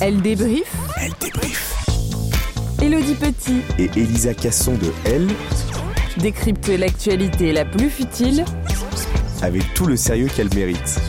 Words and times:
Elle 0.00 0.22
débrief. 0.22 0.76
Elle 1.00 1.12
débrief. 1.20 1.74
Elodie 2.80 3.14
Petit 3.14 3.60
Et 3.78 3.90
Elisa 3.98 4.34
Casson 4.34 4.74
de 4.74 4.92
Elle, 5.04 5.28
décrypte 6.18 6.68
l'actualité 6.68 7.52
la 7.52 7.64
plus 7.64 7.90
futile 7.90 8.44
avec 9.42 9.62
tout 9.74 9.86
le 9.86 9.96
sérieux 9.96 10.28
qu'elle 10.34 10.52
mérite. 10.54 11.00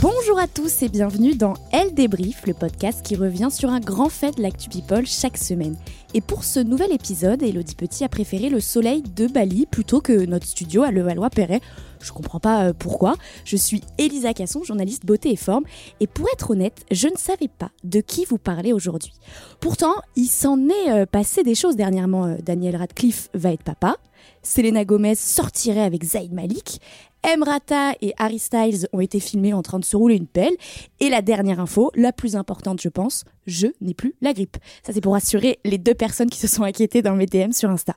Bonjour 0.00 0.38
à 0.38 0.48
tous 0.48 0.82
et 0.82 0.88
bienvenue 0.88 1.36
dans 1.36 1.54
Elle 1.72 1.94
débrief, 1.94 2.46
le 2.46 2.54
podcast 2.54 3.02
qui 3.04 3.14
revient 3.14 3.50
sur 3.50 3.70
un 3.70 3.80
grand 3.80 4.08
fait 4.08 4.36
de 4.36 4.42
l'actu 4.42 4.68
people 4.68 5.06
chaque 5.06 5.36
semaine. 5.36 5.76
Et 6.14 6.20
pour 6.20 6.44
ce 6.44 6.60
nouvel 6.60 6.92
épisode, 6.92 7.42
Elodie 7.42 7.74
Petit 7.74 8.04
a 8.04 8.08
préféré 8.10 8.50
le 8.50 8.60
soleil 8.60 9.00
de 9.00 9.26
Bali 9.26 9.64
plutôt 9.64 10.02
que 10.02 10.26
notre 10.26 10.46
studio 10.46 10.82
à 10.82 10.90
Levallois-Perret. 10.90 11.62
Je 12.02 12.12
comprends 12.12 12.38
pas 12.38 12.64
euh, 12.64 12.72
pourquoi. 12.78 13.14
Je 13.46 13.56
suis 13.56 13.80
Elisa 13.96 14.34
Casson, 14.34 14.62
journaliste 14.62 15.06
beauté 15.06 15.30
et 15.30 15.36
forme, 15.36 15.64
et 16.00 16.06
pour 16.06 16.26
être 16.34 16.50
honnête, 16.50 16.84
je 16.90 17.08
ne 17.08 17.16
savais 17.16 17.48
pas 17.48 17.70
de 17.84 18.02
qui 18.02 18.26
vous 18.26 18.36
parlez 18.36 18.74
aujourd'hui. 18.74 19.14
Pourtant, 19.60 19.94
il 20.14 20.26
s'en 20.26 20.68
est 20.68 20.90
euh, 20.90 21.06
passé 21.06 21.44
des 21.44 21.54
choses 21.54 21.76
dernièrement. 21.76 22.26
Euh, 22.26 22.36
Daniel 22.42 22.76
Radcliffe 22.76 23.30
va 23.32 23.52
être 23.52 23.64
papa. 23.64 23.96
Selena 24.42 24.84
Gomez 24.84 25.14
sortirait 25.14 25.80
avec 25.80 26.04
Zayd 26.04 26.32
Malik. 26.32 26.80
Emrata 27.24 27.92
et 28.00 28.12
Harry 28.18 28.40
Styles 28.40 28.88
ont 28.92 29.00
été 29.00 29.20
filmés 29.20 29.52
en 29.52 29.62
train 29.62 29.78
de 29.78 29.84
se 29.84 29.96
rouler 29.96 30.16
une 30.16 30.26
pelle. 30.26 30.54
Et 30.98 31.08
la 31.08 31.22
dernière 31.22 31.60
info, 31.60 31.90
la 31.94 32.12
plus 32.12 32.34
importante 32.34 32.80
je 32.80 32.88
pense, 32.88 33.24
je 33.46 33.68
n'ai 33.80 33.94
plus 33.94 34.14
la 34.20 34.32
grippe. 34.32 34.56
Ça 34.84 34.92
c'est 34.92 35.00
pour 35.00 35.12
rassurer 35.12 35.58
les 35.64 35.78
deux 35.78 35.94
personnes 35.94 36.30
qui 36.30 36.38
se 36.38 36.48
sont 36.48 36.64
inquiétées 36.64 37.00
dans 37.00 37.14
mes 37.14 37.26
DM 37.26 37.52
sur 37.52 37.70
Insta. 37.70 37.94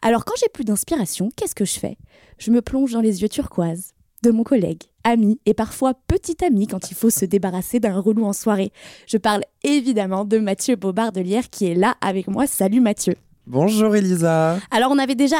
Alors 0.00 0.24
quand 0.24 0.34
j'ai 0.38 0.48
plus 0.48 0.64
d'inspiration, 0.64 1.30
qu'est-ce 1.34 1.56
que 1.56 1.64
je 1.64 1.78
fais? 1.78 1.96
Je 2.38 2.50
me 2.52 2.62
plonge 2.62 2.92
dans 2.92 3.00
les 3.00 3.22
yeux 3.22 3.28
turquoises 3.28 3.94
de 4.22 4.30
mon 4.30 4.44
collègue, 4.44 4.82
ami 5.04 5.40
et 5.46 5.54
parfois 5.54 5.94
petit 5.94 6.36
ami 6.44 6.66
quand 6.66 6.90
il 6.90 6.94
faut 6.94 7.10
se 7.10 7.24
débarrasser 7.24 7.80
d'un 7.80 7.98
relou 7.98 8.24
en 8.24 8.32
soirée. 8.32 8.72
Je 9.06 9.16
parle 9.16 9.42
évidemment 9.64 10.24
de 10.24 10.38
Mathieu 10.38 10.76
Bobardelière 10.76 11.50
qui 11.50 11.66
est 11.66 11.74
là 11.74 11.96
avec 12.00 12.28
moi. 12.28 12.46
Salut 12.46 12.80
Mathieu. 12.80 13.14
Bonjour 13.46 13.96
Elisa. 13.96 14.58
Alors 14.70 14.92
on 14.92 14.98
avait 14.98 15.14
déjà 15.14 15.38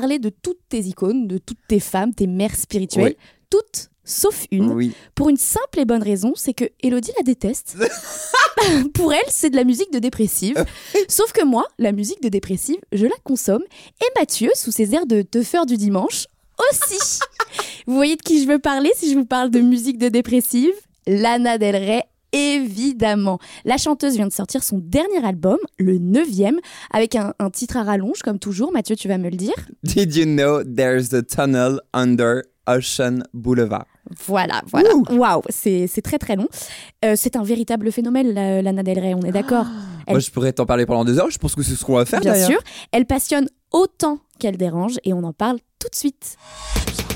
parlé 0.00 0.18
de 0.18 0.28
toutes 0.28 0.58
tes 0.68 0.80
icônes, 0.80 1.28
de 1.28 1.38
toutes 1.38 1.60
tes 1.68 1.78
femmes, 1.78 2.12
tes 2.12 2.26
mères 2.26 2.56
spirituelles, 2.56 3.14
Oui. 3.16 3.26
toutes 3.48 3.90
sauf 4.02 4.44
une. 4.50 4.72
Oui. 4.72 4.92
Pour 5.14 5.28
une 5.28 5.36
simple 5.36 5.78
et 5.78 5.84
bonne 5.84 6.02
raison, 6.02 6.32
c'est 6.34 6.52
que 6.52 6.64
Elodie 6.82 7.12
la 7.16 7.22
déteste. 7.22 7.76
Pour 8.94 9.12
elle, 9.12 9.28
c'est 9.28 9.50
de 9.50 9.56
la 9.56 9.62
musique 9.62 9.92
de 9.92 10.00
dépressive. 10.00 10.64
Sauf 11.08 11.30
que 11.32 11.44
moi, 11.44 11.64
la 11.78 11.92
musique 11.92 12.20
de 12.22 12.28
dépressive, 12.28 12.80
je 12.90 13.06
la 13.06 13.14
consomme. 13.22 13.62
Et 14.00 14.18
Mathieu, 14.18 14.50
sous 14.56 14.72
ses 14.72 14.94
airs 14.96 15.06
de 15.06 15.22
teufeur 15.22 15.64
du 15.64 15.76
dimanche, 15.76 16.26
aussi. 16.70 17.20
vous 17.86 17.94
voyez 17.94 18.16
de 18.16 18.22
qui 18.22 18.42
je 18.42 18.48
veux 18.48 18.58
parler 18.58 18.90
si 18.96 19.12
je 19.12 19.16
vous 19.16 19.26
parle 19.26 19.50
de 19.50 19.60
musique 19.60 19.98
de 19.98 20.08
dépressive? 20.08 20.74
Lana 21.06 21.56
Del 21.58 21.76
Rey. 21.76 22.02
Évidemment. 22.34 23.38
La 23.64 23.76
chanteuse 23.76 24.14
vient 24.14 24.26
de 24.26 24.32
sortir 24.32 24.62
son 24.62 24.78
dernier 24.78 25.24
album, 25.24 25.58
le 25.78 25.98
neuvième, 25.98 26.58
avec 26.92 27.14
un, 27.14 27.34
un 27.38 27.50
titre 27.50 27.76
à 27.76 27.82
rallonge, 27.84 28.20
comme 28.22 28.38
toujours. 28.38 28.72
Mathieu, 28.72 28.96
tu 28.96 29.08
vas 29.08 29.18
me 29.18 29.30
le 29.30 29.36
dire. 29.36 29.54
Did 29.82 30.14
you 30.14 30.24
know 30.24 30.62
there's 30.64 31.12
a 31.14 31.22
tunnel 31.22 31.80
under 31.92 32.42
Ocean 32.66 33.22
Boulevard? 33.32 33.86
Voilà, 34.26 34.62
voilà. 34.70 34.90
Waouh, 35.10 35.42
c'est 35.48 35.86
c'est 35.86 36.02
très 36.02 36.18
très 36.18 36.36
long. 36.36 36.46
Euh, 37.04 37.14
c'est 37.16 37.36
un 37.36 37.42
véritable 37.42 37.90
phénomène, 37.90 38.34
la- 38.34 38.60
Lana 38.62 38.82
Del 38.82 38.98
Rey, 38.98 39.14
on 39.14 39.22
est 39.22 39.32
d'accord. 39.32 39.66
Elle- 40.06 40.12
Moi, 40.14 40.20
je 40.20 40.30
pourrais 40.30 40.52
t'en 40.52 40.66
parler 40.66 40.84
pendant 40.84 41.04
deux 41.06 41.18
heures. 41.18 41.30
Je 41.30 41.38
pense 41.38 41.54
que 41.54 41.62
c'est 41.62 41.74
ce 41.74 41.84
qu'on 41.84 41.94
va 41.94 42.04
faire 42.04 42.20
Bien 42.20 42.34
sûr, 42.34 42.60
elle 42.92 43.06
passionne 43.06 43.48
autant 43.72 44.18
qu'elle 44.38 44.56
dérange 44.58 44.98
et 45.04 45.14
on 45.14 45.22
en 45.24 45.32
parle 45.32 45.58
tout 45.78 45.88
de 45.90 45.94
suite. 45.96 46.36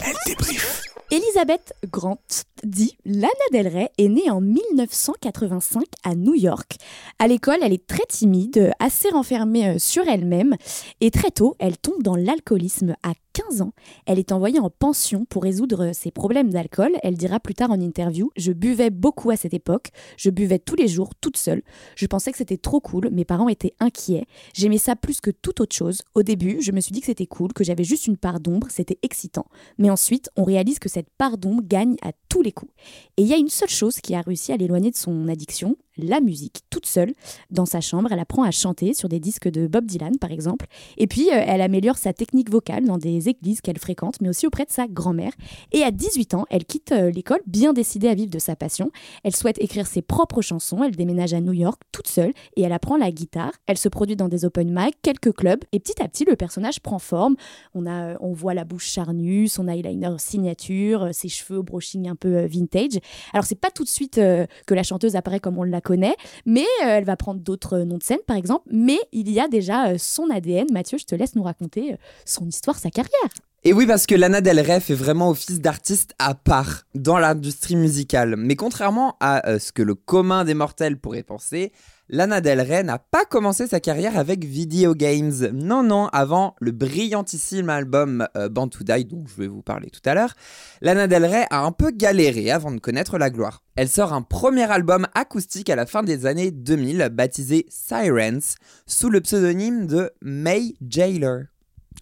Elle 0.07 0.15
débrief. 0.27 0.83
Elisabeth 1.11 1.73
Grant, 1.91 2.19
dit 2.65 2.99
Lana 3.07 3.29
Del 3.51 3.67
Rey, 3.67 3.91
est 3.97 4.09
née 4.09 4.29
en 4.31 4.43
1985 4.43 5.85
à 6.05 6.15
New 6.15 6.35
York. 6.35 6.77
À 7.19 7.27
l'école, 7.27 7.57
elle 7.63 7.73
est 7.73 7.87
très 7.87 8.05
timide, 8.07 8.73
assez 8.79 9.09
renfermée 9.09 9.69
euh, 9.69 9.79
sur 9.79 10.07
elle-même 10.07 10.57
et 11.01 11.11
très 11.11 11.31
tôt, 11.31 11.57
elle 11.61 11.79
tombe 11.79 12.03
dans 12.03 12.15
l'alcoolisme. 12.15 12.95
À 13.03 13.13
15 13.39 13.63
ans, 13.63 13.73
elle 14.07 14.19
est 14.19 14.33
envoyée 14.33 14.59
en 14.59 14.69
pension 14.69 15.25
pour 15.25 15.45
résoudre 15.45 15.93
ses 15.93 16.11
problèmes 16.11 16.51
d'alcool. 16.51 16.97
Elle 17.05 17.17
dira 17.17 17.39
plus 17.39 17.55
tard 17.55 17.71
en 17.71 17.81
interview 17.81 18.33
Je 18.37 18.51
buvais 18.51 18.91
beaucoup 18.91 19.31
à 19.31 19.37
cette 19.37 19.55
époque, 19.55 19.91
je 20.17 20.31
buvais 20.31 20.59
tous 20.59 20.75
les 20.75 20.89
jours, 20.89 21.15
toute 21.21 21.37
seule. 21.37 21.63
Je 21.95 22.07
pensais 22.07 22.33
que 22.33 22.39
c'était 22.39 22.57
trop 22.57 22.81
cool, 22.81 23.11
mes 23.13 23.25
parents 23.25 23.49
étaient 23.49 23.75
inquiets. 23.79 24.27
J'aimais 24.55 24.79
ça 24.79 24.97
plus 24.97 25.21
que 25.21 25.31
toute 25.31 25.61
autre 25.61 25.77
chose. 25.77 26.03
Au 26.17 26.25
début, 26.25 26.61
je 26.61 26.73
me 26.73 26.81
suis 26.81 26.91
dit 26.91 26.99
que 26.99 27.07
c'était 27.07 27.27
cool, 27.27 27.53
que 27.53 27.63
j'avais 27.63 27.85
juste 27.85 28.09
une 28.09 28.17
part 28.17 28.41
d'ombre, 28.41 28.67
c'était 28.71 28.99
excitant. 29.03 29.47
Mais 29.79 29.89
ensuite, 29.89 30.31
on 30.35 30.43
réalise 30.43 30.81
que 30.81 30.89
cette 30.89 31.11
part 31.11 31.39
d'ombre 31.39 31.63
gagne 31.65 31.95
à 32.03 32.11
tous 32.29 32.43
les 32.43 32.53
coups. 32.53 32.73
Et 33.17 33.23
il 33.23 33.29
y 33.29 33.35
a 33.35 33.37
une 33.37 33.49
seule 33.49 33.69
chose 33.69 34.01
qui 34.01 34.15
a 34.15 34.21
réussi 34.21 34.53
à 34.53 34.57
l'éloigner 34.57 34.91
de 34.91 34.97
son 34.97 35.29
addiction, 35.29 35.77
la 35.99 36.21
musique, 36.21 36.61
toute 36.71 36.87
seule, 36.87 37.13
dans 37.51 37.67
sa 37.67 37.81
chambre. 37.81 38.11
Elle 38.13 38.21
apprend 38.21 38.45
à 38.45 38.51
chanter 38.51 38.95
sur 38.95 39.09
des 39.09 39.21
disques 39.21 39.49
de 39.49 39.67
Bob 39.67 39.85
Dylan, 39.85 40.19
par 40.19 40.31
exemple. 40.31 40.67
Et 40.97 41.07
puis, 41.07 41.29
euh, 41.31 41.43
elle 41.45 41.61
améliore 41.61 41.99
sa 41.99 42.13
technique 42.13 42.51
vocale 42.51 42.85
dans 42.85 42.99
des 42.99 43.29
églises 43.29 43.61
qu'elle 43.61 43.79
fréquente, 43.79 44.21
mais 44.21 44.29
aussi 44.29 44.47
auprès 44.47 44.65
de 44.65 44.71
sa 44.71 44.87
grand-mère. 44.87 45.33
Et 45.73 45.83
à 45.83 45.91
18 45.91 46.35
ans, 46.35 46.47
elle 46.51 46.65
quitte 46.65 46.93
euh, 46.93 47.11
l'école, 47.11 47.41
bien 47.47 47.73
décidée 47.73 48.09
à 48.09 48.15
vivre 48.15 48.31
de 48.31 48.39
sa 48.39 48.57
passion. 48.57 48.91
Elle 49.25 49.35
souhaite 49.35 49.61
écrire 49.61 49.87
ses 49.87 50.03
propres 50.03 50.43
chansons. 50.43 50.85
Elle 50.85 50.97
déménage 50.97 51.35
à 51.35 51.41
New 51.41 51.53
York 51.53 51.81
toute 51.93 52.09
seule 52.09 52.33
et 52.57 52.63
elle 52.63 52.73
apprend 52.73 52.97
la 52.97 53.11
guitare. 53.11 53.53
Elle 53.67 53.79
se 53.79 53.89
produit 53.89 54.17
dans 54.17 54.29
des 54.29 54.45
open 54.45 54.73
mic, 54.73 54.97
quelques 55.03 55.33
clubs. 55.33 55.65
Et 55.73 55.81
petit 55.81 56.01
à 56.01 56.09
petit, 56.09 56.25
le 56.25 56.37
personnage 56.37 56.81
prend 56.81 56.99
forme. 56.99 57.37
On, 57.75 57.87
a, 57.87 58.13
euh, 58.13 58.17
on 58.21 58.33
voit 58.33 58.55
la 58.55 58.65
bouche 58.65 58.87
charnue, 58.87 59.49
son 59.49 59.69
eyeliner 59.69 60.15
signature, 60.19 61.09
ses 61.13 61.29
cheveux 61.29 61.59
au 61.59 61.63
brushing 61.63 62.09
un 62.09 62.17
peu 62.19 62.37
euh, 62.37 62.47
vintage. 62.47 62.99
Alors 63.33 63.45
c'est 63.45 63.61
pas 63.61 63.71
tout 63.71 63.85
de 63.85 63.89
suite 63.89 64.19
euh, 64.19 64.47
que 64.67 64.75
la 64.75 64.83
chanteuse 64.83 65.17
apparaît 65.17 65.41
comme 65.41 65.59
on 65.59 65.63
la 65.63 65.81
connaît, 65.81 66.17
mais 66.47 66.67
euh, 66.85 66.89
elle 66.89 67.05
va 67.05 67.17
prendre 67.17 67.41
d'autres 67.41 67.79
noms 67.79 67.99
de 67.99 68.03
scène 68.03 68.19
par 68.27 68.37
exemple. 68.37 68.69
Mais 68.71 68.99
il 69.13 69.31
y 69.31 69.41
a 69.41 69.49
déjà 69.49 69.97
son 69.99 70.31
ADN. 70.31 70.67
Mathieu, 70.73 70.99
je 70.99 71.05
te 71.05 71.15
laisse 71.15 71.35
nous 71.35 71.43
raconter 71.43 71.97
son 72.25 72.47
histoire, 72.47 72.79
sa 72.79 72.91
carrière. 72.91 73.29
Et 73.65 73.73
oui, 73.73 73.87
parce 73.87 74.07
que 74.07 74.15
Lana 74.15 74.41
Del 74.41 74.61
Rey 74.61 74.81
fait 74.81 74.95
vraiment 74.95 75.31
office 75.31 75.61
d'artiste 75.61 76.15
à 76.19 76.35
part 76.35 76.85
dans 76.95 77.19
l'industrie 77.19 77.77
musicale. 77.77 78.37
Mais 78.37 78.55
contrairement 78.55 79.17
à 79.21 79.59
ce 79.59 79.73
que 79.73 79.83
le 79.83 79.95
commun 79.95 80.45
des 80.45 80.55
mortels 80.55 80.99
pourrait 80.99 81.25
penser, 81.25 81.73
Lana 82.11 82.41
Del 82.41 82.63
Rey 82.63 82.83
n'a 82.85 82.99
pas 82.99 83.27
commencé 83.27 83.67
sa 83.67 83.81
carrière 83.81 84.17
avec 84.17 84.43
Video 84.43 84.95
Games. 84.95 85.51
Non, 85.53 85.83
non, 85.83 86.07
avant 86.09 86.57
le 86.59 86.73
brillantissime 86.73 87.69
album 87.69 88.27
euh, 88.35 88.49
Born 88.49 88.71
to 88.71 88.83
Die, 88.83 89.05
dont 89.05 89.25
je 89.27 89.43
vais 89.43 89.47
vous 89.47 89.61
parler 89.61 89.91
tout 89.91 90.01
à 90.07 90.15
l'heure, 90.15 90.33
Lana 90.81 91.07
Del 91.07 91.27
Rey 91.27 91.47
a 91.51 91.61
un 91.61 91.73
peu 91.73 91.91
galéré 91.91 92.51
avant 92.51 92.71
de 92.71 92.81
connaître 92.81 93.19
la 93.19 93.29
gloire. 93.29 93.63
Elle 93.77 93.91
sort 93.91 94.15
un 94.15 94.23
premier 94.23 94.71
album 94.71 95.07
acoustique 95.15 95.69
à 95.69 95.77
la 95.77 95.85
fin 95.85 96.03
des 96.03 96.25
années 96.25 96.51
2000, 96.51 97.11
baptisé 97.13 97.67
Sirens, 97.69 98.55
sous 98.87 99.11
le 99.11 99.21
pseudonyme 99.21 99.87
de 99.87 100.11
May 100.23 100.77
Jailer. 100.81 101.49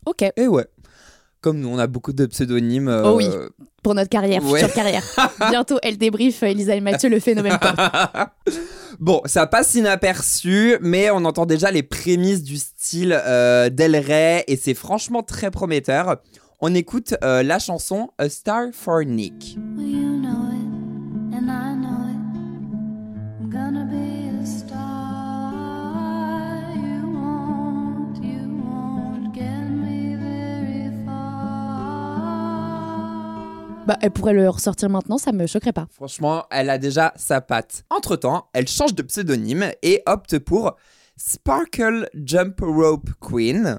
Ok. 0.04 0.22
Et 0.36 0.46
ouais. 0.46 0.66
Comme 1.46 1.60
nous, 1.60 1.68
on 1.68 1.78
a 1.78 1.86
beaucoup 1.86 2.12
de 2.12 2.26
pseudonymes. 2.26 2.88
euh, 2.88 3.04
Oh 3.04 3.14
oui. 3.18 3.28
Pour 3.84 3.94
notre 3.94 4.08
carrière, 4.10 4.42
Ouais. 4.44 4.58
future 4.58 4.74
carrière. 4.74 5.04
Bientôt, 5.50 5.78
elle 5.84 5.96
débrief 5.96 6.42
euh, 6.42 6.46
Elisa 6.46 6.74
et 6.74 6.80
Mathieu 6.80 7.08
le 7.08 7.20
phénomène. 7.20 7.56
Bon, 8.98 9.20
ça 9.26 9.46
passe 9.46 9.74
inaperçu, 9.74 10.76
mais 10.80 11.08
on 11.12 11.24
entend 11.24 11.46
déjà 11.46 11.70
les 11.70 11.84
prémices 11.84 12.42
du 12.42 12.56
style 12.56 13.12
euh, 13.24 13.68
d'El 13.70 13.94
Rey 13.96 14.42
et 14.48 14.56
c'est 14.56 14.74
franchement 14.74 15.22
très 15.22 15.52
prometteur. 15.52 16.16
On 16.60 16.74
écoute 16.74 17.14
euh, 17.22 17.44
la 17.44 17.60
chanson 17.60 18.08
A 18.18 18.28
Star 18.28 18.68
for 18.72 19.04
Nick. 19.04 19.56
Well, 19.76 19.86
you 19.86 20.16
know 20.20 20.65
Bah, 33.86 33.96
elle 34.02 34.10
pourrait 34.10 34.32
le 34.32 34.48
ressortir 34.48 34.90
maintenant, 34.90 35.16
ça 35.16 35.30
me 35.30 35.46
choquerait 35.46 35.72
pas. 35.72 35.86
Franchement, 35.92 36.44
elle 36.50 36.70
a 36.70 36.78
déjà 36.78 37.12
sa 37.14 37.40
patte. 37.40 37.84
Entre-temps, 37.88 38.48
elle 38.52 38.66
change 38.66 38.96
de 38.96 39.02
pseudonyme 39.02 39.70
et 39.82 40.02
opte 40.06 40.40
pour 40.40 40.74
Sparkle 41.16 42.08
Jump 42.14 42.58
Rope 42.62 43.08
Queen. 43.20 43.78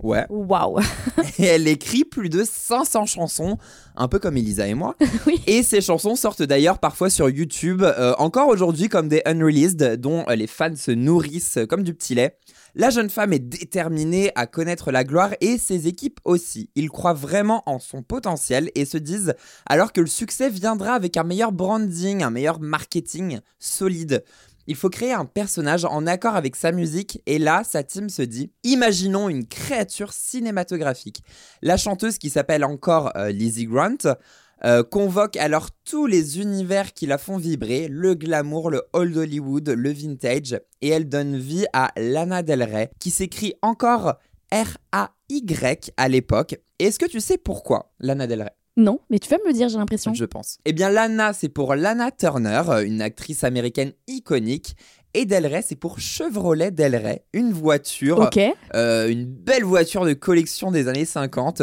Ouais. 0.00 0.26
Waouh. 0.28 0.80
Et 1.38 1.44
elle 1.44 1.66
écrit 1.66 2.04
plus 2.04 2.28
de 2.28 2.44
500 2.44 3.06
chansons, 3.06 3.56
un 3.96 4.06
peu 4.06 4.18
comme 4.18 4.36
Elisa 4.36 4.66
et 4.66 4.74
moi. 4.74 4.94
Oui. 5.26 5.40
Et 5.46 5.62
ces 5.62 5.80
chansons 5.80 6.14
sortent 6.14 6.42
d'ailleurs 6.42 6.78
parfois 6.78 7.08
sur 7.08 7.30
YouTube, 7.30 7.82
euh, 7.82 8.14
encore 8.18 8.48
aujourd'hui 8.48 8.88
comme 8.88 9.08
des 9.08 9.22
unreleased, 9.24 9.96
dont 9.96 10.24
les 10.28 10.46
fans 10.46 10.76
se 10.76 10.90
nourrissent 10.90 11.58
comme 11.68 11.82
du 11.82 11.94
petit 11.94 12.14
lait. 12.14 12.36
La 12.80 12.90
jeune 12.90 13.10
femme 13.10 13.32
est 13.32 13.40
déterminée 13.40 14.30
à 14.36 14.46
connaître 14.46 14.92
la 14.92 15.02
gloire 15.02 15.34
et 15.40 15.58
ses 15.58 15.88
équipes 15.88 16.20
aussi. 16.24 16.70
Ils 16.76 16.90
croient 16.90 17.12
vraiment 17.12 17.64
en 17.66 17.80
son 17.80 18.04
potentiel 18.04 18.70
et 18.76 18.84
se 18.84 18.96
disent 18.96 19.34
alors 19.66 19.92
que 19.92 20.00
le 20.00 20.06
succès 20.06 20.48
viendra 20.48 20.92
avec 20.92 21.16
un 21.16 21.24
meilleur 21.24 21.50
branding, 21.50 22.22
un 22.22 22.30
meilleur 22.30 22.60
marketing 22.60 23.40
solide. 23.58 24.22
Il 24.68 24.76
faut 24.76 24.90
créer 24.90 25.12
un 25.12 25.24
personnage 25.24 25.86
en 25.86 26.06
accord 26.06 26.36
avec 26.36 26.54
sa 26.54 26.70
musique 26.70 27.20
et 27.26 27.40
là, 27.40 27.64
sa 27.68 27.82
team 27.82 28.08
se 28.08 28.22
dit 28.22 28.52
imaginons 28.62 29.28
une 29.28 29.48
créature 29.48 30.12
cinématographique. 30.12 31.24
La 31.62 31.76
chanteuse 31.76 32.18
qui 32.18 32.30
s'appelle 32.30 32.62
encore 32.62 33.10
euh, 33.16 33.32
Lizzie 33.32 33.66
Grant 33.66 34.14
euh, 34.64 34.82
convoque 34.82 35.36
alors 35.36 35.68
tous 35.84 36.06
les 36.06 36.40
univers 36.40 36.92
qui 36.92 37.06
la 37.06 37.18
font 37.18 37.36
vibrer, 37.36 37.88
le 37.88 38.14
glamour, 38.14 38.70
le 38.70 38.82
old 38.92 39.16
Hollywood, 39.16 39.68
le 39.68 39.92
vintage, 39.92 40.58
et 40.82 40.88
elle 40.88 41.08
donne 41.08 41.36
vie 41.36 41.66
à 41.72 41.90
Lana 41.96 42.42
Del 42.42 42.62
Rey, 42.62 42.90
qui 42.98 43.10
s'écrit 43.10 43.54
encore 43.62 44.14
R-A-Y 44.52 45.90
à 45.96 46.08
l'époque. 46.08 46.56
Est-ce 46.78 46.98
que 46.98 47.06
tu 47.06 47.20
sais 47.20 47.38
pourquoi 47.38 47.92
Lana 48.00 48.26
Del 48.26 48.42
Rey? 48.42 48.52
Non, 48.76 49.00
mais 49.10 49.18
tu 49.18 49.28
vas 49.28 49.38
me 49.44 49.48
le 49.48 49.52
dire, 49.54 49.68
j'ai 49.68 49.76
l'impression. 49.78 50.14
je 50.14 50.24
pense. 50.24 50.58
Eh 50.64 50.72
bien, 50.72 50.88
Lana, 50.88 51.32
c'est 51.32 51.48
pour 51.48 51.74
Lana 51.74 52.12
Turner, 52.12 52.62
euh, 52.68 52.84
une 52.84 53.02
actrice 53.02 53.42
américaine 53.42 53.92
iconique. 54.06 54.76
Et 55.14 55.24
Del 55.24 55.46
Rey, 55.46 55.62
c'est 55.66 55.74
pour 55.74 55.98
Chevrolet 55.98 56.70
Del 56.70 56.94
Rey, 56.94 57.24
une 57.32 57.52
voiture, 57.52 58.18
Ok. 58.20 58.38
euh, 58.74 59.08
une 59.08 59.24
belle 59.24 59.64
voiture 59.64 60.04
de 60.04 60.12
collection 60.12 60.70
des 60.70 60.86
années 60.86 61.06
50. 61.06 61.62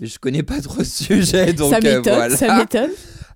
Je 0.00 0.18
connais 0.18 0.42
pas 0.42 0.60
trop 0.60 0.82
ce 0.82 1.04
sujet, 1.04 1.52
donc 1.52 1.70
ça 1.70 1.78
euh, 1.78 1.96
m'étonne, 1.96 2.14
voilà. 2.14 2.36
ça 2.36 2.56
m'étonne. 2.56 2.90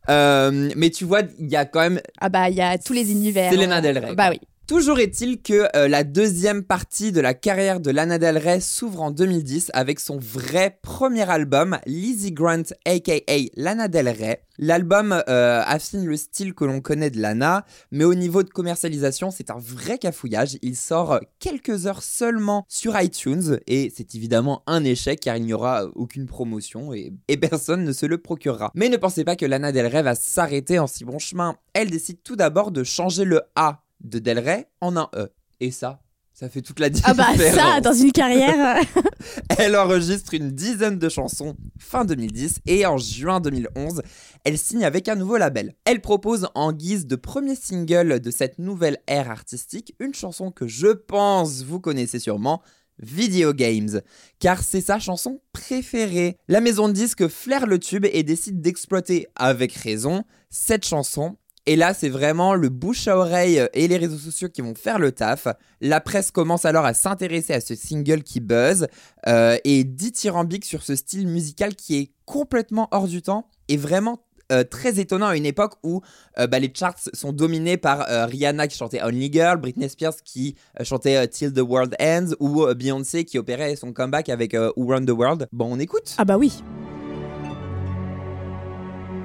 Euh, 0.09 0.71
mais 0.77 0.91
tu 0.91 1.05
vois, 1.05 1.21
il 1.39 1.51
y 1.51 1.57
a 1.57 1.65
quand 1.65 1.81
même 1.81 2.01
Ah 2.21 2.29
bah, 2.29 2.49
il 2.51 2.57
y 2.57 2.61
a 2.61 2.79
tous 2.79 2.93
les 2.93 3.11
univers. 3.11 3.53
Selena 3.53 3.81
Del 3.81 3.99
Rey. 3.99 4.15
Bah 4.15 4.29
oui. 4.31 4.41
Toujours 4.67 4.99
est-il 4.99 5.43
que 5.43 5.69
euh, 5.77 5.89
la 5.89 6.05
deuxième 6.05 6.63
partie 6.63 7.13
de 7.13 7.21
la 7.21 7.35
carrière 7.35 7.81
de 7.81 7.91
Lana 7.91 8.17
Del 8.17 8.39
Rey 8.39 8.61
s'ouvre 8.61 9.03
en 9.03 9.11
2010 9.11 9.71
avec 9.75 10.01
son 10.01 10.17
vrai 10.19 10.79
premier 10.81 11.29
album, 11.29 11.77
Lizzie 11.85 12.33
Grant 12.33 12.63
aka 12.87 13.21
Lana 13.57 13.89
Del 13.89 14.09
Rey. 14.09 14.41
L'album 14.57 15.23
euh, 15.29 15.63
affine 15.67 16.07
le 16.07 16.17
style 16.17 16.55
que 16.55 16.65
l'on 16.65 16.81
connaît 16.81 17.11
de 17.11 17.21
Lana, 17.21 17.67
mais 17.91 18.05
au 18.05 18.15
niveau 18.15 18.43
de 18.43 18.49
commercialisation, 18.49 19.31
c'est 19.31 19.51
un 19.51 19.59
vrai 19.59 19.99
cafouillage. 19.99 20.57
Il 20.63 20.77
sort 20.77 21.21
quelques 21.41 21.87
heures 21.87 22.03
seulement 22.03 22.65
sur 22.67 22.99
iTunes 22.99 23.59
et 23.67 23.93
c'est 23.95 24.15
évidemment 24.15 24.63
un 24.67 24.83
échec 24.83 25.21
car 25.21 25.37
il 25.37 25.45
n'y 25.45 25.53
aura 25.53 25.85
aucune 25.95 26.25
promotion 26.25 26.95
et, 26.95 27.13
et 27.29 27.37
personne 27.37 27.85
ne 27.85 27.93
se 27.93 28.07
le 28.07 28.17
procurera. 28.17 28.71
Mais 28.75 28.89
ne 28.89 28.97
pensez 28.97 29.25
pas 29.25 29.37
que 29.37 29.45
Lana 29.45 29.73
Del 29.73 29.89
Rey 29.89 30.03
va 30.03 30.15
s'arrêter 30.15 30.79
en 30.79 30.87
si 30.87 31.05
bon 31.05 31.19
chemin. 31.19 31.57
Elle 31.75 31.91
décide 31.91 32.23
tout 32.23 32.37
d'abord 32.37 32.71
de 32.71 32.83
changer 32.83 33.25
le 33.25 33.43
A 33.57 33.84
de 34.05 34.19
Del 34.19 34.39
Rey 34.39 34.69
en 34.81 34.97
un 34.97 35.09
E. 35.17 35.33
Et 35.61 35.71
ça, 35.71 36.01
ça 36.33 36.49
fait 36.49 36.63
toute 36.63 36.81
la 36.81 36.87
Ah 36.87 36.91
différence. 36.91 37.17
bah 37.17 37.53
ça, 37.53 37.81
dans 37.81 37.93
une 37.93 38.13
carrière. 38.13 38.79
euh, 38.97 39.03
Elle 39.59 39.77
enregistre 39.77 40.35
une 40.35 40.51
dizaine 40.51 40.99
de 40.99 41.09
chansons 41.09 41.57
fin 41.79 42.05
2010 42.05 42.61
et 42.67 42.87
en 42.87 42.99
juin 42.99 43.41
2011, 43.41 44.03
elle 44.45 44.59
signe 44.59 44.85
avec 44.85 45.09
un 45.09 45.15
nouveau 45.15 45.37
label. 45.37 45.75
Elle 45.85 46.01
propose 46.01 46.49
en 46.55 46.73
guise 46.73 47.07
de 47.07 47.17
premier 47.17 47.55
single 47.55 48.21
de 48.21 48.31
cette 48.31 48.59
nouvelle 48.59 48.99
ère 49.07 49.31
artistique 49.31 49.95
une 50.01 50.15
chanson 50.15 50.51
que 50.51 50.67
je 50.67 50.89
pense 50.89 51.63
vous 51.63 51.81
connaissez 51.81 52.19
sûrement, 52.19 52.63
Video 53.01 53.53
Games, 53.53 54.01
car 54.39 54.63
c'est 54.63 54.81
sa 54.81 54.99
chanson 55.01 55.41
préférée. 55.53 56.37
La 56.47 56.61
maison 56.61 56.87
de 56.89 56.93
disques 56.93 57.27
flaire 57.29 57.67
le 57.67 57.79
tube 57.81 58.07
et 58.13 58.23
décide 58.23 58.61
d'exploiter 58.61 59.27
avec 59.35 59.73
raison 59.73 60.23
cette 60.51 60.85
chanson. 60.85 61.37
Et 61.67 61.77
là, 61.77 61.95
c'est 61.95 62.11
vraiment 62.11 62.55
le 62.55 62.69
bouche 62.69 63.09
à 63.09 63.17
oreille 63.17 63.67
et 63.73 63.89
les 63.89 63.97
réseaux 63.97 64.19
sociaux 64.19 64.51
qui 64.51 64.61
vont 64.61 64.75
faire 64.75 64.99
le 64.99 65.13
taf. 65.13 65.49
La 65.81 66.01
presse 66.01 66.31
commence 66.31 66.67
alors 66.67 66.85
à 66.85 66.93
s'intéresser 66.93 67.55
à 67.55 67.61
ce 67.61 67.75
single 67.75 68.23
qui 68.23 68.41
buzz 68.41 68.87
euh, 69.27 69.57
et 69.65 69.85
dithyrambique 69.85 70.67
sur 70.67 70.83
ce 70.83 70.95
style 70.95 71.27
musical 71.27 71.75
qui 71.75 71.97
est 71.97 72.11
complètement 72.27 72.89
hors 72.91 73.09
du 73.09 73.23
temps 73.23 73.49
et 73.69 73.79
vraiment 73.79 74.21
euh, 74.53 74.63
très 74.63 75.01
étonnant 75.01 75.29
à 75.29 75.37
une 75.39 75.47
époque 75.47 75.73
où 75.83 76.03
euh, 76.39 76.47
bah, 76.47 76.59
les 76.59 76.71
charts 76.75 76.99
sont 77.15 77.33
dominés 77.33 77.79
par 77.79 78.11
euh, 78.11 78.27
Rihanna 78.27 78.69
qui 78.69 78.77
chantait 78.77 79.03
Only 79.03 79.33
Girl, 79.33 79.59
Britney 79.59 79.89
Spears 79.89 80.17
qui 80.23 80.57
euh, 80.79 80.85
chantait 80.85 81.17
euh, 81.17 81.27
Till 81.27 81.55
the 81.55 81.61
World 81.61 81.97
Ends 81.99 82.35
ou 82.41 82.65
euh, 82.65 82.75
Beyoncé 82.75 83.25
qui 83.25 83.39
opérait 83.39 83.75
son 83.77 83.95
comeback 83.95 84.29
avec 84.29 84.53
euh, 84.53 84.71
Who 84.77 84.89
Run 84.89 85.07
the 85.07 85.11
World. 85.11 85.49
Bon, 85.51 85.69
on 85.73 85.79
écoute. 85.79 86.15
Ah 86.19 86.27
bah 86.27 86.37
oui. 86.37 86.63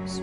The 0.06 0.22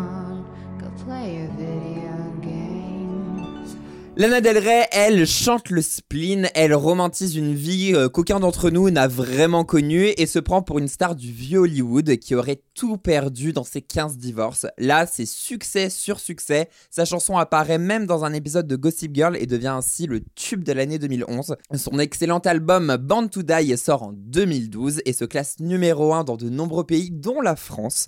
Lana 4.17 4.41
Del 4.41 4.57
Rey, 4.57 4.87
elle 4.91 5.25
chante 5.25 5.69
le 5.69 5.81
spleen, 5.81 6.49
elle 6.53 6.75
romantise 6.75 7.37
une 7.37 7.55
vie 7.55 7.93
euh, 7.95 8.07
qu'aucun 8.07 8.39
d'entre 8.39 8.69
nous 8.69 8.91
n'a 8.91 9.07
vraiment 9.07 9.63
connue 9.63 10.09
et 10.15 10.27
se 10.27 10.37
prend 10.37 10.61
pour 10.61 10.79
une 10.79 10.89
star 10.89 11.15
du 11.15 11.31
vieux 11.31 11.59
Hollywood 11.59 12.17
qui 12.17 12.35
aurait 12.35 12.61
tout 12.75 12.97
perdu 12.97 13.51
dans 13.51 13.63
ses 13.63 13.81
15 13.81 14.17
divorces. 14.17 14.67
Là, 14.77 15.05
c'est 15.07 15.25
succès 15.25 15.89
sur 15.89 16.19
succès. 16.19 16.69
Sa 16.89 17.05
chanson 17.05 17.37
apparaît 17.37 17.79
même 17.79 18.05
dans 18.05 18.23
un 18.25 18.33
épisode 18.33 18.67
de 18.67 18.75
Gossip 18.75 19.15
Girl 19.15 19.37
et 19.37 19.47
devient 19.47 19.69
ainsi 19.69 20.07
le 20.07 20.21
tube 20.35 20.63
de 20.63 20.73
l'année 20.73 20.99
2011. 20.99 21.55
Son 21.73 21.97
excellent 21.97 22.39
album 22.39 22.97
Band 22.97 23.29
to 23.29 23.41
Die 23.43 23.77
sort 23.77 24.03
en 24.03 24.11
2012 24.13 25.01
et 25.05 25.13
se 25.13 25.25
classe 25.25 25.59
numéro 25.59 26.13
1 26.13 26.25
dans 26.25 26.37
de 26.37 26.49
nombreux 26.49 26.85
pays 26.85 27.09
dont 27.09 27.41
la 27.41 27.55
France. 27.55 28.07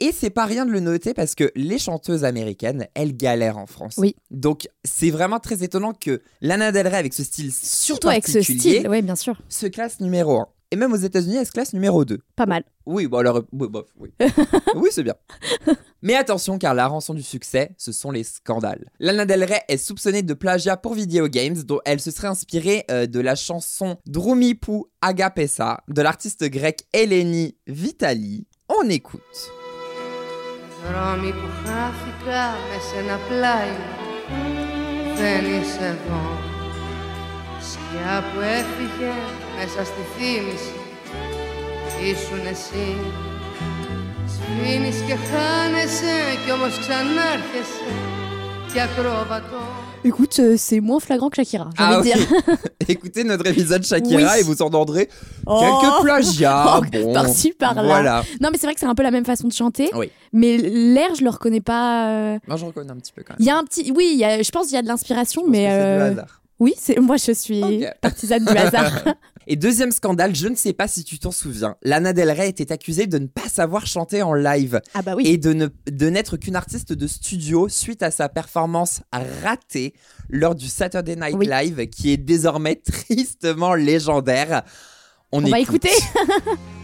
Et 0.00 0.12
c'est 0.12 0.30
pas 0.30 0.44
rien 0.44 0.64
de 0.64 0.70
le 0.70 0.80
noter 0.80 1.12
parce 1.12 1.34
que 1.34 1.50
les 1.56 1.78
chanteuses 1.78 2.24
américaines, 2.24 2.86
elles 2.94 3.16
galèrent 3.16 3.58
en 3.58 3.66
France. 3.66 3.94
Oui. 3.98 4.14
Donc 4.30 4.68
c'est 4.84 5.10
vraiment 5.10 5.40
très 5.40 5.64
étonnant 5.64 5.92
que 5.92 6.22
Lana 6.40 6.70
Del 6.70 6.86
Rey 6.86 6.96
avec 6.96 7.14
ce 7.14 7.24
style 7.24 7.52
Surtout 7.52 8.08
avec 8.08 8.28
ce 8.28 8.40
style, 8.40 8.86
oui, 8.88 9.02
bien 9.02 9.16
sûr. 9.16 9.40
se 9.48 9.66
classe 9.66 10.00
numéro 10.00 10.38
1. 10.38 10.48
Et 10.70 10.76
même 10.76 10.92
aux 10.92 10.96
États-Unis, 10.96 11.36
elle 11.36 11.46
se 11.46 11.52
classe 11.52 11.72
numéro 11.72 12.04
2. 12.04 12.18
Pas 12.36 12.44
mal. 12.46 12.62
Oui, 12.84 13.06
bon 13.06 13.18
alors, 13.18 13.42
oui, 13.52 13.68
bof, 13.68 13.86
oui. 13.96 14.10
oui, 14.76 14.90
c'est 14.92 15.02
bien. 15.02 15.14
Mais 16.02 16.14
attention, 16.14 16.58
car 16.58 16.74
la 16.74 16.86
rançon 16.86 17.14
du 17.14 17.22
succès, 17.22 17.70
ce 17.78 17.90
sont 17.90 18.10
les 18.10 18.22
scandales. 18.22 18.84
Lana 19.00 19.24
Del 19.24 19.44
Rey 19.44 19.62
est 19.68 19.78
soupçonnée 19.78 20.22
de 20.22 20.34
plagiat 20.34 20.76
pour 20.76 20.94
video 20.94 21.26
games, 21.26 21.56
dont 21.64 21.80
elle 21.86 22.00
se 22.00 22.10
serait 22.10 22.28
inspirée 22.28 22.84
euh, 22.90 23.06
de 23.06 23.18
la 23.18 23.34
chanson 23.34 23.96
Drumipu 24.06 24.84
Agapesa 25.00 25.82
de 25.88 26.02
l'artiste 26.02 26.44
grec 26.44 26.86
Eleni 26.92 27.56
Vitali. 27.66 28.46
On 28.68 28.88
écoute. 28.90 29.22
Δρόμοι 30.84 31.30
που 31.38 31.48
χάθηκα 31.64 32.44
με 32.68 32.78
σε 32.86 32.96
ένα 33.02 33.16
πλάι. 33.28 33.74
Μου 34.30 35.16
Δεν 35.20 35.42
είσαι 35.54 35.86
εδώ. 35.94 36.24
Σκιά 37.68 38.16
που 38.28 38.40
έφυγε 38.58 39.12
μέσα 39.56 39.80
στη 39.90 40.02
θύμηση. 40.14 40.76
Ήσουν 42.10 42.46
εσύ. 42.54 42.88
Σβήνεις 44.32 44.98
και 45.06 45.16
χάνεσαι 45.28 46.16
κι 46.44 46.52
όμως 46.52 46.74
ξανάρχεσαι. 46.82 47.90
Κι 48.72 48.80
ακρόβατο 48.80 49.87
Écoute, 50.04 50.36
euh, 50.38 50.54
c'est 50.56 50.80
moins 50.80 51.00
flagrant 51.00 51.28
que 51.28 51.36
Shakira, 51.36 51.70
j'ai 51.76 51.82
Ah 51.84 51.98
envie 51.98 52.10
de 52.10 52.16
dire. 52.16 52.26
Écoutez 52.88 53.24
notre 53.24 53.46
épisode 53.46 53.84
Shakira 53.84 54.32
Oui. 54.34 54.40
et 54.40 54.42
vous 54.44 54.62
entendrez 54.62 55.08
Oh. 55.46 55.60
quelques 55.60 56.02
plagiats. 56.02 56.64
Oh, 56.78 56.82
bon, 56.90 57.12
par-ci, 57.12 57.52
par-là. 57.52 57.82
Voilà. 57.82 58.22
Non, 58.40 58.48
mais 58.52 58.58
c'est 58.58 58.66
vrai 58.66 58.74
que 58.74 58.80
c'est 58.80 58.86
un 58.86 58.94
peu 58.94 59.02
la 59.02 59.10
même 59.10 59.24
façon 59.24 59.48
de 59.48 59.52
chanter. 59.52 59.90
Oui. 59.94 60.10
Mais 60.32 60.56
l'air, 60.56 61.14
je 61.16 61.24
le 61.24 61.30
reconnais 61.30 61.60
pas. 61.60 62.08
euh. 62.10 62.38
Moi, 62.46 62.56
je 62.56 62.64
reconnais 62.64 62.90
un 62.92 62.96
petit 62.96 63.12
peu 63.12 63.22
quand 63.22 63.34
même. 63.34 63.38
Il 63.40 63.46
y 63.46 63.50
a 63.50 63.56
un 63.58 63.64
petit. 63.64 63.92
Oui, 63.94 64.10
il 64.12 64.18
y 64.18 64.24
a- 64.24 64.40
je 64.42 64.50
pense 64.50 64.66
qu'il 64.66 64.74
y 64.74 64.78
a 64.78 64.82
de 64.82 64.86
l'inspiration, 64.88 65.42
Je 65.42 65.46
pense 65.46 65.52
mais. 65.52 65.64
que 65.64 65.70
c'est 65.70 65.76
du 65.76 65.82
euh, 65.82 66.10
hasard. 66.12 66.37
Oui, 66.60 66.74
c'est 66.76 66.98
moi, 66.98 67.16
je 67.16 67.32
suis 67.32 67.84
partisane 68.00 68.44
du 68.44 68.56
hasard. 68.56 69.04
Et 69.50 69.56
deuxième 69.56 69.92
scandale, 69.92 70.34
je 70.36 70.46
ne 70.48 70.54
sais 70.54 70.74
pas 70.74 70.88
si 70.88 71.04
tu 71.04 71.18
t'en 71.18 71.30
souviens, 71.30 71.76
Lana 71.82 72.12
Del 72.12 72.30
Rey 72.30 72.50
était 72.50 72.70
accusée 72.70 73.06
de 73.06 73.18
ne 73.18 73.26
pas 73.26 73.48
savoir 73.48 73.86
chanter 73.86 74.20
en 74.22 74.34
live 74.34 74.80
ah 74.92 75.00
bah 75.00 75.14
oui. 75.16 75.26
et 75.26 75.38
de 75.38 75.54
ne 75.54 75.68
de 75.90 76.10
n'être 76.10 76.36
qu'une 76.36 76.54
artiste 76.56 76.92
de 76.92 77.06
studio 77.06 77.66
suite 77.68 78.02
à 78.02 78.10
sa 78.10 78.28
performance 78.28 79.00
ratée 79.42 79.94
lors 80.28 80.54
du 80.54 80.66
Saturday 80.66 81.16
Night 81.16 81.34
Oui. 81.38 81.46
Live 81.48 81.86
qui 81.88 82.12
est 82.12 82.18
désormais 82.18 82.76
tristement 82.76 83.74
légendaire. 83.74 84.64
On, 85.32 85.42
On 85.42 85.48
va 85.48 85.60
écoute. 85.60 85.84
écouter. 85.86 86.04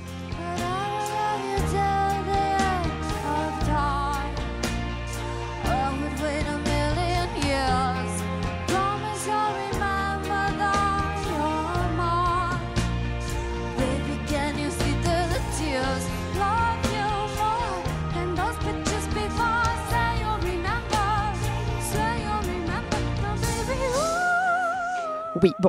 Oui, 25.45 25.53
bon. 25.61 25.69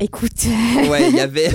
Écoute, 0.00 0.32
Ouais, 0.90 1.08
il 1.10 1.16
y 1.16 1.20
avait 1.20 1.50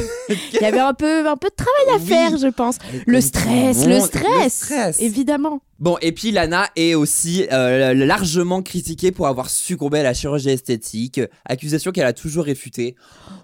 il 0.54 0.62
y 0.62 0.66
avait 0.66 0.80
un 0.80 0.94
peu, 0.96 1.28
un 1.28 1.36
peu 1.38 1.50
de 1.50 1.56
travail 1.56 1.96
à 1.96 1.98
Oui. 2.00 2.08
faire, 2.08 2.38
je 2.38 2.48
pense. 2.48 2.78
Le 3.08 3.22
stress, 3.22 3.86
le 3.88 4.00
stress, 4.00 4.54
stress. 4.56 5.00
évidemment. 5.02 5.62
Bon, 5.80 5.98
et 6.02 6.12
puis 6.12 6.32
Lana 6.32 6.68
est 6.76 6.94
aussi 6.96 7.48
euh, 7.52 7.94
largement 7.96 8.62
critiquée 8.64 9.12
pour 9.12 9.26
avoir 9.28 9.50
succombé 9.50 10.00
à 10.00 10.04
la 10.04 10.14
chirurgie 10.16 10.50
esthétique, 10.50 11.20
accusation 11.46 11.92
qu'elle 11.92 12.06
a 12.08 12.14
toujours 12.14 12.46
réfutée. 12.46 12.96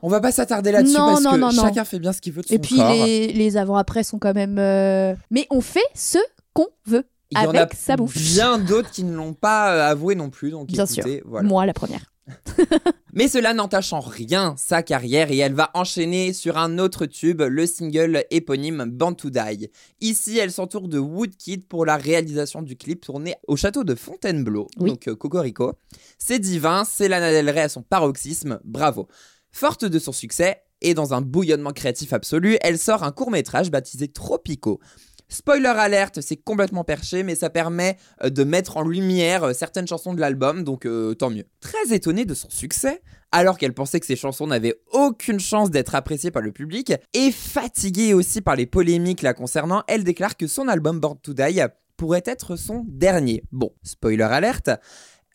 On 0.03 0.07
va 0.07 0.19
pas 0.19 0.31
s'attarder 0.31 0.71
là-dessus 0.71 0.93
Non, 0.95 1.07
parce 1.13 1.21
non, 1.23 1.31
que 1.31 1.37
non, 1.37 1.51
non. 1.51 1.61
chacun 1.63 1.83
fait 1.85 1.99
bien 1.99 2.13
ce 2.13 2.21
qu'il 2.21 2.33
veut 2.33 2.41
de 2.43 2.47
son 2.47 2.53
Et 2.55 2.59
puis 2.59 2.75
corps. 2.77 2.91
les, 2.93 3.33
les 3.33 3.57
avant-après 3.57 4.03
sont 4.03 4.17
quand 4.19 4.33
même. 4.35 4.57
euh, 4.59 5.13
Mais 5.31 5.47
on 5.51 5.61
fait 5.61 5.79
ce 5.95 6.19
qu'on 6.53 6.67
veut 6.87 7.05
Il 7.31 7.37
y 7.39 7.41
en 7.41 7.49
avec 7.49 7.61
a 7.73 7.75
sa 7.75 7.95
bouffe. 7.97 8.15
bien 8.17 8.57
d'autres 8.57 8.89
qui 8.91 9.03
ne 9.03 9.15
l'ont 9.15 9.33
pas 9.33 9.73
euh, 9.73 9.91
avoué 9.91 10.15
non 10.15 10.29
plus, 10.31 10.49
donc 10.51 10.67
Bien 10.67 10.85
écoutez, 10.85 11.21
voilà. 11.25 11.47
Moi, 11.47 11.65
la 11.67 11.73
première. 11.73 12.11
Mais 13.13 13.27
cela 13.27 13.53
n'entache 13.53 13.93
en 13.93 13.99
rien 13.99 14.53
sa 14.57 14.83
carrière 14.83 15.31
et 15.31 15.37
elle 15.37 15.53
va 15.53 15.71
enchaîner 15.73 16.33
sur 16.33 16.57
un 16.57 16.77
autre 16.77 17.05
tube, 17.05 17.41
le 17.41 17.65
single 17.65 18.25
éponyme 18.29 18.85
Born 18.85 19.15
to 19.15 19.29
Die. 19.29 19.69
Ici, 20.01 20.37
elle 20.37 20.51
s'entoure 20.51 20.87
de 20.87 20.99
Woodkid 20.99 21.65
pour 21.67 21.85
la 21.85 21.97
réalisation 21.97 22.61
du 22.61 22.75
clip 22.75 23.01
tourné 23.05 23.35
au 23.47 23.55
château 23.55 23.83
de 23.83 23.95
Fontainebleau, 23.95 24.67
Oui. 24.77 24.89
donc 24.91 25.07
euh, 25.07 25.15
Cocorico. 25.15 25.73
C'est 26.17 26.39
divin, 26.39 26.83
c'est 26.85 27.07
Lana 27.07 27.31
Del 27.31 27.49
Rey 27.49 27.61
à 27.61 27.69
son 27.69 27.81
paroxysme, 27.81 28.59
bravo. 28.63 29.07
Forte 29.51 29.85
de 29.85 29.97
son 29.99 30.11
succès 30.11 30.61
et 30.81 30.93
dans 30.93 31.13
un 31.13 31.21
bouillonnement 31.21 31.71
créatif 31.71 32.13
absolu, 32.13 32.57
elle 32.61 32.77
sort 32.77 33.03
un 33.03 33.11
court-métrage 33.11 33.71
baptisé 33.71 34.07
Tropico. 34.07 34.79
Spoiler 35.29 35.67
alerte, 35.67 36.21
c'est 36.21 36.37
complètement 36.37 36.85
perché, 36.85 37.23
mais 37.23 37.35
ça 37.35 37.49
permet 37.49 37.97
euh, 38.23 38.29
de 38.29 38.45
mettre 38.45 38.77
en 38.77 38.83
lumière 38.83 39.43
euh, 39.43 39.53
certaines 39.53 39.87
chansons 39.87 40.13
de 40.13 40.21
l'album, 40.21 40.63
donc 40.63 40.85
euh, 40.85 41.15
tant 41.15 41.29
mieux. 41.29 41.43
Très 41.59 41.93
étonnée 41.93 42.23
de 42.23 42.33
son 42.33 42.49
succès, 42.49 43.01
alors 43.33 43.57
qu'elle 43.57 43.73
pensait 43.73 43.99
que 43.99 44.05
ses 44.05 44.15
chansons 44.15 44.47
n'avaient 44.47 44.75
aucune 44.93 45.39
chance 45.39 45.69
d'être 45.69 45.95
appréciées 45.95 46.31
par 46.31 46.41
le 46.41 46.53
public, 46.53 46.93
et 47.13 47.31
fatiguée 47.31 48.13
aussi 48.13 48.39
par 48.39 48.55
les 48.55 48.65
polémiques 48.65 49.21
la 49.21 49.33
concernant, 49.33 49.83
elle 49.89 50.05
déclare 50.05 50.37
que 50.37 50.47
son 50.47 50.69
album 50.69 51.01
Born 51.01 51.17
to 51.21 51.33
Die 51.33 51.61
pourrait 51.97 52.23
être 52.25 52.55
son 52.55 52.85
dernier. 52.87 53.43
Bon, 53.51 53.73
spoiler 53.83 54.23
alerte. 54.23 54.69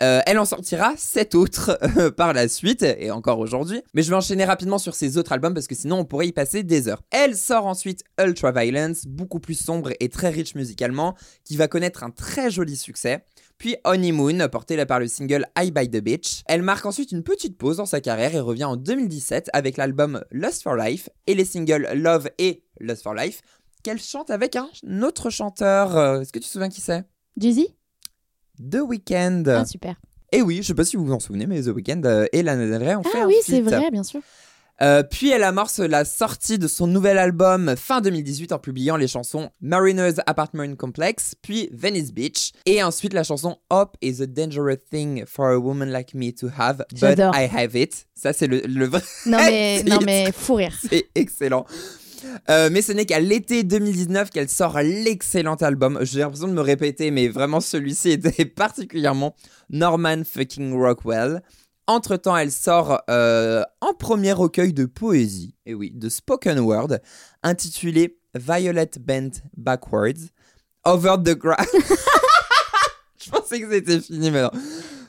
Euh, 0.02 0.21
elle 0.26 0.38
en 0.38 0.44
sortira 0.44 0.94
sept 0.97 1.37
autres 1.37 1.78
euh, 1.97 2.11
par 2.11 2.32
la 2.32 2.49
suite, 2.49 2.82
et 2.82 3.12
encore 3.12 3.38
aujourd'hui. 3.38 3.82
Mais 3.94 4.02
je 4.02 4.11
vais 4.11 4.16
enchaîner 4.16 4.44
rapidement 4.44 4.78
sur 4.78 4.97
ses 4.97 5.16
autres 5.16 5.30
albums 5.32 5.54
parce 5.54 5.68
que 5.68 5.76
sinon 5.76 6.00
on 6.00 6.04
pourrait 6.04 6.26
y 6.26 6.32
passer 6.32 6.64
des 6.64 6.88
heures. 6.88 7.02
Elle 7.11 7.37
sort 7.37 7.66
ensuite 7.66 8.02
Ultraviolence, 8.21 9.06
beaucoup 9.06 9.38
plus 9.38 9.54
sombre 9.54 9.90
et 10.00 10.09
très 10.09 10.30
riche 10.30 10.56
musicalement, 10.56 11.14
qui 11.44 11.56
va 11.56 11.68
connaître 11.68 12.02
un 12.02 12.11
très 12.11 12.50
joli 12.50 12.76
succès. 12.76 13.25
Puis 13.59 13.76
Honeymoon, 13.85 14.49
porté 14.50 14.75
là 14.75 14.87
par 14.87 14.99
le 14.99 15.06
single 15.06 15.47
I 15.56 15.71
by 15.71 15.88
the 15.88 16.02
Beach. 16.02 16.42
Elle 16.47 16.62
marque 16.62 16.85
ensuite 16.85 17.12
une 17.12 17.23
petite 17.23 17.56
pause 17.56 17.76
dans 17.76 17.87
sa 17.87 18.00
carrière 18.00 18.35
et 18.35 18.40
revient 18.40 18.64
en 18.64 18.76
2017 18.76 19.50
avec 19.52 19.76
l'album 19.76 20.25
Lust 20.32 20.64
for 20.64 20.75
Life 20.75 21.11
et 21.28 21.35
les 21.35 21.44
singles 21.44 21.88
Love 21.94 22.28
et 22.38 22.64
Lust 22.80 23.04
for 23.04 23.14
Life, 23.14 23.40
qu'elle 23.85 24.00
chante 24.00 24.30
avec 24.30 24.56
un 24.56 24.68
autre 25.02 25.30
chanteur. 25.30 25.97
Euh, 25.97 26.21
Est-ce 26.23 26.32
que 26.32 26.40
tu 26.40 26.47
te 26.47 26.50
souviens 26.50 26.71
qui 26.71 26.80
c'est? 26.80 27.04
Jay-Z? 27.37 27.61
The 28.71 28.81
Weeknd. 28.87 29.45
Ah, 29.49 29.64
super. 29.64 29.97
Et 30.33 30.40
oui, 30.42 30.59
je 30.62 30.69
sais 30.69 30.75
pas 30.75 30.85
si 30.85 30.97
vous 30.97 31.04
vous 31.04 31.12
en 31.12 31.21
souvenez, 31.21 31.47
mais 31.47 31.62
The 31.62 31.69
Weeknd 31.69 32.02
euh, 32.04 32.26
et 32.33 32.42
Lana 32.42 32.66
Del 32.66 32.83
Rey 32.83 32.95
ont 32.97 33.02
fait 33.02 33.19
Ah 33.21 33.25
un 33.25 33.26
oui, 33.26 33.35
c'est 33.45 33.61
vrai, 33.61 33.90
bien 33.90 34.02
sûr. 34.02 34.21
Euh, 34.81 35.02
puis 35.04 35.31
elle 35.31 35.45
amorce 35.45 35.78
la 35.78 36.04
sortie 36.04 36.59
de 36.59 36.66
son 36.66 36.87
nouvel 36.88 37.16
album 37.19 37.75
fin 37.76 38.00
2018 38.00 38.50
en 38.52 38.59
publiant 38.59 38.97
les 38.97 39.07
chansons 39.07 39.50
Mariner's 39.61 40.16
Apartment 40.26 40.75
Complex, 40.76 41.35
puis 41.40 41.69
Venice 41.73 42.12
Beach, 42.12 42.52
et 42.66 42.83
ensuite 42.83 43.12
la 43.12 43.23
chanson 43.23 43.59
Hope 43.71 43.97
is 44.00 44.21
a 44.23 44.26
dangerous 44.26 44.78
thing 44.90 45.25
for 45.26 45.50
a 45.50 45.59
woman 45.59 45.90
like 45.92 46.14
me 46.14 46.33
to 46.33 46.49
have, 46.59 46.85
but. 47.00 47.19
I 47.19 47.49
have 47.54 47.76
it. 47.76 48.07
Ça 48.14 48.33
c'est 48.33 48.49
le, 48.49 48.62
le 48.66 48.87
vrai, 48.87 49.02
Non 49.26 49.38
mais, 49.38 49.83
non 49.87 49.99
mais, 50.04 50.33
fou 50.33 50.54
rire. 50.54 50.75
c'est 50.90 51.04
excellent. 51.14 51.64
Euh, 52.50 52.69
mais 52.71 52.83
ce 52.83 52.93
n'est 52.93 53.07
qu'à 53.07 53.21
l'été 53.21 53.62
2019 53.62 54.31
qu'elle 54.31 54.49
sort 54.49 54.79
l'excellent 54.81 55.57
album. 55.57 55.99
J'ai 56.02 56.21
l'impression 56.21 56.49
de 56.49 56.52
me 56.52 56.61
répéter, 56.61 57.11
mais 57.11 57.29
vraiment 57.29 57.61
celui-ci 57.61 58.11
était 58.12 58.45
particulièrement 58.45 59.35
Norman 59.71 60.23
fucking 60.25 60.75
Rockwell. 60.75 61.43
Entre-temps, 61.87 62.37
elle 62.37 62.52
sort 62.52 63.02
euh, 63.11 63.62
un 63.81 63.93
premier 63.95 64.33
recueil 64.33 64.73
de 64.73 64.85
poésie, 64.85 65.57
et 65.67 65.75
oui, 65.75 65.91
de 65.93 66.09
spoken 66.09 66.61
word, 66.61 66.99
intitulé 67.43 68.19
Violet 68.35 68.91
Bent 69.00 69.43
Backwards, 69.57 70.31
Over 70.85 71.17
the 71.25 71.37
Grass. 71.37 71.69
Je 73.25 73.31
pensais 73.31 73.61
que 73.61 73.71
c'était 73.71 74.00
fini 74.00 74.31
maintenant. 74.31 74.59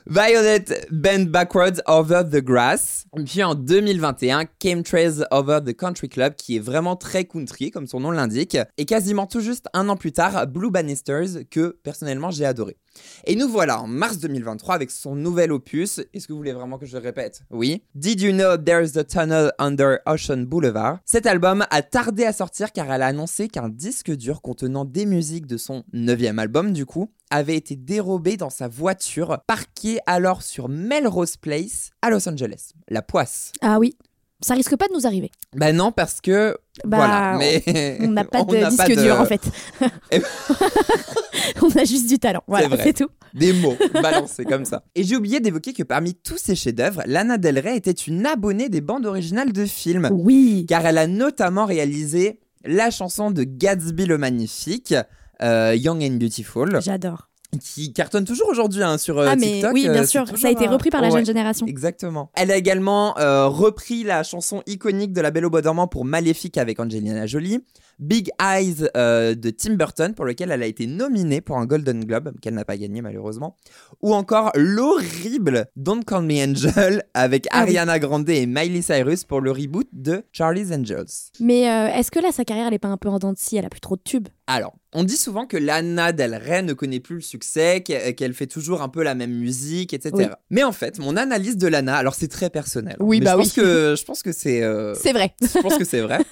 Violet 0.06 0.66
Bend 0.90 1.30
Backwards 1.30 1.80
Over 1.86 2.24
the 2.30 2.44
Grass. 2.44 3.06
Puis 3.24 3.42
en 3.42 3.54
2021, 3.54 4.44
Chemtrails 4.62 5.24
Over 5.30 5.60
the 5.64 5.74
Country 5.74 6.10
Club, 6.10 6.34
qui 6.34 6.56
est 6.56 6.60
vraiment 6.60 6.94
très 6.94 7.24
country, 7.24 7.70
comme 7.70 7.86
son 7.86 8.00
nom 8.00 8.10
l'indique. 8.10 8.58
Et 8.76 8.84
quasiment 8.84 9.26
tout 9.26 9.40
juste 9.40 9.66
un 9.72 9.88
an 9.88 9.96
plus 9.96 10.12
tard, 10.12 10.46
Blue 10.46 10.70
Bannisters, 10.70 11.46
que 11.50 11.78
personnellement 11.82 12.30
j'ai 12.30 12.44
adoré. 12.44 12.76
Et 13.24 13.36
nous 13.36 13.48
voilà 13.48 13.80
en 13.80 13.86
mars 13.86 14.18
2023 14.18 14.74
avec 14.74 14.90
son 14.90 15.14
nouvel 15.14 15.52
opus. 15.52 16.00
Est-ce 16.12 16.26
que 16.26 16.32
vous 16.32 16.38
voulez 16.38 16.52
vraiment 16.52 16.78
que 16.78 16.86
je 16.86 16.96
le 16.96 17.02
répète? 17.02 17.42
Oui. 17.50 17.82
Did 17.94 18.20
you 18.20 18.32
know 18.32 18.56
there's 18.56 18.96
a 18.96 19.04
tunnel 19.04 19.52
under 19.58 19.98
Ocean 20.06 20.44
Boulevard? 20.44 20.98
Cet 21.04 21.26
album 21.26 21.64
a 21.70 21.82
tardé 21.82 22.24
à 22.24 22.32
sortir 22.32 22.72
car 22.72 22.90
elle 22.92 23.02
a 23.02 23.06
annoncé 23.06 23.48
qu'un 23.48 23.68
disque 23.68 24.10
dur 24.12 24.42
contenant 24.42 24.84
des 24.84 25.06
musiques 25.06 25.46
de 25.46 25.56
son 25.56 25.84
neuvième 25.92 26.38
album 26.38 26.72
du 26.72 26.86
coup 26.86 27.10
avait 27.30 27.56
été 27.56 27.76
dérobé 27.76 28.36
dans 28.36 28.50
sa 28.50 28.68
voiture 28.68 29.38
parquée 29.46 29.98
alors 30.06 30.42
sur 30.42 30.68
Melrose 30.68 31.36
Place 31.36 31.90
à 32.02 32.10
Los 32.10 32.28
Angeles. 32.28 32.72
La 32.88 33.02
poisse. 33.02 33.52
Ah 33.60 33.78
oui. 33.78 33.96
Ça 34.44 34.52
risque 34.52 34.76
pas 34.76 34.88
de 34.88 34.92
nous 34.92 35.06
arriver. 35.06 35.30
Bah 35.56 35.72
non, 35.72 35.90
parce 35.90 36.20
que. 36.20 36.54
Bah, 36.84 36.98
voilà. 36.98 37.36
Mais 37.38 37.96
On 38.02 38.08
n'a 38.08 38.24
pas 38.24 38.44
de 38.44 38.56
disque 38.68 38.76
pas 38.76 38.88
de- 38.88 39.02
dur 39.02 39.18
en 39.18 39.24
fait. 39.24 39.40
Eh 40.10 40.20
On 41.62 41.70
a 41.70 41.84
juste 41.84 42.08
du 42.08 42.18
talent. 42.18 42.42
Voilà, 42.46 42.68
vrai. 42.68 42.82
c'est 42.84 42.92
tout. 42.92 43.08
Des 43.32 43.54
mots 43.54 43.76
balancés 43.94 44.44
comme 44.44 44.66
ça. 44.66 44.84
Et 44.94 45.02
j'ai 45.02 45.16
oublié 45.16 45.40
d'évoquer 45.40 45.72
que 45.72 45.82
parmi 45.82 46.14
tous 46.14 46.36
ces 46.36 46.54
chefs-d'œuvre, 46.54 47.02
Lana 47.06 47.38
Del 47.38 47.58
Rey 47.58 47.76
était 47.76 47.90
une 47.90 48.26
abonnée 48.26 48.68
des 48.68 48.82
bandes 48.82 49.06
originales 49.06 49.52
de 49.52 49.64
films. 49.64 50.10
Oui. 50.12 50.66
Car 50.68 50.84
elle 50.84 50.98
a 50.98 51.06
notamment 51.06 51.64
réalisé 51.64 52.38
la 52.66 52.90
chanson 52.90 53.30
de 53.30 53.44
Gatsby 53.44 54.04
le 54.04 54.18
Magnifique, 54.18 54.94
euh, 55.42 55.74
Young 55.74 56.02
and 56.02 56.16
Beautiful, 56.18 56.80
J'adore. 56.82 57.30
Qui 57.58 57.92
cartonne 57.92 58.24
toujours 58.24 58.48
aujourd'hui 58.48 58.82
hein, 58.82 58.98
sur 58.98 59.18
euh, 59.18 59.26
ah 59.28 59.36
mais 59.36 59.52
TikTok. 59.52 59.72
oui, 59.72 59.88
euh, 59.88 59.92
bien 59.92 60.06
sûr, 60.06 60.22
toujours, 60.22 60.38
ça 60.38 60.48
a 60.48 60.50
été 60.50 60.66
repris 60.66 60.90
par 60.90 61.02
la 61.02 61.10
jeune 61.10 61.26
génération. 61.26 61.66
Exactement. 61.66 62.30
Elle 62.34 62.50
a 62.50 62.56
également 62.56 63.16
euh, 63.18 63.46
repris 63.46 64.04
la 64.04 64.22
chanson 64.22 64.62
iconique 64.66 65.12
de 65.12 65.20
La 65.20 65.30
Belle 65.30 65.46
au 65.46 65.50
Bois 65.50 65.62
dormant 65.62 65.86
pour 65.86 66.04
Maléfique 66.04 66.58
avec 66.58 66.80
Angelina 66.80 67.26
Jolie. 67.26 67.60
Big 67.98 68.30
Eyes 68.42 68.88
euh, 68.96 69.34
de 69.34 69.50
Tim 69.50 69.74
Burton 69.74 70.14
pour 70.14 70.24
lequel 70.24 70.50
elle 70.50 70.62
a 70.62 70.66
été 70.66 70.86
nominée 70.86 71.40
pour 71.40 71.58
un 71.58 71.66
Golden 71.66 72.04
Globe 72.04 72.32
qu'elle 72.40 72.54
n'a 72.54 72.64
pas 72.64 72.76
gagné 72.76 73.02
malheureusement. 73.02 73.56
Ou 74.02 74.14
encore 74.14 74.50
l'horrible 74.54 75.66
Don't 75.76 76.04
Call 76.04 76.24
Me 76.24 76.42
Angel 76.44 77.02
avec 77.14 77.46
Ah. 77.50 77.60
Ariana 77.60 77.98
Grande 77.98 78.28
et 78.28 78.46
Miley 78.46 78.82
Cyrus 78.82 79.24
pour 79.24 79.40
le 79.40 79.50
reboot 79.50 79.88
de 79.92 80.22
Charlie's 80.32 80.70
Angels. 80.72 81.30
Mais 81.40 81.68
euh, 81.70 81.88
est-ce 81.88 82.10
que 82.10 82.18
là, 82.20 82.30
sa 82.32 82.44
carrière, 82.44 82.66
elle 82.68 82.74
est 82.74 82.78
pas 82.78 82.88
un 82.88 82.96
peu 82.96 83.08
en 83.08 83.18
dents 83.18 83.32
de 83.32 83.38
scie? 83.38 83.56
Elle 83.56 83.66
a 83.66 83.70
plus 83.70 83.80
trop 83.80 83.96
de 83.96 84.02
tubes. 84.02 84.28
Alors, 84.46 84.74
on 84.92 85.04
dit 85.04 85.16
souvent 85.16 85.46
que 85.46 85.56
Lana 85.56 86.12
Del 86.12 86.34
Rey 86.34 86.62
ne 86.62 86.72
connaît 86.74 87.00
plus 87.00 87.16
le 87.16 87.20
succès, 87.22 87.80
qu'e- 87.82 88.12
qu'elle 88.14 88.34
fait 88.34 88.46
toujours 88.46 88.82
un 88.82 88.88
peu 88.88 89.02
la 89.02 89.14
même 89.14 89.32
musique, 89.32 89.94
etc. 89.94 90.10
Oui. 90.14 90.24
Mais 90.50 90.62
en 90.62 90.72
fait, 90.72 90.98
mon 90.98 91.16
analyse 91.16 91.56
de 91.56 91.66
Lana, 91.66 91.96
alors 91.96 92.14
c'est 92.14 92.28
très 92.28 92.50
personnel. 92.50 92.96
Oui, 93.00 93.20
mais 93.20 93.24
bah 93.26 93.32
je 93.32 93.36
oui. 93.38 93.42
pense 93.44 93.52
que 93.54 93.94
je 93.98 94.04
pense 94.04 94.22
que 94.22 94.32
c'est 94.32 94.62
euh, 94.62 94.94
C'est 94.94 95.12
vrai. 95.12 95.34
je 95.40 95.60
pense 95.60 95.76
que 95.78 95.84
c'est 95.84 96.00
vrai. 96.00 96.18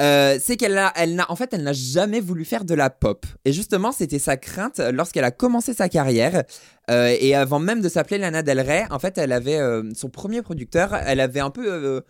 Euh, 0.00 0.38
c'est 0.40 0.56
qu'elle 0.56 0.78
a, 0.78 0.87
elle 0.96 1.14
n'a, 1.14 1.30
en 1.30 1.36
fait, 1.36 1.52
elle 1.52 1.62
n'a 1.62 1.72
jamais 1.72 2.20
voulu 2.20 2.44
faire 2.44 2.64
de 2.64 2.74
la 2.74 2.90
pop. 2.90 3.26
Et 3.44 3.52
justement, 3.52 3.92
c'était 3.92 4.18
sa 4.18 4.36
crainte 4.36 4.80
lorsqu'elle 4.92 5.24
a 5.24 5.30
commencé 5.30 5.74
sa 5.74 5.88
carrière. 5.88 6.44
Euh, 6.90 7.14
et 7.20 7.34
avant 7.34 7.58
même 7.58 7.80
de 7.80 7.88
s'appeler 7.88 8.18
Lana 8.18 8.42
Del 8.42 8.60
Rey, 8.60 8.84
en 8.90 8.98
fait, 8.98 9.18
elle 9.18 9.32
avait 9.32 9.58
euh, 9.58 9.82
son 9.94 10.08
premier 10.08 10.42
producteur. 10.42 10.94
Elle 10.94 11.20
avait 11.20 11.40
un 11.40 11.50
peu 11.50 12.02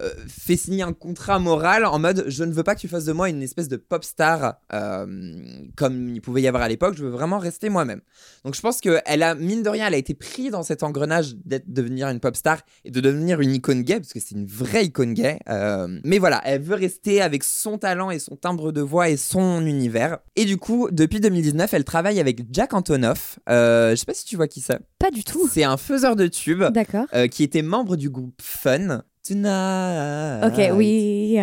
euh, 0.00 0.10
fait 0.26 0.56
signer 0.56 0.82
un 0.82 0.92
contrat 0.92 1.38
moral 1.38 1.84
en 1.84 1.98
mode 2.00 2.24
je 2.26 2.42
ne 2.42 2.52
veux 2.52 2.64
pas 2.64 2.74
que 2.74 2.80
tu 2.80 2.88
fasses 2.88 3.04
de 3.04 3.12
moi 3.12 3.28
une 3.28 3.42
espèce 3.42 3.68
de 3.68 3.76
pop 3.76 4.02
star 4.02 4.56
euh, 4.72 5.06
comme 5.76 6.08
il 6.08 6.20
pouvait 6.20 6.42
y 6.42 6.48
avoir 6.48 6.64
à 6.64 6.68
l'époque. 6.68 6.94
Je 6.96 7.04
veux 7.04 7.10
vraiment 7.10 7.38
rester 7.38 7.68
moi-même. 7.68 8.00
Donc 8.44 8.54
je 8.54 8.60
pense 8.60 8.80
que 8.80 9.00
elle 9.06 9.22
a 9.22 9.34
mine 9.34 9.62
de 9.62 9.68
rien, 9.68 9.86
elle 9.86 9.94
a 9.94 9.98
été 9.98 10.14
prise 10.14 10.50
dans 10.50 10.62
cet 10.62 10.82
engrenage 10.82 11.36
d'être 11.44 11.72
devenir 11.72 12.08
une 12.08 12.20
pop 12.20 12.34
star 12.34 12.58
et 12.84 12.90
de 12.90 13.00
devenir 13.00 13.40
une 13.40 13.54
icône 13.54 13.82
gay 13.82 14.00
parce 14.00 14.12
que 14.12 14.20
c'est 14.20 14.34
une 14.34 14.46
vraie 14.46 14.86
icône 14.86 15.14
gay. 15.14 15.38
Euh, 15.48 16.00
mais 16.04 16.18
voilà, 16.18 16.40
elle 16.44 16.62
veut 16.62 16.74
rester 16.74 17.22
avec 17.22 17.44
son 17.44 17.78
talent 17.78 18.10
et 18.10 18.18
son 18.18 18.36
timbre 18.36 18.72
de 18.72 18.80
voix 18.80 19.10
et 19.10 19.16
son 19.16 19.64
univers. 19.64 20.18
Et 20.34 20.44
du 20.44 20.56
coup, 20.56 20.88
depuis 20.90 21.20
2019, 21.20 21.72
elle 21.72 21.84
travaille 21.84 22.18
avec 22.18 22.40
Jack 22.50 22.74
Antonoff. 22.74 23.38
Je 23.46 23.94
sais 23.96 24.06
pas 24.06 24.14
si 24.14 24.24
tu 24.24 24.36
vois 24.36 24.48
qui 24.48 24.60
c'est. 24.60 24.80
Pas 24.98 25.10
du 25.10 25.22
tout. 25.22 25.48
C'est 25.48 25.64
un 25.64 25.76
faiseur 25.76 26.16
de 26.16 26.26
tubes 26.26 26.64
D'accord. 26.72 27.06
qui 27.30 27.42
était 27.44 27.62
membre 27.62 27.96
du 27.96 28.10
groupe 28.10 28.40
Fun. 28.42 29.02
Tonight. 29.26 30.44
Ok, 30.44 30.76
oui. 30.76 31.38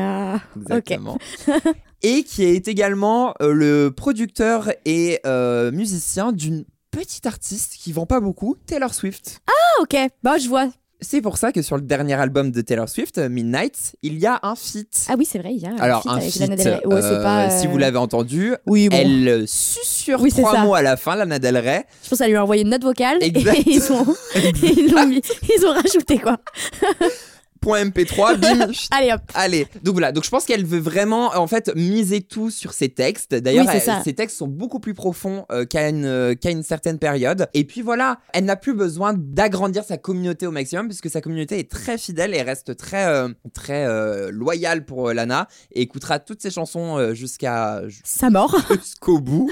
Exactement. 0.57 1.17
et 2.03 2.23
qui 2.23 2.43
est 2.45 2.67
également 2.67 3.33
euh, 3.41 3.53
le 3.53 3.91
producteur 3.91 4.71
et 4.85 5.19
euh, 5.25 5.71
musicien 5.71 6.31
d'une 6.31 6.65
petite 6.91 7.25
artiste 7.25 7.73
qui 7.79 7.91
vend 7.91 8.05
pas 8.05 8.19
beaucoup, 8.19 8.55
Taylor 8.65 8.93
Swift. 8.93 9.41
Ah, 9.47 9.81
ok. 9.81 9.95
Bah, 10.23 10.37
je 10.37 10.47
vois. 10.47 10.69
C'est 11.03 11.21
pour 11.21 11.37
ça 11.39 11.51
que 11.51 11.63
sur 11.63 11.77
le 11.77 11.81
dernier 11.81 12.13
album 12.13 12.51
de 12.51 12.61
Taylor 12.61 12.87
Swift, 12.87 13.17
Midnight, 13.17 13.95
il 14.03 14.19
y 14.19 14.27
a 14.27 14.39
un 14.43 14.55
feat. 14.55 15.07
Ah 15.09 15.15
oui, 15.17 15.25
c'est 15.27 15.39
vrai, 15.39 15.51
il 15.55 15.59
y 15.59 15.65
a 15.65 15.73
Alors 15.79 16.03
feat 16.03 16.11
un 16.11 16.15
avec 16.17 16.29
feat, 16.31 16.41
Lana 16.41 16.55
Del 16.57 16.73
Rey. 16.75 16.85
Ouais, 16.85 17.01
c'est 17.01 17.07
euh, 17.07 17.23
pas, 17.23 17.49
si 17.49 17.65
euh, 17.65 17.69
vous 17.71 17.77
l'avez 17.79 17.97
entendu, 17.97 18.53
Oui, 18.67 18.87
bon. 18.87 18.97
elle 18.99 19.27
euh, 19.27 19.43
susurre 19.47 20.21
Oui, 20.21 20.29
trois 20.29 20.51
ça. 20.53 20.63
mots 20.63 20.75
à 20.75 20.83
la 20.83 20.97
fin, 20.97 21.15
Lana 21.15 21.39
Del 21.39 21.57
Rey. 21.57 21.87
Je 22.03 22.09
pense 22.09 22.19
qu'elle 22.19 22.29
lui 22.29 22.37
a 22.37 22.43
envoyé 22.43 22.61
une 22.61 22.69
note 22.69 22.83
vocale 22.83 23.17
Exact. 23.21 23.57
et 23.57 23.63
ils 23.65 23.91
ont, 23.91 24.05
ils, 24.35 25.07
mis- 25.07 25.21
ils 25.57 25.65
ont 25.65 25.73
rajouté 25.73 26.19
quoi. 26.19 26.37
Point 27.61 27.85
MP3, 27.85 28.37
bim, 28.37 28.71
Allez 28.91 29.11
hop. 29.13 29.21
Allez, 29.33 29.67
donc 29.83 29.93
voilà, 29.93 30.11
donc 30.11 30.23
je 30.23 30.29
pense 30.29 30.45
qu'elle 30.45 30.65
veut 30.65 30.79
vraiment 30.79 31.27
en 31.35 31.47
fait 31.47 31.71
miser 31.75 32.21
tout 32.21 32.49
sur 32.49 32.73
ses 32.73 32.89
textes. 32.89 33.35
D'ailleurs, 33.35 33.67
Oui, 33.71 33.79
ses 34.03 34.13
textes 34.13 34.37
sont 34.37 34.47
beaucoup 34.47 34.79
plus 34.79 34.93
profonds 34.93 35.45
euh, 35.51 35.65
qu'à 35.65 35.87
une, 35.89 36.05
euh, 36.05 36.33
qu'à 36.35 36.49
une 36.49 36.63
certaine 36.63 36.97
période. 36.97 37.47
Et 37.53 37.63
puis 37.63 37.81
voilà, 37.81 38.17
elle 38.33 38.45
n'a 38.45 38.55
plus 38.55 38.73
besoin 38.73 39.13
d'agrandir 39.15 39.83
sa 39.83 39.97
communauté 39.97 40.47
au 40.47 40.51
maximum 40.51 40.87
puisque 40.87 41.09
sa 41.09 41.21
communauté 41.21 41.59
est 41.59 41.69
très 41.69 41.97
fidèle 41.97 42.33
et 42.33 42.41
reste 42.41 42.75
très 42.75 43.05
euh, 43.05 43.29
très 43.53 43.85
loyale 44.31 44.85
pour 44.85 45.13
Lana 45.13 45.47
et 45.71 45.81
écoutera 45.81 46.19
toutes 46.19 46.41
ses 46.41 46.49
chansons 46.51 47.13
jusqu'à 47.13 47.81
Sa 48.03 48.29
mort. 48.29 48.55
jusqu'au 48.71 49.19
bout. 49.19 49.49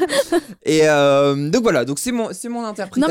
et 0.66 0.82
donc 0.82 1.62
voilà, 1.64 1.86
donc 1.86 2.00
c'est 2.00 2.12
mon 2.12 2.30
c'est 2.34 2.50
mon 2.50 2.62
Non 2.62 2.68
interprétation. 2.70 3.08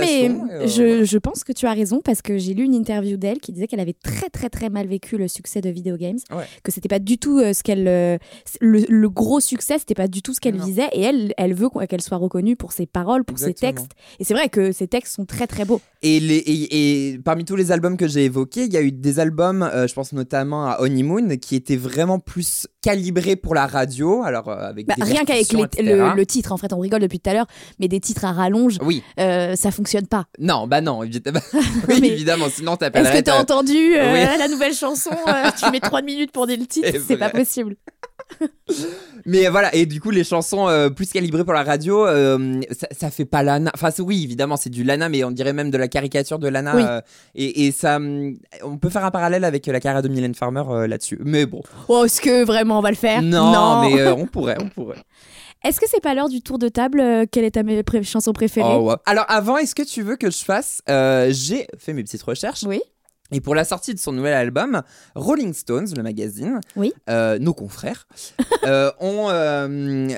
mais 0.49 0.55
et, 0.55 0.55
euh, 0.55 0.67
je, 0.67 1.05
je 1.05 1.19
pense 1.19 1.45
que 1.45 1.53
tu 1.53 1.67
as 1.67 1.73
raison 1.73 2.01
parce 2.05 2.23
que 2.23 2.39
j'ai 2.39 2.55
lu 2.55 2.65
une 2.65 2.75
interview 2.75 3.17
d'elle 3.17 3.39
qui 3.39 3.53
disait 3.53 3.67
qu'elle 3.67 3.81
avait 3.81 3.93
très 3.95 4.29
très 4.31 4.49
très 4.49 4.71
mal 4.71 4.88
vécu 4.89 5.17
le 5.17 5.29
succès 5.29 5.61
de 5.61 5.71
Video 5.71 5.97
Games, 5.97 6.19
Ouais. 6.35 6.45
que 6.65 6.73
c'était 6.73 6.89
pas 6.89 6.99
du 6.99 7.19
tout 7.19 7.39
euh, 7.39 7.53
ce 7.53 7.63
qu'elle 7.63 7.87
euh, 7.87 8.19
le, 8.61 8.85
le 8.89 9.09
gros 9.11 9.39
succès, 9.41 9.79
c'était 9.79 9.95
pas 9.95 10.09
du 10.09 10.23
tout 10.23 10.35
ce 10.35 10.41
qu'elle 10.41 10.61
visait 10.61 10.89
et 10.93 11.03
elle 11.03 11.35
elle 11.37 11.55
veut 11.55 11.69
qu'elle 11.89 12.01
soit 12.03 12.17
reconnue 12.17 12.57
pour 12.57 12.73
ses 12.73 12.87
paroles, 12.87 13.25
pour 13.25 13.39
ses 13.39 13.55
textes 13.55 13.93
et 14.19 14.25
c'est 14.25 14.35
vrai 14.35 14.49
que 14.49 14.73
ses 14.73 14.89
textes 14.89 15.15
sont 15.15 15.25
très 15.27 15.47
très 15.47 15.65
beaux. 15.65 15.81
Et, 16.03 16.21
les, 16.21 16.37
et, 16.37 17.11
et 17.13 17.19
parmi 17.19 17.45
tous 17.45 17.57
les 17.57 17.73
albums 17.73 17.97
que 17.97 18.07
j'ai 18.09 18.25
évoqués, 18.25 18.65
il 18.65 18.73
y 18.73 18.77
a 18.77 18.83
eu 18.83 18.93
des 18.93 19.19
albums, 19.21 19.63
euh, 19.63 19.87
je 19.89 19.95
pense 19.95 20.13
notamment 20.13 20.67
à 20.67 20.81
Honeymoon, 20.81 21.37
qui 21.39 21.57
étaient 21.57 21.77
vraiment 21.77 22.19
plus 22.21 22.69
calibrés 22.83 23.35
pour 23.37 23.55
la 23.55 23.67
radio. 23.67 24.23
Alors, 24.23 24.49
avec 24.49 24.87
Bah, 24.87 24.95
rien 25.01 25.25
qu'avec 25.25 25.53
le, 25.53 26.15
le 26.17 26.27
titre, 26.27 26.53
en 26.53 26.57
fait, 26.57 26.73
on 26.73 26.79
rigole 26.79 27.01
depuis 27.01 27.19
tout 27.19 27.29
à 27.31 27.35
l'heure, 27.35 27.47
mais 27.81 27.89
des 27.89 27.99
titres 28.01 28.25
à 28.25 28.33
rallonge, 28.33 28.79
Oui, 28.85 29.03
ça 29.19 29.71
fonctionne 29.73 30.07
pas. 30.07 30.27
non, 30.39 30.67
bah 30.69 30.81
non, 30.81 31.03
évidemment. 31.03 31.41
oui, 31.89 31.99
Mais- 32.01 32.09
évidemment, 32.11 32.47
sinon 32.49 32.77
Est-ce 32.77 32.89
que 32.91 33.17
t'as 33.17 33.23
ta- 33.23 33.41
entendu 33.41 33.75
Oui. 33.75 33.97
la 34.39 34.47
nouvelle 34.49 34.75
chanson 34.79 35.11
euh, 35.29 35.51
Tu 35.59 35.71
mets 35.71 35.81
3 35.81 36.03
minutes 36.03 36.33
pour 36.33 36.47
dire 36.47 36.59
le 36.59 36.67
titre, 36.67 36.89
C'est 37.07 37.17
pas 37.17 37.31
possible. 37.31 37.77
Mais 39.25 39.49
voilà, 39.49 39.75
et 39.75 39.87
du 39.87 40.01
coup, 40.01 40.11
les 40.11 40.25
chansons 40.25 40.69
euh, 40.69 40.91
plus 40.91 41.11
calibrées 41.11 41.45
pour 41.45 41.55
la 41.55 41.63
radio, 41.65 42.07
euh, 42.07 42.61
ça, 42.71 42.87
ça 42.93 43.11
fait 43.11 43.25
pas 43.25 43.43
Lana. 43.43 43.71
Enfin, 43.75 43.91
oui, 44.01 44.23
évidemment, 44.25 44.57
c'est 44.57 44.71
du 44.71 44.85
Lana, 44.85 45.09
mais 45.09 45.25
on 45.25 45.31
dirait 45.31 45.53
même 45.53 45.71
de 45.71 45.79
la 45.79 45.89
caricature 45.89 46.39
de 46.39 46.49
Lana. 46.49 46.77
Oui. 46.77 46.83
euh, 46.87 47.01
et, 47.35 47.67
et 47.67 47.73
ça, 47.73 47.97
hum, 47.97 48.37
on 48.63 48.77
peut 48.79 48.91
faire 48.91 49.05
un 49.05 49.11
parallèle 49.11 49.45
avec 49.45 49.67
la 49.67 49.81
carrière 49.81 50.03
de 50.03 50.09
Mylène 50.09 50.35
Farmer 50.35 50.63
là-dessus. 50.87 51.19
Mais 51.25 51.47
bon, 51.47 51.63
Oh, 51.89 52.05
est-ce 52.05 52.21
que 52.21 52.45
vraiment 52.45 52.79
on 52.79 52.83
va 52.83 52.91
le 52.91 52.97
faire? 52.97 53.23
Non, 53.23 53.81
mais 53.83 54.07
on 54.09 54.27
pourrait, 54.33 54.57
on 54.61 54.69
pourrait. 54.69 55.03
Est-ce 55.65 55.81
que 55.81 55.87
c'est 55.89 56.01
pas 56.01 56.15
l'heure 56.15 56.29
du 56.29 56.41
tour 56.41 56.59
de 56.59 56.69
table 56.69 57.01
euh, 57.01 57.25
Quelle 57.31 57.45
est 57.45 57.51
ta 57.53 57.63
pré- 57.85 58.03
chanson 58.05 58.33
préférée? 58.33 58.69
Oh, 58.79 58.91
ouais. 58.91 58.95
Alors 59.07 59.25
avant, 59.29 59.57
est-ce 59.57 59.75
que 59.75 59.83
tu 59.83 60.03
veux 60.03 60.17
que 60.17 60.31
je 60.31 60.45
fasse 60.45 60.83
euh, 60.89 61.29
J'ai 61.33 61.67
fait 61.79 61.93
mes 61.93 62.05
petites 62.05 62.23
recherches. 62.23 62.63
Oui. 62.65 62.81
Et 63.33 63.41
pour 63.41 63.55
la 63.55 63.65
sortie 63.65 63.95
de 63.95 63.99
son 63.99 64.13
nouvel 64.13 64.33
album, 64.35 64.83
Rolling 65.15 65.53
Stones, 65.53 65.89
le 65.97 66.03
magazine, 66.03 66.61
Oui. 66.77 66.93
euh, 67.11 67.39
nos 67.39 67.55
confrères, 67.55 68.07
euh, 68.65 68.91
ont, 69.01 69.29
euh, 69.31 70.09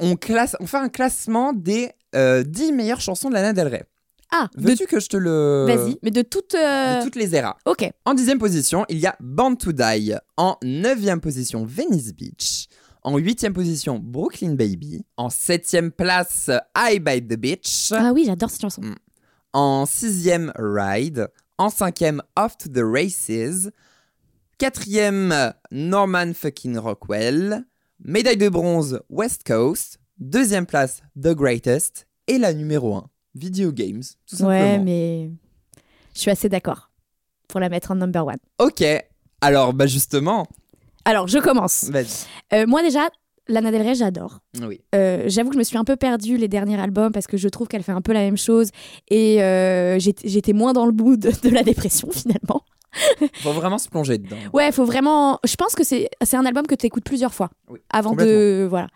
on, 0.00 0.16
classe, 0.16 0.56
on 0.60 0.66
fait 0.66 0.78
un 0.78 0.88
classement 0.88 1.52
des 1.52 1.90
euh, 2.14 2.42
10 2.42 2.72
meilleures 2.72 3.00
chansons 3.00 3.28
de 3.28 3.34
Lana 3.34 3.52
Del 3.52 3.68
Rey. 3.68 3.84
Ah, 4.32 4.48
de... 4.56 4.62
Veux-tu 4.68 4.86
que 4.86 4.98
je 4.98 5.08
te 5.08 5.16
le... 5.16 5.66
vas-y, 5.68 5.96
mais 6.02 6.10
de 6.10 6.22
toutes. 6.22 6.54
euh, 6.54 6.98
De 7.00 7.04
toutes 7.04 7.16
les 7.16 7.36
eras. 7.36 7.56
Ok. 7.66 7.88
En 8.04 8.14
dixième 8.14 8.38
position, 8.38 8.84
il 8.88 8.98
y 8.98 9.06
a 9.06 9.14
Born 9.20 9.56
to 9.56 9.72
Die. 9.72 10.14
En 10.36 10.56
neuvième 10.64 11.20
position, 11.20 11.64
Venice 11.64 12.12
Beach. 12.14 12.66
En 13.02 13.18
huitième 13.18 13.52
position, 13.52 14.00
Brooklyn 14.02 14.54
Baby. 14.54 15.04
En 15.18 15.28
septième 15.28 15.92
place, 15.92 16.50
I 16.76 16.98
by 16.98 17.20
the 17.20 17.36
Beach. 17.38 17.92
Ah 17.92 18.12
oui, 18.14 18.24
j'adore 18.26 18.48
cette 18.50 18.62
chanson. 18.62 18.80
En 19.52 19.84
sixième, 19.86 20.50
Ride. 20.56 21.28
En 21.56 21.70
cinquième, 21.70 22.20
Off 22.36 22.56
to 22.58 22.68
the 22.68 22.82
Races. 22.82 23.70
Quatrième, 24.58 25.52
Norman 25.70 26.32
fucking 26.34 26.76
Rockwell. 26.78 27.64
Médaille 28.02 28.36
de 28.36 28.48
bronze, 28.48 29.00
West 29.08 29.46
Coast. 29.46 30.00
Deuxième 30.18 30.66
place, 30.66 31.02
The 31.16 31.28
Greatest. 31.28 32.08
Et 32.26 32.38
la 32.38 32.52
numéro 32.52 32.94
1, 32.96 33.08
Video 33.36 33.70
Games, 33.70 34.02
tout 34.26 34.36
simplement. 34.36 34.48
Ouais, 34.48 34.78
mais 34.78 35.30
je 36.14 36.20
suis 36.20 36.30
assez 36.30 36.48
d'accord 36.48 36.90
pour 37.48 37.60
la 37.60 37.68
mettre 37.68 37.92
en 37.92 37.96
number 37.96 38.26
one. 38.26 38.38
Ok, 38.58 38.82
alors 39.40 39.74
bah 39.74 39.86
justement, 39.86 40.46
Alors, 41.04 41.28
je 41.28 41.38
commence. 41.38 41.90
Euh, 42.52 42.66
moi 42.66 42.82
déjà, 42.82 43.08
Lana 43.48 43.70
Del 43.70 43.82
Rey, 43.82 43.94
j'adore. 43.94 44.40
Oui. 44.66 44.80
Euh, 44.94 45.24
J'avoue 45.26 45.50
que 45.50 45.54
je 45.54 45.58
me 45.58 45.64
suis 45.64 45.76
un 45.76 45.84
peu 45.84 45.96
perdue 45.96 46.36
les 46.36 46.48
derniers 46.48 46.80
albums 46.80 47.12
parce 47.12 47.26
que 47.26 47.36
je 47.36 47.48
trouve 47.48 47.68
qu'elle 47.68 47.82
fait 47.82 47.92
un 47.92 48.00
peu 48.00 48.12
la 48.12 48.20
même 48.20 48.38
chose 48.38 48.70
et 49.10 49.42
euh, 49.42 49.98
j'étais 49.98 50.52
moins 50.52 50.72
dans 50.72 50.86
le 50.86 50.92
bout 50.92 51.16
de, 51.18 51.30
de 51.30 51.48
la 51.50 51.62
dépression 51.62 52.10
finalement. 52.10 52.62
Faut 53.42 53.50
vraiment 53.52 53.78
se 53.78 53.88
plonger 53.88 54.18
dedans. 54.18 54.36
Ouais, 54.52 54.70
faut 54.70 54.84
vraiment. 54.84 55.40
Je 55.44 55.56
pense 55.56 55.74
que 55.74 55.82
c'est 55.82 56.08
un 56.32 56.46
album 56.46 56.64
que 56.64 56.76
tu 56.76 56.86
écoutes 56.86 57.02
plusieurs 57.02 57.34
fois 57.34 57.50
Oui, 57.68 57.80
avant 57.90 58.14
de 58.14 58.66
voilà. 58.70 58.86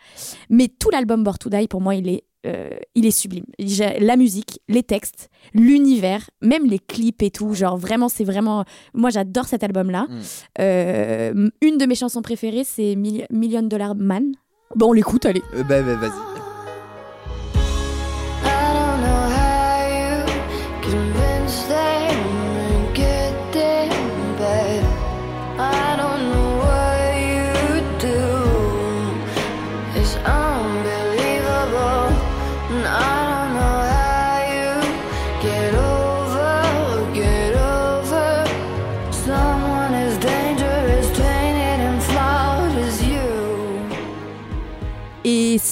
Mais 0.50 0.68
tout 0.68 0.90
l'album 0.90 1.24
Born 1.24 1.36
to 1.38 1.50
Die 1.50 1.66
pour 1.66 1.80
moi 1.80 1.96
il 1.96 2.08
est 2.08 2.22
euh, 2.48 2.70
il 2.94 3.06
est 3.06 3.10
sublime. 3.10 3.44
La 4.00 4.16
musique, 4.16 4.60
les 4.68 4.82
textes, 4.82 5.28
l'univers, 5.54 6.28
même 6.42 6.64
les 6.66 6.78
clips 6.78 7.22
et 7.22 7.30
tout. 7.30 7.54
Genre, 7.54 7.76
vraiment, 7.76 8.08
c'est 8.08 8.24
vraiment. 8.24 8.64
Moi, 8.94 9.10
j'adore 9.10 9.46
cet 9.46 9.62
album-là. 9.62 10.06
Mm. 10.08 10.18
Euh, 10.60 11.50
une 11.62 11.78
de 11.78 11.86
mes 11.86 11.94
chansons 11.94 12.22
préférées, 12.22 12.64
c'est 12.64 12.96
Mil- 12.96 13.26
Million 13.30 13.62
Dollar 13.62 13.94
Man. 13.94 14.32
Bon, 14.74 14.88
on 14.90 14.92
l'écoute, 14.92 15.24
allez. 15.26 15.42
Euh, 15.54 15.62
bah, 15.62 15.82
bah, 15.82 15.94
vas-y. 15.96 16.37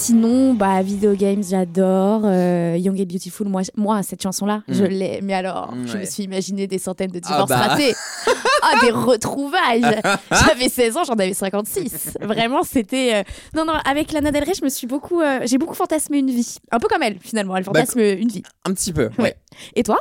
Sinon, 0.07 0.53
bah, 0.53 0.81
Video 0.81 1.13
Games, 1.15 1.43
j'adore. 1.43 2.21
Euh, 2.25 2.75
Young 2.79 2.99
and 2.99 3.05
Beautiful, 3.05 3.47
moi, 3.47 3.61
moi 3.75 4.03
cette 4.03 4.21
chanson-là, 4.21 4.63
Mm. 4.67 4.73
je 4.73 4.83
l'ai. 4.85 5.19
Mais 5.21 5.33
alors, 5.33 5.73
je 5.85 5.97
me 5.97 6.05
suis 6.05 6.23
imaginé 6.23 6.65
des 6.67 6.77
centaines 6.79 7.11
de 7.11 7.19
Ah 7.23 7.27
divorces 7.27 7.49
bah. 7.49 7.57
ratés. 7.57 7.93
Ah, 8.63 8.79
des 8.83 8.89
retrouvailles. 8.91 9.81
J'avais 10.31 10.67
16 10.67 10.97
ans, 10.97 11.03
j'en 11.05 11.13
avais 11.13 11.33
56. 11.33 12.17
Vraiment, 12.21 12.63
c'était. 12.63 13.13
euh, 13.15 13.23
Non, 13.55 13.63
non, 13.65 13.73
avec 13.85 14.11
Lana 14.11 14.31
Del 14.31 14.43
Rey, 14.43 14.53
je 14.59 14.63
me 14.65 14.69
suis 14.69 14.87
beaucoup. 14.87 15.21
euh, 15.21 15.39
J'ai 15.45 15.57
beaucoup 15.59 15.75
fantasmé 15.75 16.17
une 16.17 16.31
vie. 16.31 16.57
Un 16.71 16.79
peu 16.79 16.87
comme 16.89 17.03
elle, 17.03 17.17
finalement. 17.19 17.55
Elle 17.55 17.63
fantasme 17.63 17.99
une 17.99 18.27
vie. 18.27 18.43
Un 18.65 18.73
petit 18.73 18.91
peu, 18.91 19.05
ouais. 19.19 19.23
Ouais. 19.23 19.35
Et 19.75 19.83
toi? 19.83 19.99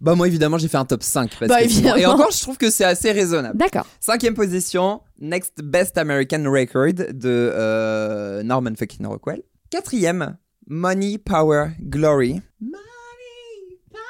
Bah, 0.00 0.14
moi, 0.14 0.26
évidemment, 0.26 0.56
j'ai 0.58 0.68
fait 0.68 0.76
un 0.78 0.84
top 0.84 1.02
5. 1.02 1.30
Parce 1.38 1.48
Bah, 1.48 1.62
que 1.62 1.98
Et 1.98 2.06
encore, 2.06 2.30
je 2.30 2.40
trouve 2.40 2.56
que 2.56 2.70
c'est 2.70 2.84
assez 2.84 3.12
raisonnable. 3.12 3.58
D'accord. 3.58 3.86
Cinquième 4.00 4.34
position, 4.34 5.02
Next 5.20 5.60
Best 5.62 5.98
American 5.98 6.44
Record 6.50 6.94
de 7.12 7.12
euh, 7.54 8.42
Norman 8.42 8.72
fucking 8.78 9.06
Rockwell. 9.06 9.42
Quatrième, 9.70 10.36
Money, 10.66 11.18
Power, 11.18 11.70
Glory. 11.80 12.40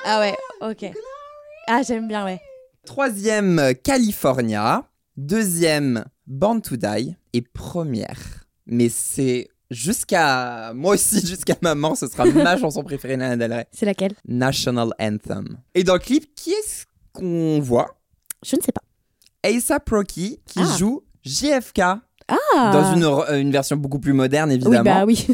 Ah 0.04 0.20
ouais, 0.20 0.36
ok. 0.62 0.90
Ah, 1.66 1.82
j'aime 1.86 2.08
bien, 2.08 2.24
ouais. 2.24 2.40
Troisième, 2.86 3.74
California. 3.82 4.84
Deuxième, 5.16 6.04
Born 6.26 6.62
to 6.62 6.76
Die. 6.76 7.16
Et 7.32 7.42
première, 7.42 8.46
mais 8.66 8.88
c'est 8.88 9.48
jusqu'à 9.70 10.72
moi 10.74 10.94
aussi, 10.94 11.20
jusqu'à 11.26 11.54
ma 11.62 11.74
mort, 11.74 11.96
ce 11.96 12.06
sera 12.06 12.24
ma 12.26 12.56
chanson 12.58 12.82
préférée 12.82 13.16
de 13.16 13.20
Lana 13.20 13.36
Del 13.36 13.52
Rey. 13.52 13.66
C'est 13.72 13.86
laquelle? 13.86 14.12
National 14.26 14.90
Anthem. 15.00 15.58
Et 15.74 15.84
dans 15.84 15.94
le 15.94 15.98
clip, 16.00 16.34
qui 16.34 16.50
est-ce 16.50 16.84
qu'on 17.12 17.60
voit? 17.60 17.96
Je 18.44 18.56
ne 18.56 18.60
sais 18.62 18.72
pas. 18.72 18.82
A$AP 19.42 19.88
Rocky 19.90 20.40
qui 20.46 20.60
Ah. 20.62 20.76
joue 20.78 21.02
JFK 21.24 21.80
Ah 21.80 22.70
dans 22.72 22.94
une, 22.94 23.04
euh, 23.04 23.40
une 23.40 23.50
version 23.50 23.76
beaucoup 23.76 23.98
plus 23.98 24.12
moderne 24.12 24.50
Oui, 24.50 24.56
évidemment. 24.56 24.82
bah 24.84 25.04
oui. 25.06 25.26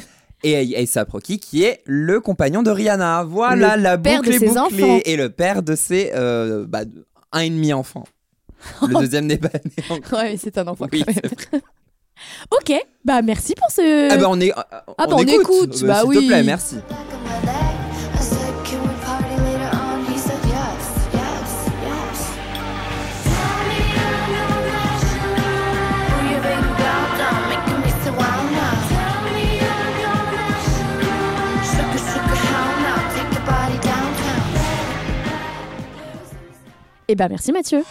Et 0.44 0.76
A$AP 0.76 1.10
Rocky 1.10 1.38
qui 1.38 1.62
est 1.64 1.82
le 1.86 2.20
compagnon 2.20 2.62
de 2.62 2.70
Rihanna. 2.70 3.24
Voilà, 3.24 3.76
Le 3.76 3.82
la 3.82 3.98
père 3.98 4.18
boucle 4.22 4.32
de 4.34 4.38
ses 4.38 4.46
bouclée. 4.46 4.60
enfants. 4.84 5.00
Et 5.04 5.16
le 5.16 5.30
père 5.30 5.62
de 5.62 5.74
ses 5.74 6.12
euh, 6.14 6.66
bah, 6.68 6.82
un 7.32 7.40
et 7.40 7.50
demi 7.50 7.72
enfants. 7.72 8.04
Le 8.86 8.94
deuxième 9.00 9.26
n'est 9.26 9.38
pas 9.38 9.50
né. 9.64 9.72
Ouais, 10.12 10.30
mais 10.32 10.36
c'est 10.36 10.56
un 10.58 10.66
enfant 10.68 10.86
Oui, 10.92 11.04
quand 11.04 11.14
même. 11.52 11.60
Ok, 12.50 12.72
bah 13.04 13.22
merci 13.22 13.54
pour 13.54 13.70
ce. 13.70 14.12
Ah 14.12 14.16
bah 14.16 14.26
on 14.28 14.40
est. 14.40 14.52
Ah 14.56 14.84
bah, 14.98 15.06
on 15.12 15.18
écoute, 15.18 15.82
bah 15.84 16.00
S'il 16.00 16.08
oui. 16.08 16.16
te 16.16 16.26
plaît, 16.26 16.42
merci. 16.42 16.76
Eh 37.08 37.14
ben 37.14 37.28
merci 37.28 37.52
Mathieu. 37.52 37.84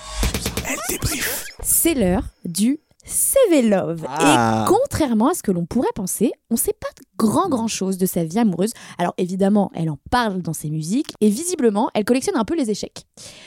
C'est 1.63 1.93
l'heure 1.93 2.23
du 2.43 2.79
CV 3.05 3.61
Love. 3.61 4.05
Ah. 4.07 4.65
Et 4.65 4.69
contrairement 4.69 5.29
à 5.29 5.33
ce 5.33 5.43
que 5.43 5.51
l'on 5.51 5.65
pourrait 5.65 5.87
penser, 5.95 6.31
on 6.49 6.55
sait 6.55 6.73
pas 6.73 6.87
grand 7.17 7.47
grand 7.49 7.67
chose 7.67 7.97
de 7.97 8.05
sa 8.05 8.23
vie 8.23 8.39
amoureuse. 8.39 8.71
Alors 8.97 9.13
évidemment, 9.17 9.71
elle 9.73 9.89
en 9.89 9.97
parle 10.09 10.41
dans 10.41 10.53
ses 10.53 10.69
musiques 10.69 11.13
et 11.21 11.29
visiblement, 11.29 11.89
elle 11.93 12.03
collectionne 12.03 12.35
un 12.35 12.43
peu 12.43 12.55
les 12.55 12.71
échecs. 12.71 13.03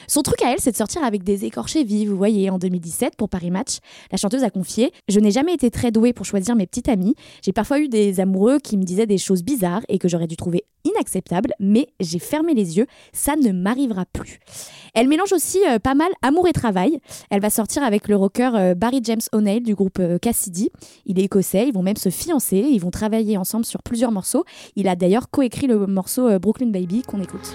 Son 0.07 0.23
truc 0.23 0.41
à 0.43 0.53
elle, 0.53 0.61
c'est 0.61 0.73
de 0.73 0.77
sortir 0.77 1.03
avec 1.03 1.25
des 1.25 1.45
écorchés 1.45 1.85
vifs. 1.85 2.09
Vous 2.09 2.17
voyez, 2.17 2.51
en 2.51 2.59
2017, 2.59 3.17
pour 3.17 3.29
Paris 3.29 3.51
Match, 3.51 3.79
la 4.11 4.17
chanteuse 4.17 4.45
a 4.45 4.51
confié 4.51 4.93
Je 5.09 5.21
n'ai 5.21 5.31
jamais 5.31 5.55
été 5.55 5.71
très 5.71 5.91
douée 5.91 6.13
pour 6.13 6.25
choisir 6.25 6.55
mes 6.57 6.67
petites 6.67 6.89
amies. 6.89 7.15
J'ai 7.43 7.53
parfois 7.53 7.81
eu 7.81 7.89
des 7.89 8.21
amoureux 8.21 8.59
qui 8.59 8.77
me 8.79 8.85
disaient 8.85 9.07
des 9.07 9.19
choses 9.19 9.43
bizarres 9.43 9.83
et 9.89 9.99
que 9.99 10.09
j'aurais 10.09 10.29
dû 10.29 10.37
trouver 10.37 10.65
inacceptables, 10.85 11.53
mais 11.61 11.89
j'ai 12.01 12.19
fermé 12.19 12.55
les 12.55 12.77
yeux. 12.77 12.87
Ça 13.13 13.37
ne 13.37 13.53
m'arrivera 13.53 14.05
plus. 14.07 14.39
Elle 14.95 15.09
mélange 15.09 15.33
aussi 15.33 15.61
euh, 15.69 15.79
pas 15.79 15.95
mal 15.95 16.09
amour 16.23 16.49
et 16.49 16.53
travail. 16.53 17.01
Elle 17.31 17.41
va 17.41 17.51
sortir 17.51 17.83
avec 17.83 18.09
le 18.09 18.17
rocker 18.17 18.51
euh, 18.55 18.75
Barry 18.75 19.01
James 19.03 19.21
O'Neill 19.33 19.63
du 19.63 19.75
groupe 19.75 19.99
euh, 20.01 20.19
Cassidy. 20.19 20.71
Il 21.07 21.19
est 21.19 21.25
écossais, 21.25 21.69
ils 21.69 21.75
vont 21.75 21.83
même 21.83 21.97
se 21.97 22.09
fiancer, 22.09 22.57
ils 22.57 22.81
vont 22.81 22.91
travailler 22.91 23.37
ensemble 23.37 23.65
sur 23.65 23.83
plusieurs 23.83 24.13
morceaux. 24.13 24.45
Il 24.77 24.89
a 24.89 24.97
d'ailleurs 24.97 25.31
coécrit 25.31 25.67
le 25.67 25.87
morceau 25.87 26.39
Brooklyn 26.39 26.69
Baby 26.69 27.03
qu'on 27.03 27.21
écoute. 27.21 27.55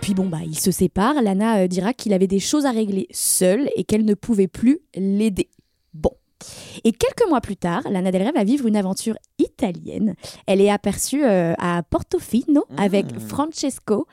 Puis 0.00 0.14
bon, 0.14 0.26
bah, 0.26 0.38
ils 0.44 0.58
se 0.58 0.70
séparent. 0.70 1.20
Lana 1.22 1.58
euh, 1.58 1.66
dira 1.66 1.92
qu'il 1.92 2.12
avait 2.12 2.26
des 2.26 2.40
choses 2.40 2.66
à 2.66 2.70
régler 2.70 3.06
seul 3.10 3.68
et 3.76 3.84
qu'elle 3.84 4.04
ne 4.04 4.14
pouvait 4.14 4.48
plus 4.48 4.80
l'aider. 4.94 5.48
Bon. 5.94 6.10
Et 6.84 6.92
quelques 6.92 7.28
mois 7.28 7.40
plus 7.40 7.56
tard, 7.56 7.82
Lana 7.90 8.10
Del 8.10 8.22
Rey 8.22 8.32
va 8.32 8.44
vivre 8.44 8.66
une 8.66 8.76
aventure 8.76 9.16
italienne. 9.38 10.14
Elle 10.46 10.60
est 10.60 10.70
aperçue 10.70 11.24
euh, 11.24 11.52
à 11.58 11.82
Portofino 11.82 12.64
avec 12.78 13.06
Francesco 13.18 14.06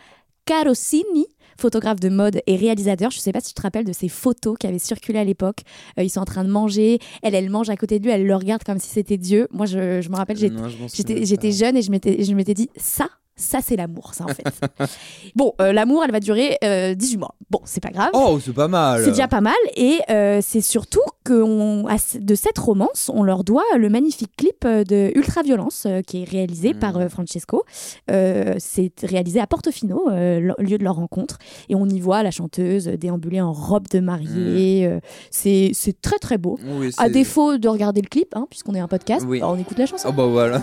Carosini, 0.46 1.26
photographe 1.58 2.00
de 2.00 2.10
mode 2.10 2.42
et 2.48 2.58
réalisateur. 2.58 3.12
Je 3.12 3.18
ne 3.18 3.22
sais 3.22 3.32
pas 3.32 3.40
si 3.40 3.50
tu 3.50 3.54
te 3.54 3.62
rappelles 3.62 3.86
de 3.86 3.94
ces 3.94 4.10
photos 4.10 4.58
qui 4.60 4.68
avaient 4.68 4.80
circulé 4.80 5.20
à 5.20 5.24
l'époque. 5.24 5.62
Euh, 5.98 6.04
ils 6.04 6.10
sont 6.10 6.20
en 6.20 6.26
train 6.26 6.44
de 6.44 6.50
manger. 6.50 7.00
Elle, 7.24 7.34
elle 7.34 7.50
mange 7.50 7.70
à 7.70 7.78
côté 7.78 8.00
de 8.00 8.04
lui. 8.04 8.12
Elle 8.12 8.26
le 8.26 8.36
regarde 8.36 8.64
comme 8.66 8.80
si 8.80 8.90
c'était 8.90 9.18
Dieu. 9.18 9.48
Moi, 9.52 9.66
je, 9.66 10.02
je 10.02 10.10
me 10.10 10.16
rappelle, 10.16 10.38
j'étais 10.38 11.52
jeune 11.52 11.78
et 11.78 11.82
je 11.82 12.34
m'étais 12.34 12.54
dit 12.54 12.70
ça 12.76 13.10
ça 13.38 13.60
c'est 13.64 13.76
l'amour 13.78 14.14
ça 14.14 14.26
en 14.26 14.28
fait. 14.28 14.44
bon 15.36 15.54
euh, 15.62 15.72
l'amour 15.72 16.04
elle 16.04 16.12
va 16.12 16.20
durer 16.20 16.58
euh, 16.64 16.94
18 16.96 17.18
mois. 17.18 17.36
Bon 17.50 17.62
c'est 17.64 17.82
pas 17.82 17.92
grave. 17.92 18.10
Oh, 18.14 18.40
c'est 18.44 18.54
pas 18.54 18.68
mal. 18.68 19.02
C'est 19.04 19.12
déjà 19.12 19.28
pas 19.30 19.40
mal 19.42 19.54
et 19.76 20.00
euh, 20.10 20.40
c'est 20.44 20.60
surtout 20.62 21.00
que 21.24 21.42
on, 21.42 21.86
de 22.20 22.36
cette 22.36 22.58
romance, 22.58 23.10
on 23.14 23.24
leur 23.24 23.44
doit 23.44 23.64
le 23.78 23.90
magnifique 23.90 24.32
clip 24.36 24.66
euh, 24.66 24.84
de 24.84 25.12
Ultraviolence 25.16 25.86
euh, 25.86 26.02
qui 26.02 26.24
est 26.24 26.30
réalisé 26.30 26.74
Mm. 26.74 26.80
par 26.80 26.98
euh, 26.98 27.08
Francesco. 27.10 27.64
Euh, 28.12 28.56
c'est 28.58 28.92
réalisé 29.04 29.40
à 29.40 29.48
Portofino, 29.48 30.10
euh, 30.10 30.40
le 30.40 30.54
lieu 30.64 30.78
de 30.78 30.84
leur 30.84 30.96
rencontre, 30.96 31.38
et 31.70 31.76
on 31.76 31.86
y 31.88 32.00
voit 32.00 32.24
la 32.24 32.32
chanteuse 32.32 32.86
déambuler 32.88 33.40
en 33.42 33.54
robe 33.54 33.88
de 33.90 34.00
mariée. 34.00 34.86
euh, 34.88 35.00
c'est 35.32 35.72
très 36.02 36.18
très 36.18 36.38
beau. 36.38 36.58
Oui, 36.80 36.92
À 36.98 37.10
défaut 37.10 37.58
de 37.58 37.68
regarder 37.70 38.02
le 38.02 38.08
clip, 38.10 38.36
hein, 38.36 38.48
puisqu'on 38.50 38.74
est 38.76 38.80
un 38.80 38.88
podcast, 38.88 39.26
Oui. 39.28 39.40
bah, 39.40 39.48
on 39.50 39.58
écoute 39.60 39.78
la 39.78 39.86
chanson. 39.86 40.08
Oh 40.10 40.14
bah 40.14 40.26
voilà. 40.26 40.62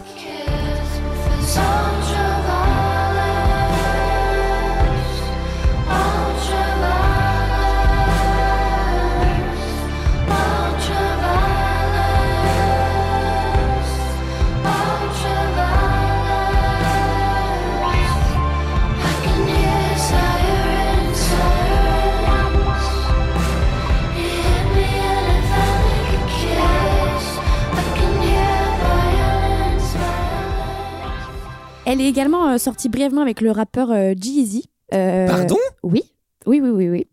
Elle 31.86 32.00
est 32.00 32.08
également 32.08 32.48
euh, 32.48 32.58
sortie 32.58 32.88
brièvement 32.88 33.20
avec 33.20 33.42
le 33.42 33.50
rappeur 33.50 33.90
euh, 33.90 34.14
G-Eazy. 34.18 34.70
Euh, 34.94 35.26
Pardon? 35.26 35.58
Oui, 35.82 36.02
oui, 36.46 36.60
oui, 36.60 36.70
oui, 36.70 36.88
oui. 36.88 37.06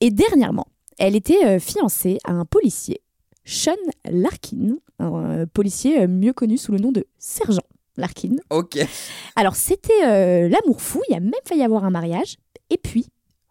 Et 0.00 0.10
dernièrement, 0.10 0.66
elle 0.98 1.14
était 1.14 1.60
fiancée 1.60 2.18
à 2.24 2.32
un 2.32 2.46
policier, 2.46 3.02
Sean 3.44 3.76
Larkin, 4.10 4.76
un 4.98 5.46
policier 5.46 6.06
mieux 6.06 6.32
connu 6.32 6.56
sous 6.56 6.72
le 6.72 6.78
nom 6.78 6.92
de 6.92 7.06
Sergent 7.18 7.62
Larkin. 7.96 8.36
Ok. 8.50 8.78
Alors, 9.34 9.56
c'était 9.56 10.04
euh, 10.04 10.48
l'amour 10.48 10.80
fou, 10.80 11.02
il 11.08 11.12
y 11.12 11.16
a 11.16 11.20
même 11.20 11.32
failli 11.44 11.60
y 11.60 11.64
avoir 11.64 11.84
un 11.84 11.90
mariage, 11.90 12.36
et 12.70 12.78
puis 12.78 13.06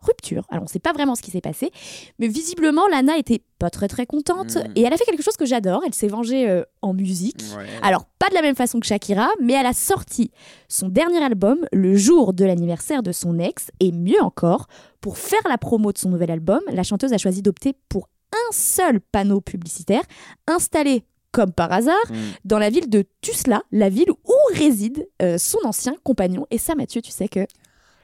rupture. 0.06 0.46
Alors, 0.50 0.62
on 0.64 0.66
ne 0.66 0.70
sait 0.70 0.80
pas 0.80 0.94
vraiment 0.94 1.16
ce 1.16 1.22
qui 1.22 1.32
s'est 1.32 1.42
passé, 1.42 1.72
mais 2.20 2.28
visiblement, 2.28 2.88
Lana 2.88 3.18
était 3.18 3.42
pas 3.60 3.70
très 3.70 3.88
très 3.88 4.06
contente, 4.06 4.56
Mm. 4.56 4.72
et 4.76 4.82
elle 4.84 4.94
a 4.94 4.98
fait 4.98 5.06
quelque 5.06 5.24
chose 5.24 5.38
que 5.38 5.46
j'adore, 5.46 5.82
elle 5.86 5.94
s'est 5.94 6.08
vengée 6.08 6.48
euh, 6.50 6.64
en 6.82 6.94
musique. 6.94 7.42
Ouais. 7.58 7.66
Alors, 7.82 8.06
pas 8.20 8.30
de 8.30 8.34
la 8.36 8.42
même 8.42 8.56
façon 8.56 8.80
que 8.80 8.86
Shakira, 8.88 9.30
mais 9.42 9.54
elle 9.54 9.66
a 9.66 9.74
sorti 9.74 10.32
son 10.68 10.88
dernier 10.90 11.24
album 11.24 11.66
le 11.72 11.96
jour 11.96 12.34
de 12.34 12.46
l'anniversaire 12.46 13.04
de 13.04 13.12
son 13.12 13.40
ex, 13.40 13.72
et 13.80 13.92
mieux 13.92 14.22
encore, 14.22 14.68
pour 15.02 15.18
faire 15.18 15.42
la 15.50 15.58
promo 15.58 15.92
de 15.92 15.98
son 15.98 16.10
nouvel 16.10 16.32
album, 16.32 16.60
la 16.72 16.84
chanteuse 16.84 17.14
a 17.14 17.18
choisi 17.18 17.42
d'opter 17.42 17.74
pour 17.90 18.10
un 18.34 18.52
seul 18.52 19.00
panneau 19.00 19.40
publicitaire 19.42 20.04
installé 20.48 21.04
comme 21.32 21.52
par 21.52 21.72
hasard, 21.74 21.96
Mm. 22.10 22.16
dans 22.46 22.60
la 22.60 22.70
ville 22.70 22.90
de 22.90 23.04
Tusla, 23.22 23.62
la 23.74 23.90
ville 23.90 24.10
où 24.10 24.34
réside 24.54 25.06
euh, 25.22 25.38
son 25.38 25.58
ancien 25.66 25.96
compagnon. 26.04 26.46
Et 26.50 26.58
ça, 26.58 26.76
Mathieu, 26.76 27.02
tu 27.02 27.12
sais 27.12 27.28
que. 27.28 27.42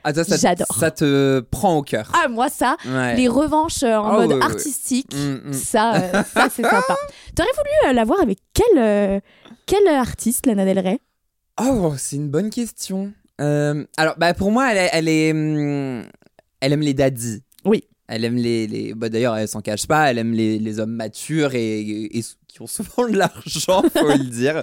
Ah, 0.04 0.14
ça, 0.14 0.24
J'adore. 0.38 0.68
ça 0.80 0.92
te 0.92 1.40
prend 1.42 1.78
au 1.78 1.84
cœur. 1.84 2.12
Ah, 2.14 2.28
moi, 2.28 2.50
ça, 2.50 2.76
Ouais. 2.86 3.16
les 3.16 3.28
revanches 3.28 3.84
euh, 3.84 3.96
en 3.98 4.18
Ah, 4.20 4.26
mode 4.28 4.42
artistique, 4.42 5.14
Mm, 5.14 5.50
mm. 5.50 5.54
ça, 5.54 5.96
euh, 5.96 6.24
ça 6.34 6.48
c'est 6.50 6.64
sympa. 6.64 6.96
T'aurais 7.36 7.50
voulu 7.56 7.90
euh, 7.90 7.94
la 7.94 8.04
voir 8.04 8.20
avec 8.22 8.40
quel, 8.54 8.78
euh, 8.78 9.20
quel 9.66 9.88
artiste, 9.88 10.46
Lana 10.46 10.66
Del 10.66 10.80
Rey? 10.80 11.00
Oh, 11.62 11.94
c'est 11.98 12.16
une 12.16 12.30
bonne 12.30 12.50
question. 12.50 13.12
Alors, 13.40 14.16
bah, 14.18 14.34
pour 14.36 14.52
moi, 14.52 14.72
elle 14.74 14.90
elle 14.94 15.08
est, 15.08 15.32
hum, 15.32 16.04
elle 16.60 16.74
aime 16.74 16.82
les 16.82 16.94
daddies. 16.94 17.42
Oui. 17.66 17.84
Elle 18.08 18.26
aime 18.26 18.36
les, 18.36 18.68
les... 18.68 18.94
bah, 18.94 19.10
d'ailleurs, 19.10 19.36
elle 19.38 19.48
s'en 19.48 19.62
cache 19.62 19.88
pas. 19.88 20.12
Elle 20.12 20.18
aime 20.20 20.34
les, 20.34 20.60
les 20.60 20.80
hommes 20.80 20.92
matures 20.96 21.56
et, 21.56 21.80
et- 21.80 22.20
et 22.20 22.24
qui 22.48 22.62
ont 22.62 22.68
souvent 22.68 23.08
de 23.08 23.16
l'argent, 23.18 23.82
faut 23.96 24.08
le 24.10 24.30
dire. 24.30 24.62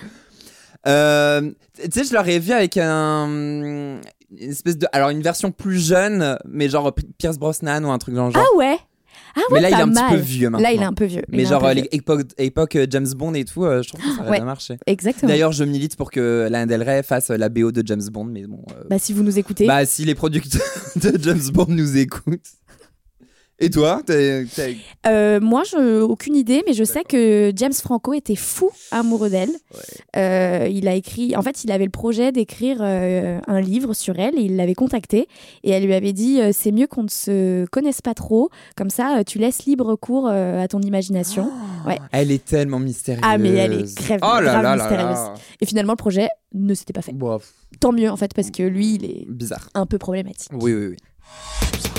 Euh, 0.87 1.51
tu 1.83 1.90
sais, 1.90 2.05
je 2.05 2.14
l'aurais 2.14 2.38
vu 2.38 2.53
avec 2.53 2.77
un, 2.77 4.01
une 4.37 4.51
espèce 4.51 4.77
de, 4.79 4.87
alors 4.93 5.11
une 5.11 5.23
version 5.23 5.51
plus 5.51 5.79
jeune, 5.79 6.37
mais 6.49 6.69
genre 6.69 6.95
Pierce 7.19 7.38
Brosnan 7.38 7.85
ou 7.85 7.91
un 7.91 7.99
truc 7.99 8.14
dans 8.14 8.27
le 8.27 8.33
genre. 8.33 8.45
Ah 8.55 8.57
ouais 8.59 8.77
Ah 9.37 9.41
mais 9.51 9.55
ouais, 9.55 9.61
là, 9.62 9.69
il 9.71 9.73
est 9.73 9.83
un 9.83 9.87
mal. 9.87 10.05
petit 10.07 10.14
peu 10.17 10.21
vieux 10.21 10.51
maintenant. 10.51 10.69
Là, 10.69 10.73
il 10.75 10.81
est 10.83 10.85
un 10.85 10.93
peu 10.93 11.05
vieux. 11.07 11.23
Mais 11.31 11.45
genre 11.47 11.64
euh, 11.64 11.73
l'époque 11.75 12.27
époque 12.38 12.77
euh, 12.77 12.87
James 12.91 13.09
Bond 13.17 13.35
et 13.35 13.45
tout, 13.45 13.64
euh, 13.64 13.83
je 13.83 13.88
trouve 13.88 14.01
que 14.03 14.07
ça 14.14 14.21
aurait 14.21 14.31
Ouais. 14.31 14.37
bien 14.37 14.45
marché. 14.45 14.77
Exactement. 14.87 15.29
D'ailleurs, 15.31 15.53
je 15.53 15.64
milite 15.64 15.97
pour 15.97 16.11
que 16.11 16.47
Lana 16.51 16.67
Del 16.67 16.83
Rey 16.83 17.03
fasse 17.03 17.31
la 17.31 17.49
BO 17.49 17.73
de 17.73 17.83
James 17.87 18.03
Bond, 18.11 18.25
mais 18.25 18.47
bon. 18.47 18.62
euh, 18.77 18.85
Bah, 18.91 18.99
si 18.99 19.12
vous 19.12 19.23
nous 19.23 19.38
écoutez. 19.38 19.67
bah, 19.67 19.87
si 19.87 20.05
les 20.05 20.14
producteurs 20.14 20.61
de 20.97 21.12
James 21.23 21.49
Bond 21.53 21.67
nous 21.69 21.97
écoutent. 21.97 22.41
Et 23.61 23.71
toi 23.71 24.03
Euh, 25.07 25.40
moi, 25.40 25.64
je 25.64 26.01
aucune 26.03 26.37
idée, 26.37 26.62
mais 26.66 26.75
je 26.75 26.85
sais 26.85 27.03
que 27.03 27.53
James 27.57 27.73
Franco 27.73 28.12
était 28.14 28.37
fou 28.37 28.71
amoureux 28.92 29.31
d'elle. 29.31 29.51
Euh, 30.16 30.68
il 30.71 30.87
a 30.87 30.94
écrit, 30.94 31.35
en 31.37 31.42
fait, 31.42 31.64
il 31.64 31.73
avait 31.73 31.85
le 31.85 31.90
projet 31.90 32.31
d'écrire 32.31 32.79
euh, 32.81 33.40
un 33.47 33.61
livre 33.61 33.94
sur 33.94 34.18
elle 34.18 34.38
et 34.38 34.42
il 34.42 34.57
l'avait 34.57 34.75
contacté 34.75 35.27
et 35.64 35.71
elle 35.71 35.85
lui 35.85 35.94
avait 35.94 36.12
dit 36.12 36.40
c'est 36.53 36.71
mieux 36.71 36.87
qu'on 36.87 37.03
ne 37.03 37.09
se 37.09 37.66
connaisse 37.66 38.01
pas 38.01 38.14
trop, 38.14 38.51
comme 38.77 38.90
ça 38.90 39.23
tu 39.27 39.38
laisses 39.38 39.64
libre 39.64 39.97
cours 39.97 40.29
à 40.29 40.68
ton 40.68 40.81
imagination. 40.81 41.51
Ouais. 41.87 41.99
Elle 42.12 42.31
est 42.31 42.44
tellement 42.44 42.79
mystérieuse. 42.79 43.25
Ah, 43.25 43.38
mais 43.38 43.51
elle 43.51 43.73
est 43.73 44.01
oh 44.11 44.16
là 44.21 44.40
grave 44.40 44.62
là 44.62 44.62
là 44.62 44.77
mystérieuse. 44.77 45.16
là. 45.16 45.35
Et 45.61 45.66
finalement, 45.66 45.92
le 45.92 45.97
projet 45.97 46.29
ne 46.55 46.75
s'était 46.75 46.92
pas 46.92 47.03
fait. 47.03 47.14
Tant 47.81 47.92
mieux 47.92 48.11
en 48.11 48.16
fait 48.16 48.33
parce 48.35 48.51
que 48.51 48.62
lui, 48.62 48.94
il 48.94 49.05
est 49.05 49.27
bizarre. 49.29 49.68
un 49.75 49.87
peu 49.87 49.99
problématique. 49.99 50.51
Oui, 50.53 50.73
oui, 50.75 50.87
oui. 50.88 50.97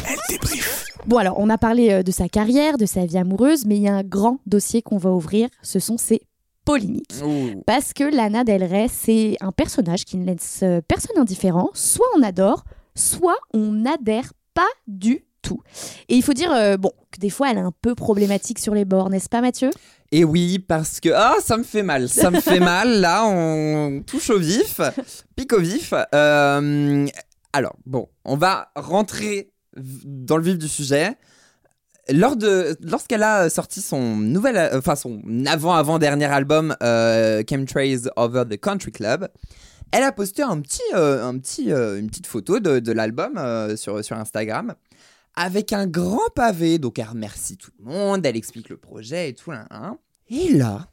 Elle 0.10 0.18
débrief. 0.30 0.86
Bon, 1.06 1.18
alors, 1.18 1.40
on 1.40 1.50
a 1.50 1.58
parlé 1.58 1.92
euh, 1.92 2.04
de 2.04 2.12
sa 2.12 2.28
carrière, 2.28 2.78
de 2.78 2.86
sa 2.86 3.06
vie 3.06 3.18
amoureuse, 3.18 3.66
mais 3.66 3.78
il 3.78 3.84
y 3.84 3.88
a 3.88 3.94
un 3.96 4.04
grand 4.04 4.40
dossier 4.46 4.82
qu'on 4.82 4.98
va 4.98 5.12
ouvrir. 5.12 5.50
Ce 5.62 5.80
sont 5.80 5.98
ses 5.98 6.22
polémiques. 6.66 7.14
Ouh. 7.24 7.62
Parce 7.66 7.94
que 7.94 8.04
Lana 8.04 8.44
Del 8.44 8.64
Rey, 8.64 8.88
c'est 8.92 9.38
un 9.40 9.52
personnage 9.52 10.06
qui 10.06 10.18
ne 10.18 10.26
laisse 10.26 10.62
euh, 10.64 10.82
personne 10.88 11.18
indifférent. 11.18 11.70
Soit 11.74 12.08
on 12.18 12.24
adore, 12.24 12.64
soit 12.96 13.38
on 13.54 13.72
n'adhère 13.72 14.34
pas 14.54 14.68
du 14.88 15.26
tout. 15.42 15.62
Et 16.10 16.16
il 16.16 16.24
faut 16.24 16.34
dire, 16.34 16.52
euh, 16.52 16.78
bon, 16.78 16.92
que 17.12 17.20
des 17.20 17.30
fois, 17.30 17.52
elle 17.52 17.58
est 17.58 17.62
un 17.62 17.74
peu 17.82 17.96
problématique 17.96 18.60
sur 18.60 18.74
les 18.74 18.86
bords, 18.86 19.10
n'est-ce 19.10 19.30
pas, 19.30 19.42
Mathieu? 19.42 19.70
Et 20.12 20.24
oui, 20.24 20.60
parce 20.60 21.00
que. 21.00 21.10
Ah, 21.14 21.36
ça 21.40 21.58
me 21.58 21.64
fait 21.64 21.84
mal. 21.84 22.10
Ça 22.10 22.32
me 22.32 22.40
fait 22.40 22.60
mal. 22.60 23.00
Là, 23.00 23.26
on 23.26 24.02
touche 24.06 24.32
au 24.32 24.40
vif. 24.40 24.82
Pique 25.36 25.54
au 25.54 25.60
vif. 25.60 25.94
Euh, 26.14 27.08
alors, 27.54 27.76
bon, 27.86 28.08
on 28.26 28.36
va 28.36 28.72
rentrer 28.76 29.52
dans 30.06 30.38
le 30.38 30.44
vif 30.44 30.58
du 30.58 30.68
sujet. 30.68 31.16
Lors 32.12 32.36
de, 32.36 32.76
lorsqu'elle 32.82 33.22
a 33.22 33.50
sorti 33.50 33.82
son 33.82 34.18
nouvel, 34.18 34.58
euh, 34.58 34.80
enfin 34.80 34.96
son 34.96 35.22
avant-avant-dernier 35.46 36.26
album, 36.26 36.76
euh, 36.82 37.44
Chemtrails 37.48 38.10
Over 38.16 38.46
the 38.50 38.60
Country 38.60 38.92
Club, 38.92 39.28
elle 39.92 40.04
a 40.04 40.12
posté 40.12 40.42
un 40.42 40.60
petit, 40.62 40.82
euh, 40.96 41.24
un 41.24 41.38
petit, 41.38 41.72
euh, 41.72 42.00
une 42.00 42.08
petite 42.08 42.28
photo 42.28 42.60
de, 42.60 42.80
de 42.80 42.92
l'album 42.92 43.40
sur, 43.76 44.04
sur 44.04 44.18
Instagram 44.18 44.74
avec 45.36 45.72
un 45.72 45.86
grand 45.86 46.30
pavé. 46.36 46.80
Donc 46.80 46.98
elle 46.98 47.10
remercie 47.10 47.58
tout 47.58 47.72
le 47.80 47.86
monde, 47.86 48.26
elle 48.26 48.38
explique 48.38 48.70
le 48.70 48.78
projet 48.78 49.30
et 49.30 49.34
tout. 49.36 49.52
Là, 49.52 49.68
hein. 49.70 49.98
Et 50.30 50.54
là, 50.54 50.88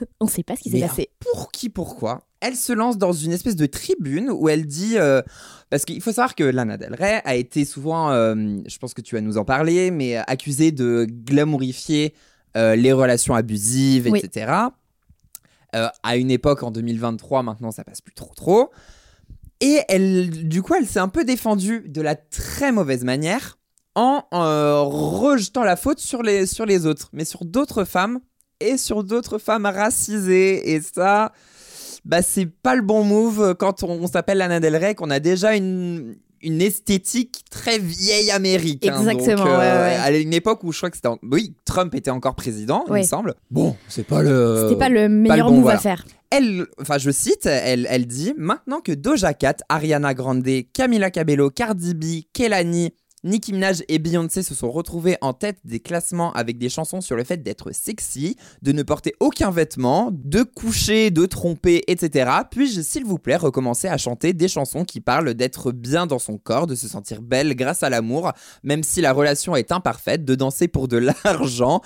On 0.20 0.26
ne 0.26 0.30
sait 0.30 0.42
pas 0.42 0.56
ce 0.56 0.62
qui 0.62 0.70
s'est 0.70 0.80
passé. 0.80 1.10
pour 1.20 1.50
qui, 1.50 1.68
pourquoi 1.68 2.22
Elle 2.42 2.56
se 2.56 2.72
lance 2.72 2.98
dans 2.98 3.12
une 3.12 3.32
espèce 3.32 3.56
de 3.56 3.66
tribune 3.66 4.28
où 4.30 4.48
elle 4.48 4.66
dit. 4.66 4.98
euh, 4.98 5.22
parce 5.70 5.84
qu'il 5.86 6.02
faut 6.02 6.10
savoir 6.12 6.34
que 6.34 6.44
Lana 6.44 6.76
Del 6.76 6.94
Rey 6.94 7.22
a 7.24 7.34
été 7.34 7.64
souvent, 7.64 8.10
euh, 8.10 8.34
je 8.66 8.76
pense 8.78 8.92
que 8.92 9.00
tu 9.00 9.14
vas 9.14 9.20
nous 9.22 9.38
en 9.38 9.44
parler, 9.46 9.90
mais 9.90 10.16
accusée 10.16 10.70
de 10.72 11.06
glamourifier 11.08 12.12
euh, 12.58 12.76
les 12.76 12.92
relations 12.92 13.34
abusives, 13.34 14.08
Oui. 14.10 14.20
etc. 14.22 14.52
À 16.02 16.16
une 16.18 16.30
époque, 16.30 16.62
en 16.62 16.70
2023, 16.70 17.42
maintenant, 17.42 17.70
ça 17.70 17.82
passe 17.84 18.02
plus 18.02 18.12
trop 18.12 18.34
trop. 18.34 18.70
Et 19.62 19.80
elle, 19.88 20.46
du 20.48 20.60
coup, 20.60 20.74
elle 20.74 20.86
s'est 20.86 20.98
un 20.98 21.08
peu 21.08 21.24
défendue 21.24 21.84
de 21.88 22.02
la 22.02 22.14
très 22.16 22.72
mauvaise 22.72 23.04
manière 23.04 23.56
en 23.94 24.20
rejetant 24.88 25.62
la 25.64 25.76
faute 25.76 25.98
sur 26.00 26.22
les, 26.22 26.44
sur 26.46 26.66
les 26.66 26.84
autres, 26.84 27.08
mais 27.14 27.24
sur 27.24 27.44
d'autres 27.46 27.84
femmes 27.84 28.20
et 28.60 28.76
sur 28.76 29.04
d'autres 29.04 29.38
femmes 29.38 29.64
racisées. 29.64 30.72
Et 30.74 30.80
ça, 30.82 31.32
bah, 32.04 32.22
c'est 32.22 32.46
pas 32.46 32.74
le 32.74 32.82
bon 32.82 33.04
move 33.04 33.54
quand 33.58 33.82
on, 33.82 33.90
on 34.02 34.06
s'appelle 34.06 34.38
Lana 34.38 34.60
Del 34.60 34.76
Rey, 34.76 34.94
qu'on 34.94 35.10
a 35.10 35.20
déjà 35.20 35.54
une, 35.56 36.16
une 36.42 36.60
esthétique 36.60 37.44
très 37.50 37.78
vieille 37.78 38.30
Amérique. 38.30 38.86
hein. 38.86 38.98
Exactement, 38.98 39.36
Donc, 39.44 39.46
ouais, 39.46 39.52
ouais. 39.58 39.96
À 40.02 40.10
une 40.10 40.34
époque 40.34 40.64
où 40.64 40.72
je 40.72 40.78
crois 40.78 40.90
que 40.90 40.96
c'était. 40.96 41.08
en- 41.08 41.18
Oui, 41.22 41.54
Trump 41.64 41.94
était 41.94 42.10
encore 42.10 42.34
président, 42.34 42.84
il 42.88 42.94
me 42.94 43.02
semble. 43.02 43.34
Bon, 43.50 43.76
c'est 43.88 44.06
pas 44.06 44.22
le. 44.22 44.64
C'était 44.64 44.78
pas 44.78 44.88
le 44.88 45.08
meilleur 45.08 45.48
bon, 45.48 45.54
move 45.56 45.62
voilà. 45.62 45.78
à 45.78 45.82
faire. 45.82 46.04
Elle, 46.30 46.64
enfin 46.80 46.96
je 46.96 47.10
cite, 47.10 47.44
elle, 47.44 47.86
elle 47.90 48.06
dit 48.06 48.32
Maintenant 48.38 48.80
que 48.80 48.92
Doja 48.92 49.34
Cat, 49.34 49.56
Ariana 49.68 50.14
Grande, 50.14 50.48
Camila 50.72 51.10
Cabello, 51.10 51.50
Cardi 51.50 51.92
B, 51.92 52.04
Kelani, 52.32 52.94
Nicki 53.24 53.52
Minaj 53.52 53.84
et 53.88 53.98
Beyoncé 54.00 54.42
se 54.42 54.54
sont 54.54 54.70
retrouvés 54.70 55.16
en 55.20 55.32
tête 55.32 55.58
des 55.64 55.78
classements 55.78 56.32
avec 56.32 56.58
des 56.58 56.68
chansons 56.68 57.00
sur 57.00 57.14
le 57.14 57.22
fait 57.22 57.42
d'être 57.42 57.72
sexy, 57.72 58.36
de 58.62 58.72
ne 58.72 58.82
porter 58.82 59.14
aucun 59.20 59.50
vêtement, 59.50 60.10
de 60.12 60.42
coucher, 60.42 61.10
de 61.10 61.24
tromper, 61.26 61.84
etc. 61.86 62.30
Puis-je, 62.50 62.80
s'il 62.80 63.04
vous 63.04 63.18
plaît, 63.18 63.36
recommencer 63.36 63.86
à 63.86 63.96
chanter 63.96 64.32
des 64.32 64.48
chansons 64.48 64.84
qui 64.84 65.00
parlent 65.00 65.34
d'être 65.34 65.70
bien 65.70 66.06
dans 66.06 66.18
son 66.18 66.36
corps, 66.36 66.66
de 66.66 66.74
se 66.74 66.88
sentir 66.88 67.22
belle 67.22 67.54
grâce 67.54 67.84
à 67.84 67.90
l'amour, 67.90 68.32
même 68.64 68.82
si 68.82 69.00
la 69.00 69.12
relation 69.12 69.54
est 69.54 69.70
imparfaite, 69.70 70.24
de 70.24 70.34
danser 70.34 70.66
pour 70.66 70.88
de 70.88 70.96
l'argent 71.24 71.80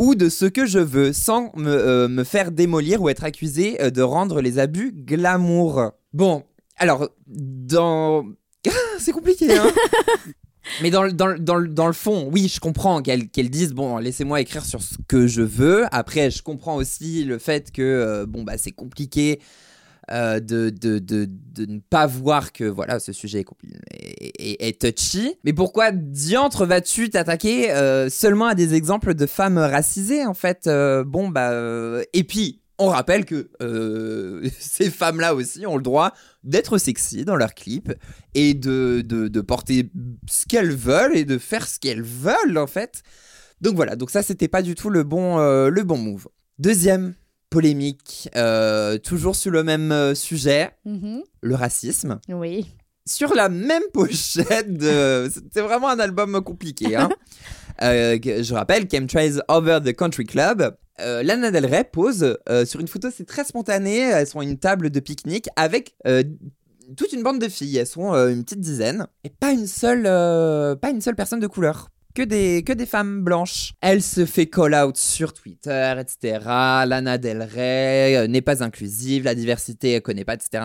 ou 0.00 0.16
de 0.16 0.28
ce 0.28 0.46
que 0.46 0.66
je 0.66 0.80
veux, 0.80 1.12
sans 1.12 1.52
me, 1.56 1.70
euh, 1.70 2.24
faire 2.24 2.50
démolir 2.50 3.00
ou 3.00 3.08
être 3.08 3.22
accusé 3.22 3.80
euh, 3.80 3.90
de 3.90 4.02
rendre 4.02 4.40
les 4.40 4.58
abus 4.58 4.92
glamour? 4.92 5.92
Bon, 6.12 6.42
alors, 6.76 7.08
dans... 7.28 8.24
C'est 8.98 9.12
compliqué, 9.12 9.56
hein 9.56 9.70
Mais 10.82 10.90
dans, 10.90 11.02
le- 11.02 11.12
dans, 11.12 11.36
dans, 11.38 11.60
dans 11.60 11.86
le 11.86 11.92
fond, 11.92 12.28
oui, 12.32 12.48
je 12.52 12.60
comprends 12.60 13.02
qu'elle 13.02 13.28
dise, 13.50 13.72
bon, 13.72 13.98
laissez-moi 13.98 14.40
écrire 14.40 14.64
sur 14.64 14.82
ce 14.82 14.94
que 15.08 15.26
je 15.26 15.42
veux. 15.42 15.84
Après, 15.92 16.30
je 16.30 16.42
comprends 16.42 16.76
aussi 16.76 17.24
le 17.24 17.38
fait 17.38 17.70
que, 17.70 17.82
euh, 17.82 18.26
bon, 18.26 18.42
bah, 18.44 18.54
c'est 18.56 18.72
compliqué 18.72 19.40
euh, 20.10 20.40
de, 20.40 20.70
de, 20.70 20.98
de, 20.98 21.28
de 21.28 21.66
ne 21.66 21.78
pas 21.80 22.06
voir 22.06 22.52
que, 22.52 22.64
voilà, 22.64 22.98
ce 23.00 23.12
sujet 23.12 23.44
est, 24.38 24.80
touchy. 24.80 25.34
Mais 25.44 25.52
pourquoi 25.52 25.92
diantre 25.92 26.66
vas-tu 26.66 27.10
t'attaquer 27.10 27.70
euh, 27.70 28.08
seulement 28.10 28.46
à 28.46 28.54
des 28.54 28.74
exemples 28.74 29.14
de 29.14 29.26
femmes 29.26 29.58
racisées, 29.58 30.26
en 30.26 30.34
fait 30.34 30.68
Bon, 31.06 31.28
bah... 31.28 31.52
et 32.12 32.24
puis... 32.24 32.60
On 32.78 32.88
rappelle 32.88 33.24
que 33.24 33.50
euh, 33.62 34.48
ces 34.58 34.90
femmes-là 34.90 35.34
aussi 35.34 35.66
ont 35.66 35.76
le 35.76 35.82
droit 35.82 36.12
d'être 36.42 36.76
sexy 36.78 37.24
dans 37.24 37.36
leurs 37.36 37.54
clips 37.54 37.92
et 38.34 38.54
de, 38.54 39.02
de, 39.04 39.28
de 39.28 39.40
porter 39.40 39.90
ce 40.28 40.44
qu'elles 40.46 40.74
veulent 40.74 41.16
et 41.16 41.24
de 41.24 41.38
faire 41.38 41.66
ce 41.68 41.78
qu'elles 41.78 42.02
veulent 42.02 42.58
en 42.58 42.66
fait. 42.66 43.02
Donc 43.60 43.76
voilà, 43.76 43.94
donc 43.96 44.10
ça 44.10 44.22
c'était 44.22 44.48
pas 44.48 44.62
du 44.62 44.74
tout 44.74 44.90
le 44.90 45.04
bon, 45.04 45.38
euh, 45.38 45.68
le 45.68 45.82
bon 45.84 45.96
move. 45.98 46.26
Deuxième 46.58 47.14
polémique, 47.48 48.28
euh, 48.34 48.98
toujours 48.98 49.36
sur 49.36 49.52
le 49.52 49.62
même 49.62 50.14
sujet, 50.16 50.72
Mhm. 50.84 51.22
le 51.42 51.54
racisme. 51.54 52.18
Oui. 52.28 52.66
Sur 53.06 53.34
la 53.34 53.48
même 53.48 53.82
pochette 53.92 54.72
de... 54.76 55.28
C'était 55.32 55.60
vraiment 55.60 55.88
un 55.90 55.98
album 56.00 56.40
compliqué. 56.42 56.96
Hein. 56.96 57.10
Je 57.80 58.54
rappelle, 58.54 58.88
Chemtrails 58.90 59.40
Over 59.48 59.78
the 59.84 59.94
Country 59.94 60.24
Club. 60.24 60.74
Euh, 61.00 61.22
Lana 61.22 61.50
Del 61.50 61.66
Rey 61.66 61.84
pose 61.84 62.36
euh, 62.48 62.64
sur 62.64 62.80
une 62.80 62.88
photo, 62.88 63.08
c'est 63.14 63.26
très 63.26 63.44
spontané. 63.44 63.98
Elles 63.98 64.26
sont 64.26 64.40
à 64.40 64.44
une 64.44 64.58
table 64.58 64.90
de 64.90 65.00
pique-nique 65.00 65.48
avec 65.56 65.96
euh, 66.06 66.22
toute 66.96 67.12
une 67.12 67.22
bande 67.22 67.40
de 67.40 67.48
filles. 67.48 67.78
Elles 67.78 67.86
sont 67.86 68.14
euh, 68.14 68.28
une 68.28 68.44
petite 68.44 68.60
dizaine 68.60 69.06
et 69.24 69.30
pas 69.30 69.52
une 69.52 69.66
seule, 69.66 70.04
pas 70.78 70.90
une 70.90 71.00
seule 71.00 71.16
personne 71.16 71.40
de 71.40 71.46
couleur. 71.46 71.88
Que 72.14 72.22
des, 72.22 72.62
que 72.62 72.72
des 72.72 72.86
femmes 72.86 73.24
blanches. 73.24 73.72
Elle 73.80 74.00
se 74.00 74.24
fait 74.24 74.46
call 74.46 74.72
out 74.72 74.96
sur 74.96 75.32
Twitter, 75.32 75.94
etc. 75.98 76.38
Lana 76.86 77.18
Del 77.18 77.42
Rey 77.42 78.28
n'est 78.28 78.40
pas 78.40 78.62
inclusive, 78.62 79.24
la 79.24 79.34
diversité 79.34 79.90
elle 79.94 80.02
connaît 80.02 80.24
pas, 80.24 80.34
etc. 80.34 80.64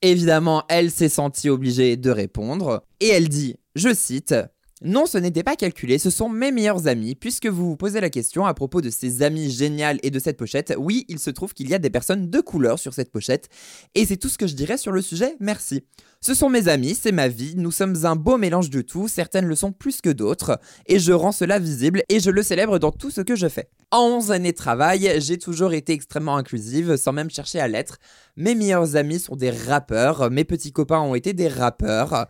Évidemment, 0.00 0.64
elle 0.70 0.90
s'est 0.90 1.10
sentie 1.10 1.50
obligée 1.50 1.98
de 1.98 2.10
répondre 2.10 2.82
et 3.00 3.08
elle 3.08 3.28
dit, 3.28 3.56
je 3.74 3.92
cite, 3.92 4.34
non, 4.82 5.06
ce 5.06 5.16
n'était 5.16 5.42
pas 5.42 5.56
calculé, 5.56 5.98
ce 5.98 6.10
sont 6.10 6.28
mes 6.28 6.52
meilleurs 6.52 6.86
amis. 6.86 7.14
Puisque 7.14 7.46
vous 7.46 7.70
vous 7.70 7.76
posez 7.78 7.98
la 7.98 8.10
question 8.10 8.44
à 8.44 8.52
propos 8.52 8.82
de 8.82 8.90
ces 8.90 9.22
amis 9.22 9.50
géniales 9.50 9.98
et 10.02 10.10
de 10.10 10.18
cette 10.18 10.36
pochette, 10.36 10.74
oui, 10.78 11.06
il 11.08 11.18
se 11.18 11.30
trouve 11.30 11.54
qu'il 11.54 11.70
y 11.70 11.74
a 11.74 11.78
des 11.78 11.88
personnes 11.88 12.28
de 12.28 12.40
couleur 12.40 12.78
sur 12.78 12.92
cette 12.92 13.10
pochette. 13.10 13.48
Et 13.94 14.04
c'est 14.04 14.18
tout 14.18 14.28
ce 14.28 14.36
que 14.36 14.46
je 14.46 14.54
dirais 14.54 14.76
sur 14.76 14.92
le 14.92 15.00
sujet, 15.00 15.34
merci. 15.40 15.82
Ce 16.20 16.34
sont 16.34 16.50
mes 16.50 16.68
amis, 16.68 16.94
c'est 16.94 17.12
ma 17.12 17.28
vie, 17.28 17.54
nous 17.56 17.70
sommes 17.70 18.04
un 18.04 18.16
beau 18.16 18.36
mélange 18.36 18.68
de 18.68 18.82
tout, 18.82 19.06
certaines 19.06 19.46
le 19.46 19.54
sont 19.54 19.72
plus 19.72 20.00
que 20.00 20.10
d'autres, 20.10 20.58
et 20.86 20.98
je 20.98 21.12
rends 21.12 21.30
cela 21.30 21.58
visible 21.58 22.02
et 22.08 22.20
je 22.20 22.30
le 22.30 22.42
célèbre 22.42 22.78
dans 22.78 22.90
tout 22.90 23.10
ce 23.10 23.20
que 23.20 23.36
je 23.36 23.48
fais. 23.48 23.68
En 23.92 24.02
11 24.16 24.32
années 24.32 24.50
de 24.50 24.56
travail, 24.56 25.12
j'ai 25.18 25.38
toujours 25.38 25.72
été 25.72 25.92
extrêmement 25.92 26.36
inclusive, 26.36 26.96
sans 26.96 27.12
même 27.12 27.30
chercher 27.30 27.60
à 27.60 27.68
l'être. 27.68 27.98
Mes 28.36 28.54
meilleurs 28.56 28.96
amis 28.96 29.20
sont 29.20 29.36
des 29.36 29.50
rappeurs, 29.50 30.30
mes 30.30 30.44
petits 30.44 30.72
copains 30.72 31.00
ont 31.00 31.14
été 31.14 31.32
des 31.32 31.48
rappeurs. 31.48 32.26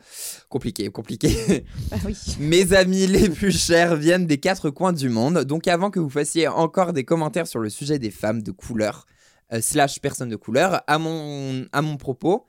Compliqué, 0.57 0.89
compliqué. 0.89 1.65
Ah 1.93 1.97
oui. 2.07 2.17
Mes 2.41 2.73
amis 2.73 3.07
les 3.07 3.29
plus 3.29 3.53
chers 3.53 3.95
viennent 3.95 4.25
des 4.25 4.39
quatre 4.39 4.71
coins 4.71 4.95
du 4.95 5.11
monde, 5.11 5.45
donc 5.45 5.69
avant 5.69 5.91
que 5.91 6.01
vous 6.01 6.09
fassiez 6.09 6.49
encore 6.49 6.95
des 6.95 7.05
commentaires 7.05 7.47
sur 7.47 7.61
le 7.61 7.69
sujet 7.69 7.99
des 7.99 8.11
femmes 8.11 8.43
de 8.43 8.53
couleur, 8.53 9.05
euh, 9.53 9.61
slash 9.61 10.01
personnes 10.01 10.31
de 10.31 10.37
couleur, 10.37 10.81
à 10.87 10.99
mon, 10.99 11.67
à 11.73 11.83
mon 11.83 11.99
propos, 11.99 12.47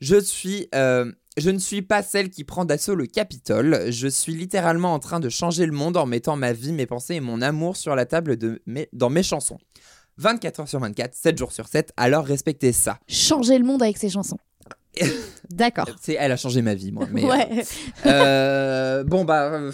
je 0.00 0.18
suis... 0.18 0.68
euh, 0.74 1.12
je 1.36 1.50
ne 1.50 1.58
suis 1.58 1.82
pas 1.82 2.02
celle 2.02 2.30
qui 2.30 2.44
prend 2.44 2.64
d'assaut 2.64 2.94
le 2.94 3.04
Capitole, 3.04 3.92
je 3.92 4.08
suis 4.08 4.34
littéralement 4.34 4.94
en 4.94 4.98
train 4.98 5.20
de 5.20 5.28
changer 5.28 5.66
le 5.66 5.72
monde 5.72 5.98
en 5.98 6.06
mettant 6.06 6.36
ma 6.36 6.54
vie, 6.54 6.72
mes 6.72 6.86
pensées 6.86 7.16
et 7.16 7.20
mon 7.20 7.42
amour 7.42 7.76
sur 7.76 7.94
la 7.94 8.06
table 8.06 8.38
de 8.38 8.62
mes, 8.64 8.88
dans 8.94 9.10
mes 9.10 9.22
chansons. 9.22 9.58
24 10.16 10.60
heures 10.60 10.68
sur 10.68 10.80
24, 10.80 11.14
7 11.14 11.36
jours 11.36 11.52
sur 11.52 11.68
7, 11.68 11.92
alors 11.98 12.24
respectez 12.24 12.72
ça. 12.72 12.98
Changer 13.06 13.58
le 13.58 13.64
monde 13.66 13.82
avec 13.82 13.98
ses 13.98 14.08
chansons. 14.08 14.38
D'accord. 15.50 15.86
C'est, 16.00 16.16
elle 16.18 16.32
a 16.32 16.36
changé 16.36 16.62
ma 16.62 16.74
vie, 16.74 16.92
moi. 16.92 17.06
Mais, 17.10 17.24
euh, 17.24 17.28
ouais. 17.28 17.48
euh, 18.06 19.04
bon, 19.04 19.24
bah... 19.24 19.42
euh, 19.52 19.72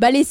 Bah 0.00 0.10
les 0.10 0.24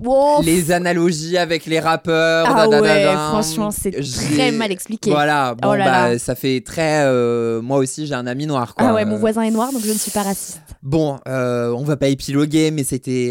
wow. 0.00 0.42
les 0.42 0.70
analogies 0.70 1.38
avec 1.38 1.64
les 1.66 1.80
rappeurs. 1.80 2.46
Ah 2.48 2.66
da, 2.66 2.76
da, 2.76 2.82
ouais, 2.82 3.04
da. 3.04 3.16
franchement, 3.30 3.70
c'est 3.70 3.90
très 4.02 4.52
mal 4.52 4.70
expliqué. 4.70 5.10
Voilà, 5.10 5.54
bon, 5.54 5.70
Oh 5.70 5.74
là 5.74 5.84
bah, 5.84 6.08
là. 6.12 6.18
ça 6.18 6.34
fait 6.34 6.60
très. 6.64 7.04
euh, 7.06 7.62
moi 7.62 7.78
aussi, 7.78 8.06
j'ai 8.06 8.14
un 8.14 8.26
ami 8.26 8.46
noir, 8.46 8.74
quoi. 8.74 8.88
Ah 8.88 8.94
ouais, 8.94 9.04
mon 9.06 9.14
Euh, 9.16 9.18
voisin 9.18 9.42
est 9.42 9.50
noir, 9.50 9.72
donc 9.72 9.82
je 9.82 9.92
ne 9.92 9.98
suis 9.98 10.10
pas 10.10 10.22
raciste. 10.24 10.60
Bon, 10.82 11.18
euh, 11.26 11.70
on 11.72 11.84
va 11.84 11.96
pas 11.96 12.08
épiloguer, 12.08 12.70
mais 12.70 12.84
c'était. 12.84 13.30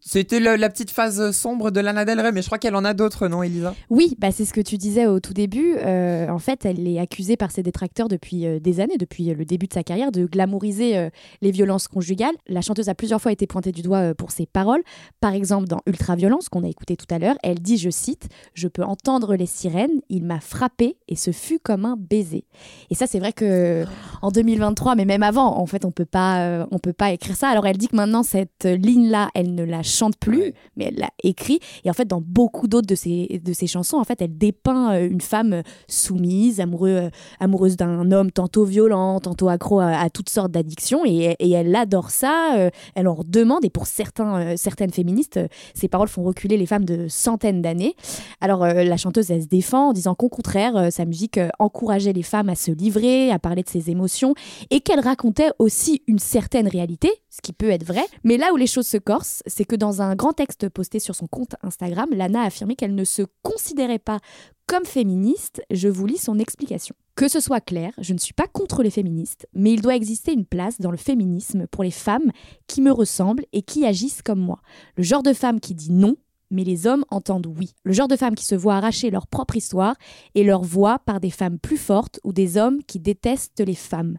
C'était 0.00 0.40
la 0.40 0.70
petite 0.70 0.90
phase 0.90 1.30
sombre 1.32 1.70
de 1.70 1.80
Lana 1.80 2.06
Del 2.06 2.20
Rey, 2.20 2.32
mais 2.32 2.40
je 2.40 2.46
crois 2.46 2.58
qu'elle 2.58 2.74
en 2.74 2.86
a 2.86 2.94
d'autres, 2.94 3.28
non, 3.28 3.42
Elisa? 3.42 3.74
Oui, 3.90 4.14
bah 4.18 4.30
c'est 4.30 4.46
ce 4.46 4.54
que 4.54 4.62
tu 4.62 4.78
disais 4.78 5.06
au 5.06 5.20
tout 5.20 5.34
début. 5.34 5.74
Euh, 5.76 6.28
en 6.30 6.38
fait, 6.38 6.64
elle 6.64 6.88
est 6.88 6.98
accusée 6.98 7.36
par 7.36 7.50
ses 7.50 7.62
détracteurs 7.62 8.08
depuis 8.08 8.46
euh, 8.46 8.60
des 8.60 8.80
années, 8.80 8.96
depuis 8.96 9.30
euh, 9.30 9.34
le 9.34 9.44
début 9.44 9.66
de 9.66 9.74
sa 9.74 9.82
carrière, 9.82 10.10
de 10.10 10.24
glamouriser 10.24 11.10
les 11.42 11.50
violences 11.50 11.86
conjugales. 11.86 12.34
La 12.46 12.62
chanteuse 12.62 12.88
a 12.88 12.94
plusieurs 12.94 13.20
fois 13.20 13.30
été 13.30 13.46
pointée 13.46 13.72
du 13.72 13.82
doigt 13.82 14.14
pour 14.14 14.30
ses 14.30 14.46
paroles. 14.46 14.80
Par 15.20 15.34
exemple, 15.34 15.68
dans 15.68 15.80
Ultraviolence, 15.86 16.48
qu'on 16.48 16.64
a 16.64 16.68
écouté 16.68 16.96
tout 16.96 17.06
à 17.10 17.18
l'heure, 17.18 17.36
elle 17.42 17.60
dit, 17.60 17.76
je 17.76 17.90
cite, 17.90 18.28
Je 18.54 18.68
peux 18.68 18.82
entendre 18.82 19.36
les 19.36 19.46
sirènes, 19.46 20.00
il 20.08 20.24
m'a 20.24 20.40
frappé 20.40 20.96
et 21.08 21.16
ce 21.16 21.30
fut 21.30 21.58
comme 21.58 21.84
un 21.84 21.96
baiser. 21.98 22.44
Et 22.90 22.94
ça, 22.94 23.06
c'est 23.06 23.18
vrai 23.18 23.32
que 23.32 23.84
en 24.22 24.30
2023, 24.30 24.94
mais 24.94 25.04
même 25.04 25.22
avant, 25.22 25.58
en 25.58 25.66
fait, 25.66 25.84
on 25.84 25.90
peut 25.90 26.06
pas, 26.06 26.66
peut 26.82 26.92
pas 26.94 27.12
écrire 27.12 27.36
ça. 27.36 27.48
Alors, 27.48 27.66
elle 27.66 27.76
dit 27.76 27.88
que 27.88 27.96
maintenant 27.96 28.22
cette 28.22 28.64
ligne-là, 28.64 29.28
elle 29.34 29.57
ne 29.58 29.64
la 29.64 29.82
chante 29.82 30.16
plus, 30.18 30.38
Ouais. 30.40 30.54
mais 30.76 30.84
elle 30.86 30.96
l'a 30.96 31.10
écrit. 31.22 31.60
Et 31.84 31.90
en 31.90 31.92
fait, 31.92 32.06
dans 32.06 32.20
beaucoup 32.20 32.68
d'autres 32.68 32.86
de 32.86 32.94
ses, 32.94 33.40
de 33.44 33.52
ses 33.52 33.66
chansons, 33.66 33.96
en 33.96 34.04
fait, 34.04 34.20
elle 34.22 34.36
dépeint 34.36 34.94
euh, 34.94 35.08
une 35.08 35.20
femme 35.20 35.52
euh, 35.52 35.62
soumise, 35.88 36.60
amoureux, 36.60 36.88
euh, 36.90 37.10
amoureuse 37.40 37.76
d'un 37.76 38.10
homme 38.12 38.30
tantôt 38.30 38.64
violent, 38.64 39.20
tantôt 39.20 39.48
accro 39.48 39.80
à, 39.80 39.88
à 39.98 40.10
toutes 40.10 40.28
sortes 40.28 40.52
d'addictions. 40.52 41.04
Et, 41.04 41.36
et 41.38 41.50
elle 41.50 41.74
adore 41.74 42.10
ça. 42.10 42.70
elle 42.94 43.08
en 43.08 43.18
demande. 43.26 43.64
Et 43.64 43.70
pour 43.70 43.86
certains, 43.86 44.56
certaines 44.56 44.92
féministes, 44.92 45.40
ces 45.74 45.88
paroles 45.88 46.08
font 46.08 46.22
reculer 46.22 46.56
les 46.56 46.66
femmes 46.66 46.84
de 46.84 47.06
centaines 47.08 47.62
d'années. 47.62 47.94
Alors, 48.40 48.66
la 48.66 48.96
chanteuse, 48.96 49.30
elle 49.30 49.42
se 49.42 49.48
défend 49.48 49.88
en 49.88 49.92
disant 49.92 50.14
qu'au 50.14 50.28
contraire, 50.28 50.88
sa 50.92 51.04
musique 51.04 51.40
encourageait 51.58 52.12
les 52.12 52.22
femmes 52.22 52.48
à 52.48 52.54
se 52.54 52.70
livrer, 52.70 53.30
à 53.30 53.38
parler 53.38 53.62
de 53.62 53.68
ses 53.68 53.90
émotions, 53.90 54.34
et 54.70 54.80
qu'elle 54.80 55.00
racontait 55.00 55.50
aussi 55.58 56.02
une 56.06 56.18
certaine 56.18 56.68
réalité, 56.68 57.10
ce 57.30 57.40
qui 57.42 57.52
peut 57.52 57.70
être 57.70 57.84
vrai. 57.84 58.04
Mais 58.24 58.36
là 58.36 58.52
où 58.52 58.56
les 58.56 58.66
choses 58.66 58.86
se 58.86 58.96
corsent, 58.98 59.42
c'est 59.48 59.64
que 59.64 59.76
dans 59.76 60.02
un 60.02 60.14
grand 60.14 60.32
texte 60.32 60.68
posté 60.68 60.98
sur 60.98 61.14
son 61.14 61.26
compte 61.26 61.56
Instagram, 61.62 62.08
Lana 62.12 62.42
a 62.42 62.46
affirmé 62.46 62.76
qu'elle 62.76 62.94
ne 62.94 63.04
se 63.04 63.22
considérait 63.42 63.98
pas 63.98 64.18
comme 64.66 64.84
féministe. 64.84 65.62
Je 65.70 65.88
vous 65.88 66.06
lis 66.06 66.18
son 66.18 66.38
explication. 66.38 66.94
Que 67.16 67.28
ce 67.28 67.40
soit 67.40 67.60
clair, 67.60 67.92
je 67.98 68.12
ne 68.12 68.18
suis 68.18 68.34
pas 68.34 68.46
contre 68.46 68.82
les 68.82 68.90
féministes, 68.90 69.48
mais 69.52 69.72
il 69.72 69.80
doit 69.80 69.96
exister 69.96 70.32
une 70.32 70.44
place 70.44 70.80
dans 70.80 70.92
le 70.92 70.96
féminisme 70.96 71.66
pour 71.66 71.82
les 71.82 71.90
femmes 71.90 72.30
qui 72.68 72.80
me 72.80 72.92
ressemblent 72.92 73.44
et 73.52 73.62
qui 73.62 73.84
agissent 73.84 74.22
comme 74.22 74.40
moi. 74.40 74.60
Le 74.96 75.02
genre 75.02 75.24
de 75.24 75.32
femme 75.32 75.58
qui 75.58 75.74
dit 75.74 75.90
non, 75.90 76.14
mais 76.50 76.64
les 76.64 76.86
hommes 76.86 77.04
entendent 77.10 77.52
oui. 77.58 77.74
Le 77.82 77.92
genre 77.92 78.08
de 78.08 78.16
femme 78.16 78.34
qui 78.34 78.44
se 78.44 78.54
voit 78.54 78.76
arracher 78.76 79.10
leur 79.10 79.26
propre 79.26 79.56
histoire 79.56 79.96
et 80.34 80.44
leur 80.44 80.62
voix 80.62 80.98
par 81.00 81.20
des 81.20 81.30
femmes 81.30 81.58
plus 81.58 81.76
fortes 81.76 82.20
ou 82.24 82.32
des 82.32 82.56
hommes 82.56 82.82
qui 82.84 83.00
détestent 83.00 83.60
les 83.60 83.74
femmes. 83.74 84.18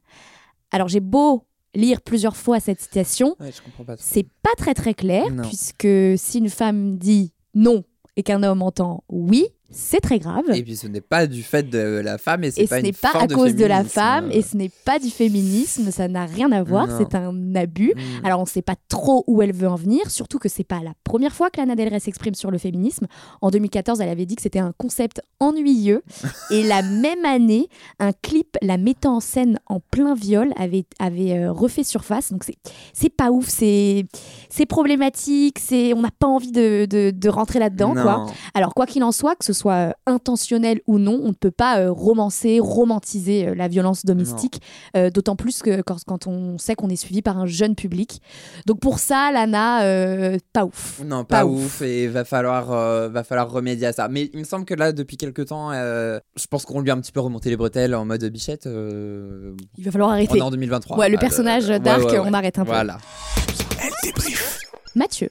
Alors 0.72 0.88
j'ai 0.88 1.00
beau 1.00 1.46
lire 1.76 2.02
plusieurs 2.02 2.36
fois 2.36 2.60
cette 2.60 2.82
citation, 2.82 3.36
Ouais, 3.40 3.52
c'est 3.98 4.28
pas 4.42 4.54
très 4.58 4.74
très 4.74 4.94
clair, 4.94 5.30
Non. 5.32 5.44
puisque 5.44 5.88
si 6.18 6.40
une 6.40 6.50
femme 6.50 6.98
dit 6.98 7.34
non 7.54 7.84
et 8.16 8.24
qu'un 8.24 8.44
homme 8.44 8.62
entend 8.62 9.04
oui, 9.10 9.46
c'est 9.72 10.00
très 10.00 10.20
grave. 10.20 10.46
Et 10.54 10.64
puis 10.64 10.76
ce 10.76 10.88
n'est 10.88 11.02
pas 11.02 11.28
du 11.28 11.44
fait 11.44 11.70
de 11.70 12.02
la 12.04 12.18
femme 12.18 12.44
et 12.44 12.52
Et 12.58 12.68
pas 12.68 12.78
ce 12.78 12.82
n'est 12.82 12.92
pas 12.92 13.12
à 13.14 13.28
cause 13.28 13.56
de 13.56 13.66
la 13.66 13.84
femme, 13.84 14.30
et 14.32 14.42
ce 14.42 14.58
n'est 14.58 14.72
pas 14.86 15.00
du 15.00 15.10
féminisme, 15.10 15.92
ça 15.92 16.08
n'a 16.08 16.26
rien 16.26 16.52
à 16.52 16.64
voir, 16.64 16.88
c'est 16.98 17.16
un 17.16 17.56
abus. 17.56 17.94
Mm. 17.96 18.26
Alors 18.26 18.40
on 18.40 18.44
ne 18.44 18.48
sait 18.48 18.62
pas 18.62 18.76
trop 18.88 19.24
où 19.28 19.42
elle 19.42 19.54
veut 19.54 19.68
en 19.68 19.76
venir, 19.76 20.10
surtout 20.10 20.40
que 20.40 20.50
c'est 20.50 20.64
pas 20.64 20.80
la 20.84 20.94
première 21.04 21.34
fois 21.34 21.50
que 21.50 21.60
Lana 21.60 21.76
Del 21.76 21.90
Rey 21.90 22.00
s'exprime 22.00 22.36
sur 22.36 22.52
le 22.52 22.58
féminisme. 22.58 23.08
En 23.42 23.52
2014, 23.52 24.02
elle 24.02 24.10
avait 24.10 24.26
dit 24.26 24.36
que 24.36 24.42
c'était 24.42 24.60
un 24.60 24.74
concept 24.78 25.22
ennuyeux, 25.40 26.04
et 26.52 26.64
la 26.64 26.82
même 26.82 27.26
année, 27.26 27.70
un 28.00 28.12
clip 28.12 28.58
la 28.62 28.78
mettant 28.78 29.18
en 29.18 29.20
scène 29.20 29.60
en 29.68 29.80
plein 29.80 30.16
viol 30.16 30.52
avait, 30.58 30.86
avait 31.00 31.38
euh, 31.38 31.52
refait 31.52 31.84
surface. 31.84 32.32
Donc 32.32 32.44
c'est 32.44 32.58
c'est 32.94 33.10
pas 33.10 33.32
ouf, 33.32 33.48
c'est 33.48 34.06
c'est 34.50 34.66
problématique, 34.66 35.60
c'est 35.60 35.94
on 35.94 36.02
n'a 36.02 36.12
pas 36.12 36.28
envie 36.28 36.52
de, 36.52 36.86
de, 36.86 37.12
de 37.12 37.30
rentrer 37.30 37.60
là-dedans, 37.60 37.94
quoi. 37.94 38.26
Alors, 38.54 38.74
quoi 38.74 38.86
qu'il 38.86 39.04
en 39.04 39.12
soit, 39.12 39.36
que 39.36 39.46
ce 39.46 39.54
soit 39.60 39.74
euh, 39.74 39.92
intentionnel 40.06 40.82
ou 40.88 40.98
non, 41.00 41.20
on 41.24 41.30
ne 41.30 41.34
peut 41.34 41.52
pas 41.52 41.80
euh, 41.80 41.92
romancer, 41.92 42.60
romantiser 42.62 43.48
euh, 43.50 43.56
la 43.56 43.68
violence 43.68 44.06
domestique, 44.06 44.62
euh, 44.96 45.10
d'autant 45.10 45.36
plus 45.36 45.62
que 45.62 45.82
quand, 45.82 45.98
quand 46.06 46.28
on 46.28 46.58
sait 46.58 46.76
qu'on 46.76 46.90
est 46.90 46.96
suivi 46.96 47.22
par 47.22 47.38
un 47.38 47.46
jeune 47.46 47.76
public. 47.76 48.22
Donc, 48.66 48.80
pour 48.80 49.00
ça, 49.00 49.32
Lana, 49.32 49.84
euh, 49.84 50.38
pas 50.54 50.66
ouf. 50.66 51.02
Non, 51.06 51.24
pas, 51.26 51.40
Pas 51.42 51.46
ouf. 51.46 51.66
ouf. 51.66 51.82
et 51.82 52.08
va 52.08 52.26
falloir, 52.26 52.72
euh, 52.72 53.10
va 53.10 53.24
falloir 53.24 53.52
remédier 53.52 53.88
à 53.88 53.94
ça. 53.94 54.08
Mais 54.08 54.30
il 54.34 54.40
me 54.40 54.44
semble 54.46 54.66
que 54.66 54.74
là, 54.74 54.92
depuis 54.92 55.18
quelques 55.18 55.48
temps, 55.48 55.72
euh, 55.72 56.20
je 56.36 56.48
pense 56.48 56.66
qu'on 56.66 56.82
lui 56.82 56.90
a 56.92 56.94
un 56.94 57.00
petit 57.02 57.12
peu 57.12 57.20
remonté 57.20 57.50
les 57.50 57.58
bretelles 57.58 57.94
en 57.96 58.06
mode 58.06 58.24
bichette. 58.26 58.66
euh, 58.68 59.54
Il 59.78 59.84
va 59.86 59.92
falloir 59.92 60.10
on 60.10 60.14
arrêter. 60.14 60.38
est 60.38 60.42
en 60.42 60.52
2023. 60.52 60.98
Ouais, 60.98 61.10
le 61.10 61.18
Ah, 61.18 61.22
personnage 61.22 61.66
euh, 61.70 61.74
ouais, 61.74 61.80
d'Arc, 61.80 62.04
ouais, 62.06 62.12
ouais. 62.20 62.20
on 62.26 62.34
arrête 62.34 62.58
un 62.60 62.64
peu. 62.64 62.72
Voilà. 62.72 62.98
Elle 63.82 63.92
débrief. 64.04 64.60
Mathieu, 64.96 65.30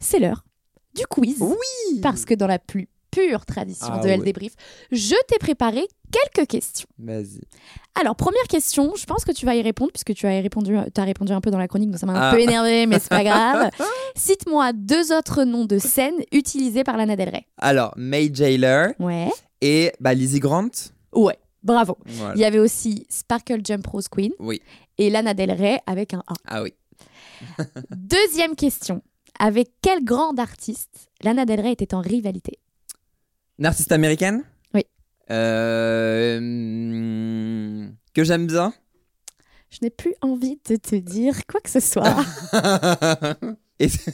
c'est 0.00 0.18
l'heure 0.18 0.44
du 0.94 1.06
quiz. 1.06 1.36
Oui. 1.40 2.00
Parce 2.02 2.24
que 2.24 2.34
dans 2.34 2.46
la 2.46 2.58
plus 2.58 2.88
pure 3.12 3.46
tradition 3.46 3.86
Ah 3.92 3.98
de 4.00 4.08
Elle 4.08 4.20
ouais. 4.22 4.32
Je 4.90 5.14
t'ai 5.28 5.38
préparé 5.38 5.86
quelques 6.10 6.48
questions. 6.48 6.88
Vas-y. 6.98 7.40
Alors, 7.94 8.16
première 8.16 8.42
question, 8.48 8.94
je 8.96 9.04
pense 9.06 9.24
que 9.24 9.30
tu 9.32 9.46
vas 9.46 9.54
y 9.54 9.62
répondre, 9.62 9.92
puisque 9.92 10.14
tu 10.14 10.26
as 10.26 10.40
répondu, 10.40 10.76
as 10.76 11.04
répondu 11.04 11.32
un 11.32 11.40
peu 11.40 11.50
dans 11.50 11.58
la 11.58 11.68
chronique, 11.68 11.90
donc 11.90 12.00
ça 12.00 12.06
m'a 12.06 12.14
un 12.14 12.30
Ah. 12.30 12.32
peu 12.34 12.40
énervé, 12.40 12.86
mais 12.86 12.98
c'est 12.98 13.08
pas 13.10 13.22
grave. 13.22 13.70
Cite-moi 14.16 14.72
deux 14.72 15.12
autres 15.16 15.44
noms 15.44 15.64
de 15.66 15.78
scènes 15.78 16.16
utilisés 16.32 16.82
par 16.84 16.96
Lana 16.96 17.14
Del 17.16 17.28
Rey. 17.28 17.46
Alors, 17.58 17.92
May 17.96 18.30
Jailer 18.34 18.94
Ouais. 18.98 19.28
et 19.60 19.92
bah, 20.00 20.14
Lizzie 20.14 20.40
Grant. 20.40 20.70
Ouais, 21.12 21.38
bravo. 21.62 21.98
Voilà. 22.06 22.34
Il 22.34 22.40
y 22.40 22.44
avait 22.46 22.58
aussi 22.58 23.06
Sparkle 23.10 23.60
Jump 23.62 23.86
Rose 23.86 24.08
Queen 24.08 24.32
Oui. 24.38 24.60
et 24.98 25.10
Lana 25.10 25.34
Del 25.34 25.52
Rey 25.52 25.78
avec 25.86 26.14
un 26.14 26.22
A. 26.26 26.34
Ah 26.46 26.62
oui. 26.62 26.72
Deuxième 27.90 28.54
question. 28.56 29.02
Avec 29.38 29.70
quel 29.82 30.04
grand 30.04 30.38
artiste 30.38 31.08
Lana 31.22 31.44
Del 31.44 31.60
Rey 31.60 31.72
était 31.72 31.94
en 31.94 32.00
rivalité? 32.00 32.58
Une 33.58 33.66
artiste 33.66 33.92
américaine 33.92 34.44
Oui. 34.74 34.84
Euh, 35.30 36.38
hum, 36.38 37.94
que 38.14 38.24
j'aime 38.24 38.46
bien. 38.46 38.72
Je 39.70 39.78
n'ai 39.82 39.90
plus 39.90 40.14
envie 40.20 40.58
de 40.68 40.76
te 40.76 40.96
dire 40.96 41.46
quoi 41.46 41.60
que 41.60 41.70
ce 41.70 41.80
soit. 41.80 42.16
Est-ce 43.78 44.10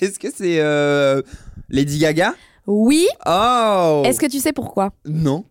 est-ce 0.00 0.18
que 0.18 0.28
c'est 0.34 0.60
euh, 0.60 1.22
Lady 1.68 1.98
Gaga? 1.98 2.34
Oui. 2.66 3.06
Oh 3.26 4.02
Est-ce 4.04 4.18
que 4.18 4.26
tu 4.26 4.40
sais 4.40 4.52
pourquoi? 4.52 4.92
Non. 5.04 5.44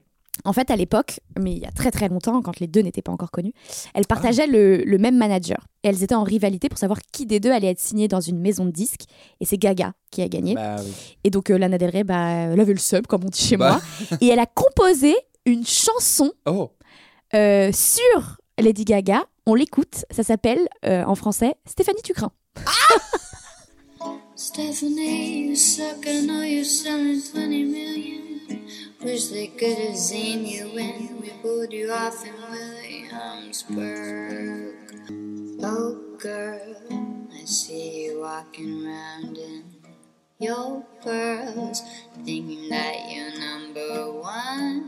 En 0.45 0.51
fait, 0.53 0.71
à 0.71 0.75
l'époque, 0.75 1.19
mais 1.39 1.51
il 1.53 1.59
y 1.59 1.65
a 1.65 1.71
très 1.71 1.91
très 1.91 2.09
longtemps, 2.09 2.41
quand 2.41 2.59
les 2.59 2.67
deux 2.67 2.81
n'étaient 2.81 3.01
pas 3.03 3.11
encore 3.11 3.29
connus, 3.31 3.53
elles 3.93 4.03
Ah. 4.05 4.07
partageaient 4.09 4.47
le, 4.47 4.77
le 4.77 4.97
même 4.97 5.15
manager. 5.15 5.67
Et 5.83 5.87
elles 5.89 6.01
étaient 6.03 6.15
en 6.15 6.23
rivalité 6.23 6.69
pour 6.69 6.77
savoir 6.79 6.99
qui 7.11 7.25
des 7.25 7.39
deux 7.39 7.51
allait 7.51 7.67
être 7.69 7.79
signé 7.79 8.07
dans 8.07 8.19
une 8.19 8.39
maison 8.39 8.65
de 8.65 8.71
disques. 8.71 9.03
Et 9.39 9.45
c'est 9.45 9.57
Gaga 9.57 9.93
qui 10.11 10.21
a 10.21 10.27
gagné. 10.27 10.55
Bah 10.55 10.77
oui. 10.83 10.91
Et 11.23 11.29
donc 11.29 11.49
euh, 11.51 11.57
Lana 11.57 11.77
Del 11.77 11.91
Rey, 11.91 12.03
bah, 12.03 12.29
elle 12.51 12.59
avait 12.59 12.73
le 12.73 12.79
sub, 12.79 13.05
comme 13.07 13.23
on 13.25 13.29
dit 13.29 13.39
chez 13.41 13.57
Bah. 13.57 13.79
moi. 14.09 14.17
Et 14.21 14.27
elle 14.27 14.39
a 14.39 14.45
composé 14.47 15.15
une 15.45 15.65
chanson 15.65 16.31
Oh. 16.47 16.71
euh, 17.35 17.71
sur 17.71 18.37
Lady 18.59 18.85
Gaga. 18.85 19.25
On 19.45 19.53
l'écoute. 19.55 20.05
Ça 20.09 20.23
s'appelle, 20.23 20.67
euh, 20.85 21.03
en 21.05 21.15
français, 21.15 21.55
Stéphanie 21.67 22.01
Tucrin. 22.01 22.31
Stephanie, 24.35 25.47
you 25.49 25.55
suck, 25.55 26.05
I 26.05 26.25
know 26.25 26.41
you're 26.43 26.65
selling 26.65 27.21
20 27.33 27.47
million. 27.49 28.32
Wish 29.03 29.27
they 29.29 29.47
could 29.47 29.77
have 29.77 29.97
seen 29.97 30.45
you 30.45 30.67
when 30.73 31.19
we 31.21 31.29
pulled 31.41 31.73
you 31.73 31.89
off 31.91 32.23
in 32.25 32.33
Williamsburg. 32.51 34.75
Oh, 35.61 35.95
girl, 36.19 36.75
I 37.33 37.45
see 37.45 38.05
you 38.05 38.21
walking 38.21 38.85
around 38.85 39.37
in 39.37 39.63
your 40.39 40.83
pearls, 41.03 41.81
thinking 42.25 42.69
that 42.69 42.95
you're 43.11 43.31
number 43.39 44.11
one. 44.21 44.83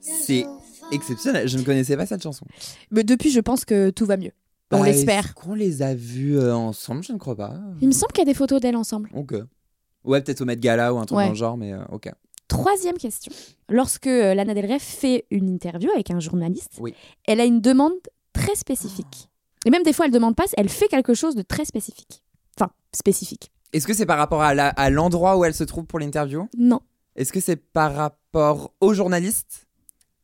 C'est 0.00 0.44
exceptionnel. 0.92 1.48
Je 1.48 1.58
ne 1.58 1.62
connaissais 1.64 1.96
pas 1.96 2.06
cette 2.06 2.22
chanson. 2.22 2.46
Mais 2.90 3.04
depuis, 3.04 3.30
je 3.30 3.40
pense 3.40 3.64
que 3.64 3.90
tout 3.90 4.06
va 4.06 4.16
mieux. 4.16 4.32
On 4.70 4.80
Bah, 4.80 4.86
l'espère. 4.86 5.26
est-ce 5.26 5.34
qu'on 5.34 5.54
les 5.54 5.82
a 5.82 5.94
vus 5.94 6.38
euh, 6.38 6.54
ensemble? 6.54 7.02
Je 7.04 7.12
ne 7.12 7.18
crois 7.18 7.36
pas. 7.36 7.54
Il 7.80 7.88
me 7.88 7.92
semble 7.92 8.12
qu'il 8.12 8.20
y 8.20 8.28
a 8.28 8.32
des 8.32 8.34
photos 8.34 8.60
d'elles 8.60 8.76
ensemble. 8.76 9.10
Ok. 9.14 9.34
Ouais, 10.04 10.20
peut-être 10.20 10.40
au 10.40 10.44
Met 10.44 10.56
Gala 10.56 10.92
ou 10.92 10.98
un 10.98 11.06
truc 11.06 11.16
Ouais. 11.18 11.24
dans 11.24 11.30
le 11.30 11.36
genre, 11.36 11.56
mais 11.56 11.72
euh, 11.72 11.78
ok. 11.90 12.10
Troisième 12.58 12.96
question. 12.98 13.32
Lorsque 13.68 14.06
euh, 14.06 14.34
Lana 14.34 14.54
Del 14.54 14.66
Rey 14.66 14.78
fait 14.78 15.26
une 15.30 15.48
interview 15.48 15.90
avec 15.90 16.10
un 16.10 16.20
journaliste, 16.20 16.72
Oui. 16.80 16.94
elle 17.26 17.40
a 17.40 17.44
une 17.44 17.60
demande 17.60 17.92
très 18.32 18.54
spécifique. 18.54 19.28
Et 19.66 19.70
même 19.70 19.82
des 19.82 19.92
fois, 19.92 20.06
elle 20.06 20.12
demande 20.12 20.36
pas, 20.36 20.44
elle 20.56 20.68
fait 20.68 20.88
quelque 20.88 21.14
chose 21.14 21.34
de 21.34 21.42
très 21.42 21.64
spécifique. 21.64 22.22
Enfin, 22.58 22.70
spécifique. 22.94 23.50
Est-ce 23.72 23.86
que 23.86 23.94
c'est 23.94 24.06
par 24.06 24.18
rapport 24.18 24.42
à 24.42 24.90
l'endroit 24.90 25.36
où 25.36 25.44
elle 25.44 25.54
se 25.54 25.64
trouve 25.64 25.84
pour 25.86 25.98
l'interview? 25.98 26.48
Non. 26.56 26.80
Est-ce 27.16 27.32
que 27.32 27.40
c'est 27.40 27.56
par 27.56 27.94
rapport 27.94 28.72
au 28.80 28.94
journaliste? 28.94 29.66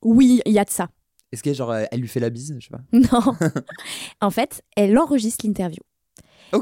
Oui, 0.03 0.41
il 0.47 0.53
y 0.53 0.59
a 0.59 0.65
de 0.65 0.71
ça. 0.71 0.89
Est-ce 1.33 1.43
que 1.43 1.53
genre 1.53 1.71
euh, 1.71 1.85
elle 1.91 2.01
lui 2.01 2.09
fait 2.09 2.21
la 2.21 2.31
bise 2.31 2.57
Je 2.59 2.67
sais 2.67 2.71
pas? 2.71 2.81
Non. 2.93 3.35
en 4.21 4.31
fait, 4.31 4.63
elle 4.77 4.97
enregistre 4.99 5.47
l'interview. 5.47 5.83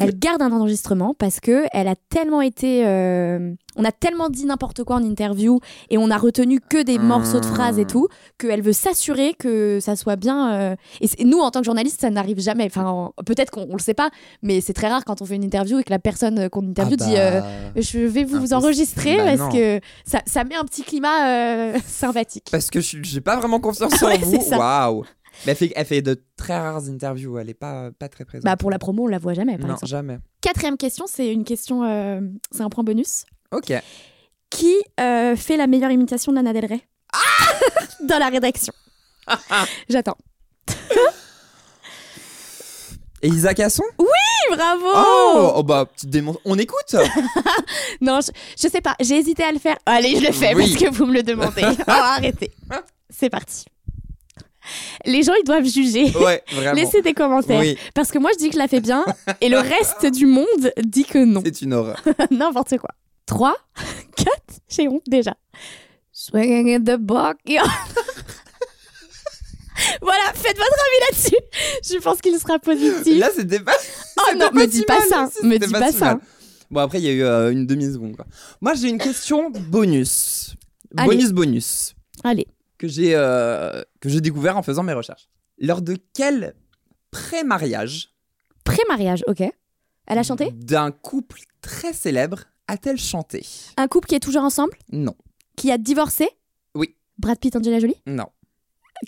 Elle 0.01 0.19
garde 0.19 0.43
un 0.43 0.53
enregistrement 0.53 1.15
parce 1.19 1.41
que 1.41 1.65
elle 1.73 1.89
a 1.89 1.95
tellement 2.11 2.41
été, 2.43 2.87
euh, 2.87 3.53
on 3.77 3.85
a 3.85 3.93
tellement 3.93 4.29
dit 4.29 4.45
n'importe 4.47 4.85
quoi 4.85 4.97
en 4.97 5.03
interview 5.03 5.61
et 5.91 5.99
on 5.99 6.11
a 6.11 6.17
retenu 6.19 6.61
que 6.61 6.83
des 6.83 6.99
morceaux 6.99 7.41
de 7.41 7.47
phrases 7.47 7.79
et 7.79 7.85
tout 7.85 8.09
qu'elle 8.39 8.63
veut 8.63 8.73
s'assurer 8.73 9.35
que 9.35 9.79
ça 9.81 9.97
soit 9.97 10.17
bien. 10.17 10.53
euh, 10.53 10.77
Et, 11.01 11.25
nous, 11.25 11.39
en 11.39 11.51
tant 11.51 11.61
que 11.61 11.67
journaliste, 11.67 12.01
ça 12.01 12.11
n'arrive 12.11 12.41
jamais. 12.41 12.65
Enfin, 12.67 12.87
en- 12.87 13.13
peut-être 13.25 13.51
qu'on 13.51 13.67
on 13.71 13.75
le 13.75 13.83
sait 13.83 13.95
pas, 13.95 14.11
mais 14.43 14.61
c'est 14.61 14.73
très 14.73 14.89
rare 14.89 15.05
quand 15.05 15.23
on 15.23 15.25
fait 15.27 15.37
une 15.37 15.45
interview 15.45 15.79
et 15.79 15.85
que 15.85 15.91
la 15.91 15.99
personne 15.99 16.49
qu'on 16.51 16.63
interview 16.63 16.97
Ah 17.01 17.05
dit. 17.05 17.13
bah, 17.15 17.19
euh, 17.21 17.41
je 17.77 17.99
vais 18.01 18.25
vous, 18.25 18.31
vous 18.31 18.37
impossible. 18.37 18.55
enregistrer 18.57 19.17
Bah 19.17 19.25
parce 19.25 19.39
non. 19.41 19.49
que 19.51 19.81
ça, 20.05 20.21
ça 20.27 20.45
met 20.45 20.55
un 20.57 20.65
petit 20.65 20.83
climat 20.83 21.29
euh, 21.29 21.79
sympathique. 21.87 22.49
Parce 22.51 22.71
que 22.71 22.81
je 22.81 22.87
suis- 22.87 23.05
j'ai 23.05 23.21
pas 23.21 23.37
vraiment 23.37 23.61
confiance 23.61 24.03
en 24.03 24.07
Ouais, 24.09 24.19
vous. 24.19 24.33
c'est 24.33 24.41
ça. 24.41 24.59
Waouh. 24.59 25.05
Mais 25.47 25.53
elle 25.53 25.57
fait, 25.57 25.73
elle 25.77 25.87
fait 25.87 26.03
de 26.03 26.23
très 26.37 26.59
rares 26.59 26.89
interviews. 26.89 27.39
Elle 27.39 27.51
est 27.51 27.55
pas, 27.55 27.91
pas 27.93 28.09
très 28.09 28.25
présente. 28.25 28.45
Bah, 28.45 28.57
pour 28.57 28.71
la 28.71 28.79
promo, 28.79 29.05
on 29.05 29.07
la 29.07 29.19
voit 29.19 29.35
jamais, 29.35 29.57
par 29.57 29.69
non, 29.69 29.75
exemple. 29.75 29.89
jamais. 29.89 30.19
Quatrième 30.41 30.77
question, 30.77 31.07
c'est 31.09 31.33
une 31.33 31.45
question, 31.45 31.85
euh, 31.85 32.21
c'est 32.51 32.63
un 32.63 32.69
point 32.69 32.85
bonus. 32.85 33.25
Ok. 33.53 33.73
Qui 34.51 34.75
euh, 35.01 35.37
fait 35.37 35.57
la 35.57 35.67
meilleure 35.67 35.91
imitation 35.91 36.33
d'Anna 36.33 36.53
Del 36.53 36.67
Rey? 36.67 36.81
Dans 38.09 38.19
la 38.19 38.29
rédaction. 38.29 38.73
J'attends. 39.89 40.17
Et 43.21 43.29
Isa 43.29 43.53
Casson? 43.53 43.83
Oui, 43.99 44.57
bravo 44.57 44.87
oh, 44.95 45.53
oh, 45.57 45.63
bah, 45.65 45.87
petite 45.87 46.09
démon. 46.09 46.37
On 46.45 46.57
écoute 46.57 46.95
Non, 48.01 48.21
je, 48.21 48.31
je 48.61 48.69
sais 48.69 48.81
pas, 48.81 48.95
j'ai 49.01 49.17
hésité 49.17 49.43
à 49.43 49.51
le 49.51 49.59
faire. 49.59 49.77
Allez, 49.87 50.17
je 50.17 50.27
le 50.27 50.33
fais 50.33 50.55
Oui. 50.55 50.71
parce 50.71 50.85
que 50.85 50.97
vous 50.97 51.05
me 51.07 51.15
le 51.15 51.23
demandez. 51.25 51.63
oh, 51.67 51.83
arrêtez. 51.87 52.53
C'est 53.11 53.29
parti. 53.31 53.65
Les 55.05 55.23
gens, 55.23 55.33
ils 55.41 55.45
doivent 55.45 55.67
juger. 55.67 56.11
Ouais, 56.19 56.43
vraiment. 56.53 56.75
Laissez 56.75 57.03
des 57.03 57.15
commentaires. 57.15 57.61
Oui, 57.61 57.77
Parce 57.95 58.11
que 58.11 58.19
moi, 58.19 58.31
je 58.35 58.39
dis 58.39 58.49
que 58.49 58.55
je 58.55 58.59
la 58.59 58.69
fais 58.69 58.81
bien 58.81 59.05
et 59.41 59.49
le 59.49 59.59
reste 59.59 60.07
du 60.07 60.27
monde 60.27 60.73
dit 60.85 61.05
que 61.05 61.25
non. 61.25 61.43
c'est 61.45 61.63
une 61.63 61.73
horreur. 61.75 62.03
N'importe 62.31 62.77
quoi. 62.79 62.91
3, 63.27 63.55
4, 64.17 64.31
j'ai 64.69 64.89
honte 64.89 65.03
déjà. 65.07 65.35
Swinging 66.13 66.75
in 66.75 66.81
the 66.81 66.99
backyard. 66.99 67.69
voilà, 70.01 70.33
faites 70.35 70.57
votre 70.57 70.73
avis 70.73 71.01
là-dessus. 71.11 71.95
Je 71.95 71.99
pense 72.03 72.21
qu'il 72.21 72.39
sera 72.39 72.59
positif. 72.59 73.19
Là, 73.19 73.29
c'était 73.35 73.61
pas. 73.61 73.77
oh 74.19 74.37
non, 74.37 74.51
me 74.53 74.67
dis 74.67 74.83
pas 74.83 75.01
ça. 75.09 75.29
Me 75.43 75.59
dis 75.59 75.73
pas 75.73 75.93
ça. 75.93 76.19
Bon, 76.71 76.81
après, 76.81 76.99
il 76.99 77.05
y 77.05 77.09
a 77.09 77.13
eu 77.13 77.23
euh, 77.23 77.51
une 77.51 77.67
demi-seconde. 77.67 78.17
Moi, 78.61 78.75
j'ai 78.75 78.89
une 78.89 78.99
question 78.99 79.51
bonus. 79.51 80.55
Allez. 80.97 81.09
Bonus, 81.09 81.33
bonus. 81.33 81.95
Allez. 82.25 82.47
Que 82.79 82.89
j'ai 82.89 83.15
euh, 83.15 83.83
que 84.01 84.09
j'ai 84.09 84.21
découvert 84.21 84.57
en 84.57 84.63
faisant 84.63 84.83
mes 84.83 84.93
recherches. 84.93 85.29
Lors 85.59 85.83
de 85.83 85.97
quel 86.15 86.55
pré-mariage 87.11 88.15
Pré-mariage, 88.65 89.25
ok. 89.27 89.43
Elle 90.07 90.19
a 90.19 90.23
chanté 90.23 90.51
d'un 90.53 90.91
couple 90.91 91.41
très 91.61 91.93
célèbre 91.93 92.45
a-t-elle 92.71 92.99
chanté? 92.99 93.47
Un 93.79 93.89
couple 93.89 94.09
qui 94.09 94.15
est 94.15 94.21
toujours 94.21 94.43
ensemble? 94.43 94.75
Non. 94.93 95.15
Qui 95.57 95.73
a 95.73 95.79
divorcé? 95.79 96.29
Oui. 96.75 96.95
Brad 97.19 97.39
Pitt, 97.39 97.57
Angela 97.57 97.81
Jolie? 97.81 97.97
Non. 98.07 98.27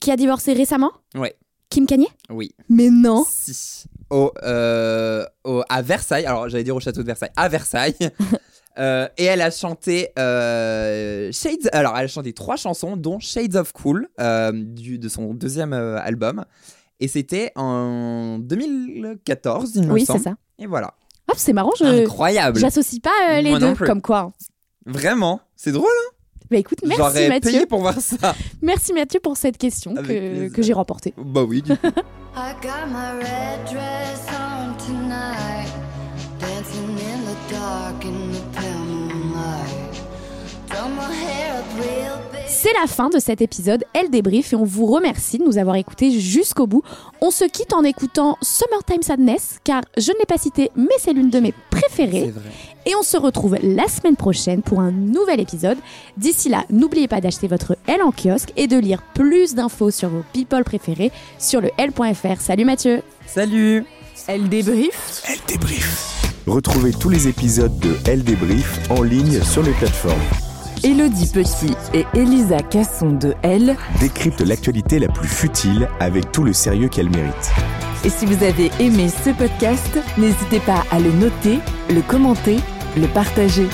Qui 0.01 0.11
a 0.11 0.17
divorcé 0.17 0.55
récemment? 0.55 0.93
Ouais. 1.15 1.37
Kim 1.69 1.87
Kanye? 1.87 2.09
Oui. 2.31 2.55
Mais 2.71 2.89
non. 2.91 3.23
Si. 3.29 3.85
Au, 4.09 4.33
euh, 4.43 5.27
au- 5.45 5.63
à 5.69 5.83
Versailles, 5.83 6.25
alors 6.25 6.49
j'allais 6.49 6.65
dire 6.65 6.75
au 6.75 6.81
château 6.81 7.03
de 7.03 7.07
Versailles, 7.07 7.31
à 7.37 7.49
Versailles. 7.51 7.95
Euh, 8.79 9.09
et 9.19 9.25
elle 9.25 9.43
a 9.43 9.51
chanté 9.51 10.11
euh, 10.19 11.31
Shades. 11.33 11.69
Alors, 11.73 11.97
elle 11.99 12.05
a 12.05 12.09
chanté 12.09 12.33
trois 12.33 12.57
chansons, 12.57 12.97
dont 12.97 13.19
Shades 13.19 13.57
of 13.57 13.73
Cool, 13.73 14.09
euh, 14.21 14.53
du, 14.55 14.99
de 14.99 15.09
son 15.09 15.35
deuxième 15.35 15.73
euh, 15.73 15.99
album. 16.01 16.45
Et 17.01 17.09
c'était 17.09 17.53
en 17.57 18.39
2014, 18.39 19.73
il 19.77 19.87
me 19.87 19.93
Oui, 19.93 20.05
c'est 20.07 20.19
ça. 20.19 20.35
Et 20.59 20.67
voilà. 20.67 20.95
Hop, 21.31 21.37
c'est 21.39 21.53
marrant, 21.53 21.73
je 21.79 21.85
Incroyable. 21.85 22.59
j'associe 22.59 23.01
pas 23.01 23.11
euh, 23.31 23.41
les 23.41 23.51
Moi 23.51 23.59
deux 23.59 23.75
comme 23.75 24.03
quoi. 24.03 24.33
Vraiment. 24.87 25.41
C'est 25.57 25.73
drôle. 25.73 25.87
hein 25.89 26.15
Bah 26.51 26.57
écoute, 26.59 26.79
merci 26.85 26.97
J'aurais 26.99 27.29
Mathieu. 27.29 27.51
payé 27.53 27.67
pour 27.67 27.81
voir 27.81 28.01
ça. 28.01 28.35
Merci 28.63 28.93
Mathieu 28.93 29.21
pour 29.21 29.37
cette 29.37 29.57
question 29.59 29.95
Avec 29.97 30.09
que, 30.09 30.49
que 30.57 30.63
j'ai 30.63 30.73
remportée. 30.73 31.15
bah 31.17 31.43
oui, 31.45 31.63
du 31.63 31.77
coup. 31.77 31.87
I 32.37 32.53
got 32.63 32.87
my 32.91 33.19
red 33.19 33.65
dress 33.71 34.27
on 34.31 34.77
tonight, 34.85 35.69
C'est 42.53 42.73
la 42.81 42.89
fin 42.89 43.09
de 43.11 43.21
cet 43.21 43.41
épisode 43.43 43.85
Elle 43.95 44.11
débrief 44.11 44.53
et 44.53 44.57
on 44.57 44.65
vous 44.65 44.87
remercie 44.87 45.39
de 45.39 45.45
nous 45.45 45.57
avoir 45.57 45.77
écoutés 45.77 46.11
jusqu'au 46.19 46.67
bout. 46.67 46.83
On 47.21 47.31
se 47.31 47.45
quitte 47.45 47.73
en 47.73 47.85
écoutant 47.85 48.37
Summertime 48.43 49.03
Sadness 49.03 49.61
car 49.63 49.83
je 49.97 50.11
ne 50.11 50.19
l'ai 50.19 50.27
pas 50.27 50.37
cité 50.37 50.71
mais 50.75 50.89
c'est 50.99 51.13
l'une 51.13 51.31
de 51.31 51.39
mes 51.39 51.55
C'est 51.55 51.79
préférées 51.81 52.31
vrai. 52.33 52.51
et 52.87 52.95
on 52.97 53.03
se 53.05 53.17
retrouve 53.17 53.57
la 53.63 53.87
semaine 53.87 54.17
prochaine 54.17 54.63
pour 54.63 54.81
un 54.81 54.91
nouvel 54.91 55.39
épisode. 55.41 55.79
D'ici 56.17 56.49
là, 56.49 56.65
n'oubliez 56.71 57.07
pas 57.09 57.21
d'acheter 57.21 57.47
votre 57.47 57.77
L 57.87 58.03
en 58.03 58.11
kiosque 58.11 58.53
et 58.57 58.67
de 58.67 58.77
lire 58.77 59.01
plus 59.15 59.55
d'infos 59.55 59.93
sur 59.93 60.09
vos 60.09 60.25
people 60.33 60.65
préférés 60.65 61.13
sur 61.39 61.61
le 61.61 61.71
L.fr. 61.79 62.41
Salut 62.41 62.65
Mathieu 62.65 63.03
Salut. 63.27 63.85
Elle 64.27 64.49
débrief 64.49 65.23
Elle 65.29 65.39
débrief. 65.47 66.25
Retrouvez 66.49 66.91
tous 66.93 67.11
les 67.11 67.29
épisodes 67.29 67.79
de 67.79 67.97
Elle 68.07 68.25
débrief 68.25 68.81
en 68.91 69.03
ligne 69.03 69.41
sur 69.45 69.63
les 69.63 69.73
plateformes. 69.73 70.19
Elodie 70.83 71.29
Petit 71.31 71.75
et 71.93 72.07
Elisa 72.15 72.63
Casson 72.63 73.13
de 73.13 73.35
Elle. 73.43 73.77
Décrypte 74.01 74.41
l'actualité 74.41 74.99
la 74.99 75.09
plus 75.09 75.29
futile 75.29 75.89
avec 76.01 76.33
tout 76.33 76.43
le 76.43 76.55
sérieux 76.55 76.89
qu'elle 76.89 77.11
mérite. 77.11 77.53
Et 78.05 78.09
si 78.09 78.25
vous 78.25 78.43
avez 78.43 78.71
aimé 78.81 79.09
ce 79.09 79.31
podcast, 79.31 79.99
n'hésitez 80.17 80.61
pas 80.61 80.85
à 80.91 80.99
le 80.99 81.13
noter, 81.13 81.59
le 81.91 82.01
commenter, 82.01 82.57
le 82.97 83.07
partager. 83.09 83.67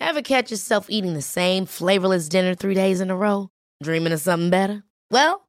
Ever 0.00 0.22
catch 0.22 0.50
yourself 0.50 0.86
eating 0.88 1.14
the 1.14 1.22
same 1.22 1.66
flavorless 1.66 2.28
dinner 2.28 2.54
three 2.54 2.74
days 2.74 3.00
in 3.00 3.10
a 3.10 3.16
row? 3.16 3.48
Dreaming 3.82 4.12
of 4.12 4.20
something 4.20 4.50
better? 4.50 4.84
Well, 5.10 5.48